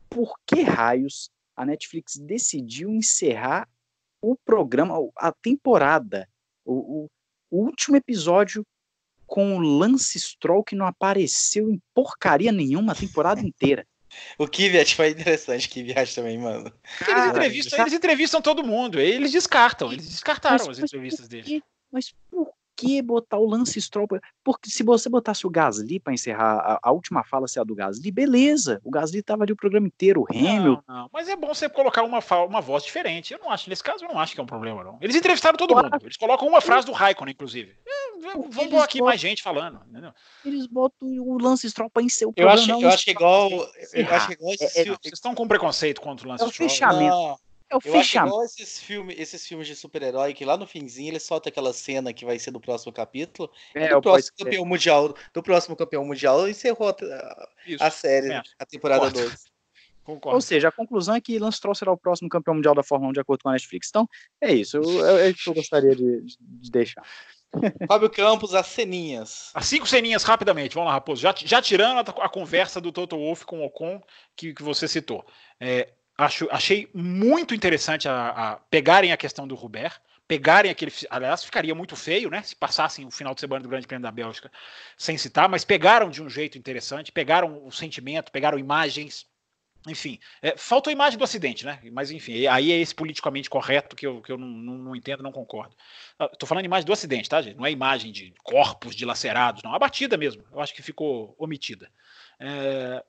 Por 0.08 0.34
que 0.46 0.62
raios 0.62 1.30
a 1.54 1.66
Netflix 1.66 2.16
decidiu 2.16 2.90
encerrar 2.90 3.68
o 4.22 4.34
programa, 4.44 4.96
a 5.16 5.30
temporada, 5.32 6.28
o, 6.64 7.04
o, 7.04 7.10
o 7.50 7.64
último 7.64 7.96
episódio 7.96 8.64
com 9.30 9.56
o 9.56 9.60
Lance 9.60 10.18
Stroll 10.18 10.64
que 10.64 10.74
não 10.74 10.84
apareceu 10.84 11.70
em 11.70 11.80
porcaria 11.94 12.50
nenhuma 12.50 12.92
a 12.92 12.96
temporada 12.96 13.40
inteira. 13.40 13.86
O 14.36 14.48
Kvyat 14.48 14.96
foi 14.96 15.10
interessante, 15.10 15.68
o 15.68 15.70
Kvyat 15.70 16.16
também, 16.16 16.36
mano. 16.36 16.72
Eles 17.06 17.26
entrevistam, 17.26 17.78
eles 17.78 17.92
entrevistam 17.92 18.42
todo 18.42 18.66
mundo, 18.66 18.98
eles 18.98 19.30
descartam, 19.30 19.92
eles 19.92 20.08
descartaram 20.08 20.66
mas, 20.66 20.78
as 20.78 20.84
entrevistas 20.84 21.28
dele. 21.28 21.62
Mas 21.92 22.12
por 22.28 22.52
que 22.80 23.02
botar 23.02 23.38
o 23.38 23.46
Lance 23.46 23.80
Stroll? 23.80 24.08
Porque 24.42 24.70
se 24.70 24.82
você 24.82 25.08
botasse 25.08 25.46
o 25.46 25.50
Gasly 25.50 26.00
para 26.00 26.12
encerrar 26.12 26.58
a, 26.58 26.80
a, 26.82 26.92
última 26.92 27.22
fala 27.22 27.46
ser 27.46 27.60
a 27.60 27.64
do 27.64 27.74
Gasly, 27.74 28.10
beleza. 28.10 28.80
O 28.82 28.90
Gasly 28.90 29.22
tava 29.22 29.44
ali 29.44 29.52
o 29.52 29.56
programa 29.56 29.86
inteiro, 29.86 30.22
o 30.22 30.26
Hamilton. 30.30 30.82
Não, 30.88 30.94
não. 30.94 31.10
Mas 31.12 31.28
é 31.28 31.36
bom 31.36 31.48
você 31.48 31.68
colocar 31.68 32.02
uma, 32.02 32.20
uma 32.46 32.60
voz 32.60 32.84
diferente. 32.84 33.32
Eu 33.32 33.38
não 33.38 33.50
acho, 33.50 33.68
nesse 33.68 33.82
caso, 33.82 34.04
eu 34.04 34.08
não 34.08 34.18
acho 34.18 34.34
que 34.34 34.40
é 34.40 34.42
um 34.42 34.46
problema, 34.46 34.82
não. 34.82 34.98
Eles 35.00 35.16
entrevistaram 35.16 35.56
todo 35.56 35.72
claro. 35.72 35.90
mundo. 35.90 36.04
Eles 36.04 36.16
colocam 36.16 36.48
uma 36.48 36.60
frase 36.60 36.86
do 36.86 36.92
Raikkonen, 36.92 37.32
inclusive. 37.32 37.76
É, 37.86 38.30
vamos 38.32 38.54
pôr 38.54 38.80
aqui 38.82 38.98
botam, 38.98 39.06
mais 39.06 39.20
gente 39.20 39.42
falando. 39.42 39.80
Entendeu? 39.88 40.12
Eles 40.44 40.66
botam 40.66 41.08
o 41.08 41.38
Lance 41.38 41.68
Stroll 41.68 41.90
para 41.90 42.02
encerrar 42.02 42.30
o 42.30 42.32
programa. 42.32 42.58
Eu 42.58 42.74
acho, 42.74 42.84
eu 42.84 42.88
acho 42.88 43.04
que 43.04 43.10
igual. 43.10 43.50
Eu 43.50 44.14
acho 44.14 44.26
que 44.26 44.32
igual 44.32 44.52
é, 44.52 44.80
é, 44.80 44.84
Vocês 44.84 45.14
estão 45.14 45.34
com 45.34 45.46
preconceito 45.46 46.00
contra 46.00 46.26
o 46.26 46.30
Lance 46.30 46.44
é 46.44 46.48
Stroll. 46.48 46.68
Fechamento. 46.68 47.10
Não. 47.10 47.49
É 47.70 47.76
o 47.76 47.80
eu. 47.84 47.98
Acho 47.98 48.44
esses 48.44 48.80
filmes, 48.80 49.16
esses 49.18 49.46
filmes 49.46 49.68
de 49.68 49.76
super-herói 49.76 50.34
que 50.34 50.44
lá 50.44 50.56
no 50.56 50.66
finzinho 50.66 51.10
ele 51.10 51.20
solta 51.20 51.48
aquela 51.48 51.72
cena 51.72 52.12
que 52.12 52.24
vai 52.24 52.38
ser 52.38 52.50
do 52.50 52.60
próximo 52.60 52.92
capítulo. 52.92 53.50
É, 53.74 53.88
do 53.88 54.02
próximo 54.02 54.36
campeão 54.38 54.64
mundial, 54.64 55.14
do 55.32 55.42
próximo 55.42 55.76
campeão 55.76 56.04
mundial 56.04 56.48
encerrou 56.48 56.88
a, 56.88 57.48
a 57.78 57.90
série, 57.90 58.32
é. 58.32 58.42
a 58.58 58.66
temporada 58.66 59.08
2. 59.10 59.44
Concordo. 60.02 60.34
Ou 60.34 60.40
seja, 60.40 60.68
a 60.68 60.72
conclusão 60.72 61.14
é 61.14 61.20
que 61.20 61.38
Lance 61.38 61.58
Stroll 61.58 61.74
será 61.74 61.92
o 61.92 61.96
próximo 61.96 62.28
campeão 62.28 62.54
mundial 62.54 62.74
da 62.74 62.82
Fórmula 62.82 63.10
1 63.10 63.12
de 63.12 63.20
acordo 63.20 63.42
com 63.42 63.50
a 63.50 63.52
Netflix. 63.52 63.88
Então, 63.90 64.08
é 64.40 64.52
isso. 64.52 64.78
É 65.04 65.28
isso 65.28 65.44
que 65.44 65.50
eu 65.50 65.54
gostaria 65.54 65.94
de, 65.94 66.22
de 66.22 66.70
deixar. 66.70 67.04
Fábio 67.86 68.10
Campos, 68.10 68.54
as 68.54 68.66
ceninhas. 68.66 69.50
As 69.54 69.66
cinco 69.66 69.86
ceninhas, 69.86 70.22
rapidamente. 70.24 70.74
Vamos 70.74 70.88
lá, 70.88 70.94
Raposo. 70.94 71.20
Já, 71.20 71.34
já 71.36 71.60
tirando 71.60 71.98
a, 71.98 72.24
a 72.24 72.28
conversa 72.28 72.80
do 72.80 72.90
Toto 72.90 73.16
Wolff 73.16 73.44
com 73.44 73.60
o 73.60 73.64
Ocon, 73.66 74.00
que, 74.34 74.54
que 74.54 74.62
você 74.62 74.88
citou. 74.88 75.24
É, 75.60 75.92
Acho, 76.20 76.46
achei 76.50 76.86
muito 76.92 77.54
interessante 77.54 78.06
a, 78.06 78.28
a, 78.28 78.56
pegarem 78.56 79.10
a 79.10 79.16
questão 79.16 79.48
do 79.48 79.54
Ruber, 79.54 79.90
pegarem 80.28 80.70
aquele. 80.70 80.92
Aliás, 81.08 81.42
ficaria 81.42 81.74
muito 81.74 81.96
feio, 81.96 82.28
né? 82.28 82.42
Se 82.42 82.54
passassem 82.54 83.06
o 83.06 83.10
final 83.10 83.34
de 83.34 83.40
semana 83.40 83.62
do 83.62 83.70
Grande 83.70 83.86
Prêmio 83.86 84.02
da 84.02 84.12
Bélgica 84.12 84.52
sem 84.98 85.16
citar, 85.16 85.48
mas 85.48 85.64
pegaram 85.64 86.10
de 86.10 86.22
um 86.22 86.28
jeito 86.28 86.58
interessante, 86.58 87.10
pegaram 87.10 87.66
o 87.66 87.72
sentimento, 87.72 88.30
pegaram 88.30 88.58
imagens. 88.58 89.26
Enfim, 89.88 90.18
é, 90.42 90.54
faltou 90.58 90.90
a 90.90 90.92
imagem 90.92 91.18
do 91.18 91.24
acidente, 91.24 91.64
né? 91.64 91.80
Mas 91.90 92.10
enfim, 92.10 92.46
aí 92.46 92.70
é 92.70 92.76
esse 92.76 92.94
politicamente 92.94 93.48
correto 93.48 93.96
que 93.96 94.06
eu, 94.06 94.20
que 94.20 94.30
eu 94.30 94.36
não, 94.36 94.46
não, 94.46 94.74
não 94.74 94.94
entendo, 94.94 95.22
não 95.22 95.32
concordo. 95.32 95.74
Estou 96.34 96.46
falando 96.46 96.66
imagem 96.66 96.84
do 96.84 96.92
acidente, 96.92 97.30
tá, 97.30 97.40
gente? 97.40 97.56
Não 97.56 97.64
é 97.64 97.70
imagem 97.70 98.12
de 98.12 98.34
corpos 98.42 98.94
dilacerados, 98.94 99.62
não. 99.62 99.74
A 99.74 99.78
batida 99.78 100.18
mesmo, 100.18 100.44
eu 100.52 100.60
acho 100.60 100.74
que 100.74 100.82
ficou 100.82 101.34
omitida. 101.38 101.90
É, 102.38 103.02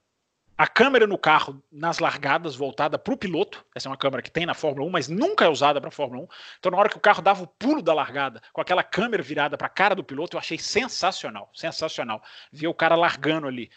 a 0.62 0.68
câmera 0.68 1.07
no 1.07 1.18
carro, 1.18 1.59
nas 1.72 1.97
largadas, 1.97 2.55
voltada 2.55 2.99
para 2.99 3.12
o 3.12 3.18
piloto. 3.18 3.66
Essa 3.74 3.88
é 3.88 3.89
uma 3.89 3.97
câmera 3.97 4.22
que 4.22 4.30
tem 4.30 4.45
na 4.45 4.53
Fórmula 4.53 4.88
1, 4.88 4.91
mas 4.91 5.07
nunca 5.07 5.43
é 5.43 5.49
usada 5.49 5.82
para 5.82 5.88
a 5.88 5.91
Fórmula 5.91 6.22
1. 6.22 6.28
Então, 6.59 6.72
na 6.72 6.78
hora 6.78 6.88
que 6.88 6.97
o 6.97 6.99
carro 6.99 7.20
dava 7.20 7.41
o 7.41 7.47
pulo 7.47 7.82
da 7.82 7.95
largada, 7.95 8.43
com 8.53 8.62
aquela 8.62 8.84
câmera 8.84 9.24
virada 9.24 9.57
para 9.57 9.66
a 9.66 9.72
cara 9.72 9.95
do 9.95 10.03
piloto, 10.03 10.36
eu 10.36 10.39
achei 10.39 10.59
sensacional. 10.59 11.49
Sensacional. 11.55 12.22
Ver 12.51 12.68
o 12.68 12.76
cara 12.76 12.95
largando 12.95 13.47
ali, 13.47 13.72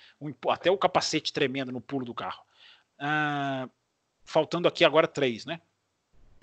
até 0.51 0.70
o 0.70 0.76
capacete 0.76 1.32
tremendo 1.32 1.72
no 1.72 1.80
pulo 1.80 2.05
do 2.05 2.12
carro. 2.12 2.45
Ah, 2.99 3.66
faltando 4.22 4.68
aqui 4.68 4.85
agora 4.85 5.09
três, 5.09 5.47
né? 5.47 5.62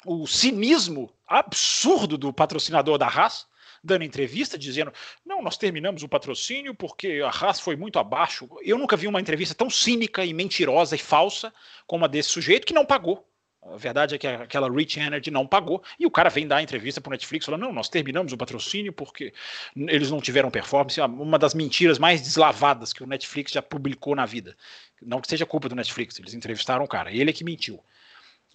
O 0.03 0.25
cinismo 0.25 1.13
absurdo 1.27 2.17
do 2.17 2.33
patrocinador 2.33 2.97
da 2.97 3.05
Haas 3.05 3.47
dando 3.83 4.03
entrevista 4.03 4.57
dizendo: 4.57 4.93
não, 5.25 5.41
nós 5.41 5.57
terminamos 5.57 6.03
o 6.03 6.09
patrocínio 6.09 6.73
porque 6.73 7.21
a 7.23 7.29
Haas 7.29 7.59
foi 7.59 7.75
muito 7.75 7.99
abaixo. 7.99 8.47
Eu 8.61 8.77
nunca 8.77 8.95
vi 8.95 9.07
uma 9.07 9.21
entrevista 9.21 9.55
tão 9.55 9.69
cínica 9.69 10.23
e 10.23 10.33
mentirosa 10.33 10.95
e 10.95 10.99
falsa 10.99 11.53
como 11.87 12.05
a 12.05 12.07
desse 12.07 12.29
sujeito 12.29 12.65
que 12.65 12.73
não 12.73 12.85
pagou. 12.85 13.27
A 13.63 13.77
verdade 13.77 14.15
é 14.15 14.17
que 14.17 14.25
aquela 14.25 14.67
Rich 14.67 14.99
Energy 14.99 15.29
não 15.29 15.45
pagou 15.45 15.83
e 15.99 16.05
o 16.07 16.11
cara 16.11 16.31
vem 16.31 16.47
dar 16.47 16.63
entrevista 16.63 16.99
para 16.99 17.09
o 17.09 17.11
Netflix 17.11 17.45
falando: 17.45 17.61
não, 17.61 17.73
nós 17.73 17.89
terminamos 17.89 18.33
o 18.33 18.37
patrocínio 18.37 18.91
porque 18.91 19.33
eles 19.75 20.09
não 20.09 20.19
tiveram 20.19 20.49
performance. 20.49 20.99
É 20.99 21.05
uma 21.05 21.37
das 21.37 21.53
mentiras 21.53 21.99
mais 21.99 22.21
deslavadas 22.21 22.91
que 22.91 23.03
o 23.03 23.07
Netflix 23.07 23.51
já 23.51 23.61
publicou 23.61 24.15
na 24.15 24.25
vida. 24.25 24.57
Não 25.01 25.21
que 25.21 25.27
seja 25.27 25.45
culpa 25.45 25.69
do 25.69 25.75
Netflix, 25.75 26.17
eles 26.17 26.33
entrevistaram 26.33 26.83
o 26.83 26.87
cara, 26.87 27.11
ele 27.11 27.29
é 27.29 27.33
que 27.33 27.43
mentiu. 27.43 27.83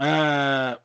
Uh, 0.00 0.78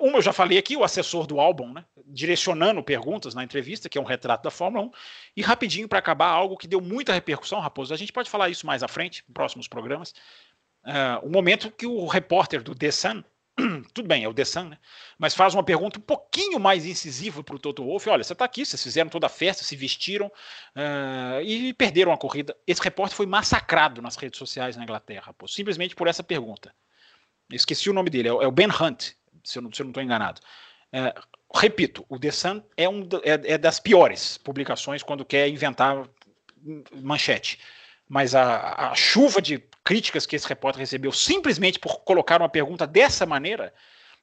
uma 0.00 0.18
eu 0.18 0.22
já 0.22 0.32
falei 0.32 0.58
aqui, 0.58 0.76
o 0.76 0.84
assessor 0.84 1.26
do 1.26 1.40
álbum, 1.40 1.72
né, 1.72 1.84
direcionando 2.06 2.82
perguntas 2.82 3.34
na 3.34 3.42
entrevista, 3.42 3.88
que 3.88 3.98
é 3.98 4.00
um 4.00 4.04
retrato 4.04 4.44
da 4.44 4.50
Fórmula 4.50 4.84
1. 4.84 4.90
E 5.36 5.42
rapidinho 5.42 5.88
para 5.88 5.98
acabar, 5.98 6.28
algo 6.28 6.56
que 6.56 6.68
deu 6.68 6.80
muita 6.80 7.12
repercussão, 7.12 7.60
Raposo. 7.60 7.92
A 7.92 7.96
gente 7.96 8.12
pode 8.12 8.30
falar 8.30 8.48
isso 8.48 8.66
mais 8.66 8.82
à 8.82 8.88
frente, 8.88 9.24
em 9.28 9.32
próximos 9.32 9.66
programas. 9.66 10.14
Uh, 10.84 11.26
o 11.26 11.30
momento 11.30 11.70
que 11.70 11.86
o 11.86 12.06
repórter 12.06 12.62
do 12.62 12.74
The 12.74 12.92
Sun, 12.92 13.24
tudo 13.92 14.06
bem, 14.06 14.22
é 14.22 14.28
o 14.28 14.34
The 14.34 14.44
Sun, 14.44 14.68
né? 14.68 14.78
Mas 15.18 15.34
faz 15.34 15.52
uma 15.52 15.64
pergunta 15.64 15.98
um 15.98 16.02
pouquinho 16.02 16.60
mais 16.60 16.86
incisiva 16.86 17.42
para 17.42 17.56
o 17.56 17.58
Toto 17.58 17.84
Wolff. 17.84 18.08
Olha, 18.08 18.22
você 18.22 18.34
está 18.34 18.44
aqui, 18.44 18.64
vocês 18.64 18.80
fizeram 18.80 19.10
toda 19.10 19.26
a 19.26 19.30
festa, 19.30 19.64
se 19.64 19.74
vestiram 19.74 20.26
uh, 20.26 21.40
e 21.42 21.72
perderam 21.74 22.12
a 22.12 22.18
corrida. 22.18 22.56
Esse 22.66 22.80
repórter 22.80 23.16
foi 23.16 23.26
massacrado 23.26 24.00
nas 24.00 24.14
redes 24.14 24.38
sociais 24.38 24.76
na 24.76 24.84
Inglaterra, 24.84 25.34
pô, 25.34 25.48
simplesmente 25.48 25.96
por 25.96 26.06
essa 26.06 26.22
pergunta. 26.22 26.72
Esqueci 27.50 27.90
o 27.90 27.92
nome 27.92 28.10
dele, 28.10 28.28
é 28.28 28.32
o 28.32 28.50
Ben 28.50 28.68
Hunt, 28.68 29.12
se 29.46 29.58
eu 29.58 29.62
não 29.62 29.70
estou 29.70 30.02
enganado. 30.02 30.40
É, 30.92 31.14
repito, 31.54 32.04
o 32.08 32.18
The 32.18 32.30
Sun 32.30 32.62
é, 32.76 32.88
um, 32.88 33.08
é, 33.22 33.54
é, 33.54 33.58
das 33.58 33.80
piores 33.80 34.38
publicações 34.38 35.02
quando 35.02 35.24
quer 35.24 35.48
inventar 35.48 36.08
manchete. 36.94 37.58
Mas 38.08 38.34
a, 38.34 38.90
a 38.90 38.94
chuva 38.94 39.42
de 39.42 39.62
críticas 39.84 40.26
que 40.26 40.36
esse 40.36 40.48
repórter 40.48 40.80
recebeu 40.80 41.12
simplesmente 41.12 41.78
por 41.78 42.00
colocar 42.00 42.40
uma 42.40 42.48
pergunta 42.48 42.86
dessa 42.86 43.26
maneira 43.26 43.72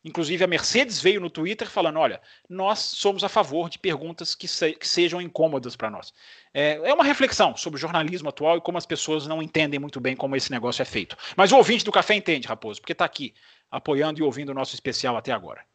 Inclusive, 0.05 0.43
a 0.43 0.47
Mercedes 0.47 1.01
veio 1.01 1.21
no 1.21 1.29
Twitter 1.29 1.69
falando: 1.69 1.97
olha, 1.97 2.21
nós 2.49 2.79
somos 2.79 3.23
a 3.23 3.29
favor 3.29 3.69
de 3.69 3.79
perguntas 3.79 4.35
que, 4.35 4.47
se, 4.49 4.73
que 4.73 4.87
sejam 4.87 5.21
incômodas 5.21 5.77
para 5.77 5.89
nós. 5.89 6.13
É, 6.53 6.73
é, 6.83 6.93
uma 6.93 7.05
reflexão 7.05 7.55
sobre 7.55 7.77
o 7.77 7.81
jornalismo 7.81 8.27
atual 8.27 8.57
e 8.57 8.61
como 8.61 8.77
as 8.77 8.85
pessoas 8.85 9.25
não 9.25 9.41
entendem 9.41 9.79
muito 9.79 10.01
bem 10.01 10.15
como 10.15 10.35
esse 10.35 10.51
negócio 10.51 10.81
é 10.81 10.85
feito. 10.85 11.15
Mas 11.37 11.53
o 11.53 11.57
ouvinte 11.57 11.85
do 11.85 11.91
café 11.91 12.15
entende, 12.15 12.47
Raposo, 12.47 12.81
porque 12.81 12.91
está 12.91 13.05
aqui 13.05 13.33
apoiando 13.73 14.19
e 14.19 14.23
ouvindo 14.23 14.49
o 14.49 14.53
nosso 14.53 14.75
especial 14.75 15.17
até 15.17 15.31
agora. 15.31 15.65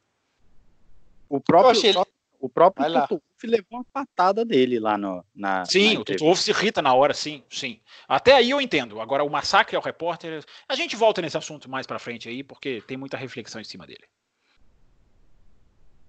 O 1.29 1.41
próprio, 1.41 1.85
ele... 1.85 1.99
o 2.41 2.49
próprio 2.49 2.87
Toto 2.87 3.15
Wolff 3.17 3.47
levou 3.47 3.67
uma 3.73 3.85
patada 3.85 4.45
dele 4.45 4.79
lá 4.79 4.97
no, 4.97 5.25
na. 5.35 5.65
Sim, 5.67 5.95
na 5.95 6.01
o 6.01 6.05
Toto 6.05 6.25
Wolff 6.25 6.41
se 6.41 6.51
irrita 6.53 6.81
na 6.81 6.95
hora, 6.95 7.13
sim, 7.13 7.43
sim. 7.51 7.81
Até 8.07 8.35
aí 8.35 8.51
eu 8.51 8.61
entendo. 8.61 9.01
Agora, 9.01 9.25
o 9.25 9.29
massacre 9.29 9.77
ao 9.77 9.83
repórter. 9.83 10.45
A 10.69 10.77
gente 10.77 10.95
volta 10.95 11.21
nesse 11.21 11.37
assunto 11.37 11.69
mais 11.69 11.87
para 11.87 11.99
frente 11.99 12.29
aí, 12.29 12.45
porque 12.45 12.81
tem 12.87 12.97
muita 12.97 13.17
reflexão 13.17 13.61
em 13.61 13.65
cima 13.65 13.85
dele. 13.85 14.05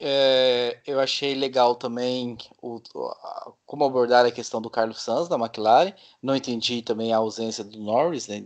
É, 0.02 0.80
eu 0.88 0.98
achei 0.98 1.36
legal 1.36 1.76
também 1.76 2.38
o, 2.62 2.82
como 3.66 3.84
abordar 3.84 4.26
a 4.26 4.32
questão 4.32 4.62
do 4.62 4.70
Carlos 4.70 5.02
Sanz 5.02 5.28
da 5.28 5.36
McLaren. 5.36 5.92
Não 6.22 6.36
entendi 6.36 6.82
também 6.82 7.12
a 7.12 7.18
ausência 7.18 7.66
do 7.66 7.78
Norris, 7.80 8.28
né, 8.30 8.46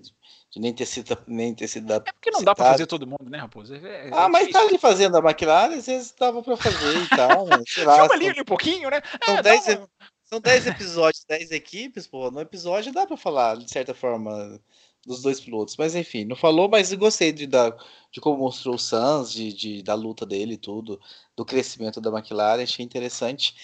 de 0.53 0.59
nem 0.59 0.71
ter 0.71 0.85
sido 0.85 1.17
nem 1.25 1.53
ter 1.55 1.67
sido 1.67 1.91
É 1.91 1.99
porque 1.99 2.29
não 2.29 2.39
citado. 2.39 2.45
dá 2.45 2.55
para 2.55 2.71
fazer 2.73 2.85
todo 2.85 3.07
mundo, 3.07 3.27
né, 3.27 3.39
Raposo? 3.39 3.73
É, 3.73 4.07
é 4.07 4.09
ah, 4.11 4.29
mas 4.29 4.49
tá 4.49 4.61
ali 4.61 4.77
fazendo 4.77 5.17
a 5.17 5.19
McLaren, 5.19 5.73
às 5.73 5.87
vezes 5.87 6.13
dava 6.17 6.43
para 6.43 6.55
fazer 6.55 6.97
e 7.01 7.09
tal. 7.09 7.47
Né, 7.47 7.63
sei 7.65 7.83
lá, 7.83 8.03
ali, 8.03 8.29
ali 8.29 8.41
um 8.41 8.45
pouquinho, 8.45 8.89
né? 8.91 9.01
São 9.25 9.41
10 9.41 9.67
é, 9.69 9.87
são 10.25 10.39
10 10.39 10.67
episódios, 10.67 11.25
10 11.27 11.51
equipes, 11.51 12.05
pô. 12.05 12.29
No 12.29 12.39
episódio 12.39 12.93
dá 12.93 13.07
para 13.07 13.17
falar, 13.17 13.57
de 13.57 13.71
certa 13.71 13.95
forma, 13.95 14.59
dos 15.05 15.23
dois 15.23 15.39
pilotos. 15.39 15.75
Mas 15.75 15.95
enfim, 15.95 16.23
não 16.23 16.35
falou, 16.35 16.69
mas 16.69 16.93
gostei 16.93 17.31
de, 17.31 17.47
da, 17.47 17.75
de 18.11 18.21
como 18.21 18.37
mostrou 18.37 18.75
o 18.75 18.79
Sans, 18.79 19.31
de, 19.31 19.51
de, 19.51 19.81
da 19.81 19.95
luta 19.95 20.23
dele 20.23 20.53
e 20.53 20.57
tudo, 20.57 21.01
do 21.35 21.43
crescimento 21.43 21.99
da 21.99 22.11
McLaren, 22.11 22.61
achei 22.61 22.85
interessante. 22.85 23.55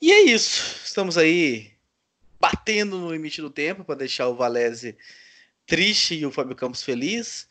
E 0.00 0.12
é 0.12 0.22
isso, 0.22 0.84
estamos 0.84 1.18
aí 1.18 1.72
batendo 2.40 2.96
no 2.96 3.10
limite 3.10 3.40
do 3.40 3.50
tempo 3.50 3.84
para 3.84 3.96
deixar 3.96 4.28
o 4.28 4.36
Valese 4.36 4.96
triste 5.68 6.14
e 6.14 6.26
o 6.26 6.32
Fábio 6.32 6.56
Campos 6.56 6.82
feliz 6.82 7.46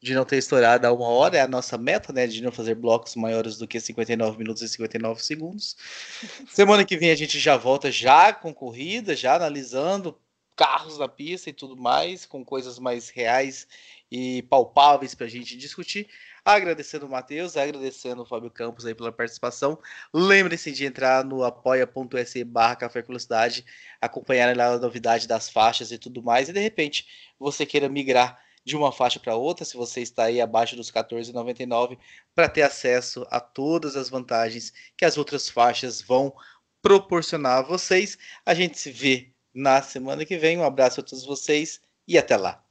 de 0.00 0.14
não 0.14 0.24
ter 0.24 0.38
estourado 0.38 0.86
a 0.86 0.92
uma 0.92 1.08
hora, 1.08 1.36
é 1.36 1.40
a 1.40 1.48
nossa 1.48 1.76
meta, 1.76 2.12
né? 2.12 2.26
De 2.26 2.40
não 2.40 2.52
fazer 2.52 2.74
blocos 2.74 3.14
maiores 3.14 3.58
do 3.58 3.66
que 3.66 3.80
59 3.80 4.38
minutos 4.38 4.62
e 4.62 4.68
59 4.68 5.22
segundos. 5.22 5.76
Semana 6.48 6.84
que 6.84 6.96
vem 6.96 7.10
a 7.10 7.16
gente 7.16 7.38
já 7.38 7.56
volta 7.56 7.90
já 7.90 8.32
com 8.32 8.54
corrida, 8.54 9.14
já 9.14 9.34
analisando 9.34 10.18
carros 10.56 10.98
na 10.98 11.08
pista 11.08 11.50
e 11.50 11.52
tudo 11.52 11.76
mais, 11.76 12.26
com 12.26 12.44
coisas 12.44 12.78
mais 12.78 13.10
reais 13.10 13.66
e 14.10 14.42
palpáveis 14.42 15.14
para 15.14 15.26
a 15.26 15.30
gente 15.30 15.56
discutir. 15.56 16.08
Agradecendo 16.48 17.04
o 17.04 17.10
Matheus, 17.10 17.58
agradecendo 17.58 18.22
o 18.22 18.24
Fábio 18.24 18.50
Campos 18.50 18.86
aí 18.86 18.94
pela 18.94 19.12
participação. 19.12 19.78
Lembre-se 20.14 20.72
de 20.72 20.86
entrar 20.86 21.22
no 21.22 21.44
apoia.se 21.44 22.42
barra 22.42 22.74
Café 22.74 23.02
Velocidade, 23.02 23.66
acompanhar 24.00 24.56
lá 24.56 24.68
a 24.68 24.78
novidade 24.78 25.28
das 25.28 25.50
faixas 25.50 25.92
e 25.92 25.98
tudo 25.98 26.22
mais, 26.22 26.48
e 26.48 26.52
de 26.54 26.58
repente 26.58 27.06
você 27.38 27.66
queira 27.66 27.86
migrar 27.86 28.42
de 28.64 28.74
uma 28.74 28.90
faixa 28.90 29.20
para 29.20 29.36
outra, 29.36 29.62
se 29.62 29.76
você 29.76 30.00
está 30.00 30.24
aí 30.24 30.40
abaixo 30.40 30.74
dos 30.74 30.90
14,99, 30.90 31.98
para 32.34 32.48
ter 32.48 32.62
acesso 32.62 33.26
a 33.30 33.40
todas 33.40 33.94
as 33.94 34.08
vantagens 34.08 34.72
que 34.96 35.04
as 35.04 35.18
outras 35.18 35.50
faixas 35.50 36.00
vão 36.00 36.34
proporcionar 36.80 37.58
a 37.58 37.62
vocês. 37.62 38.16
A 38.46 38.54
gente 38.54 38.78
se 38.78 38.90
vê 38.90 39.34
na 39.54 39.82
semana 39.82 40.24
que 40.24 40.38
vem. 40.38 40.56
Um 40.56 40.64
abraço 40.64 41.00
a 41.00 41.02
todos 41.02 41.26
vocês 41.26 41.78
e 42.06 42.16
até 42.16 42.38
lá. 42.38 42.64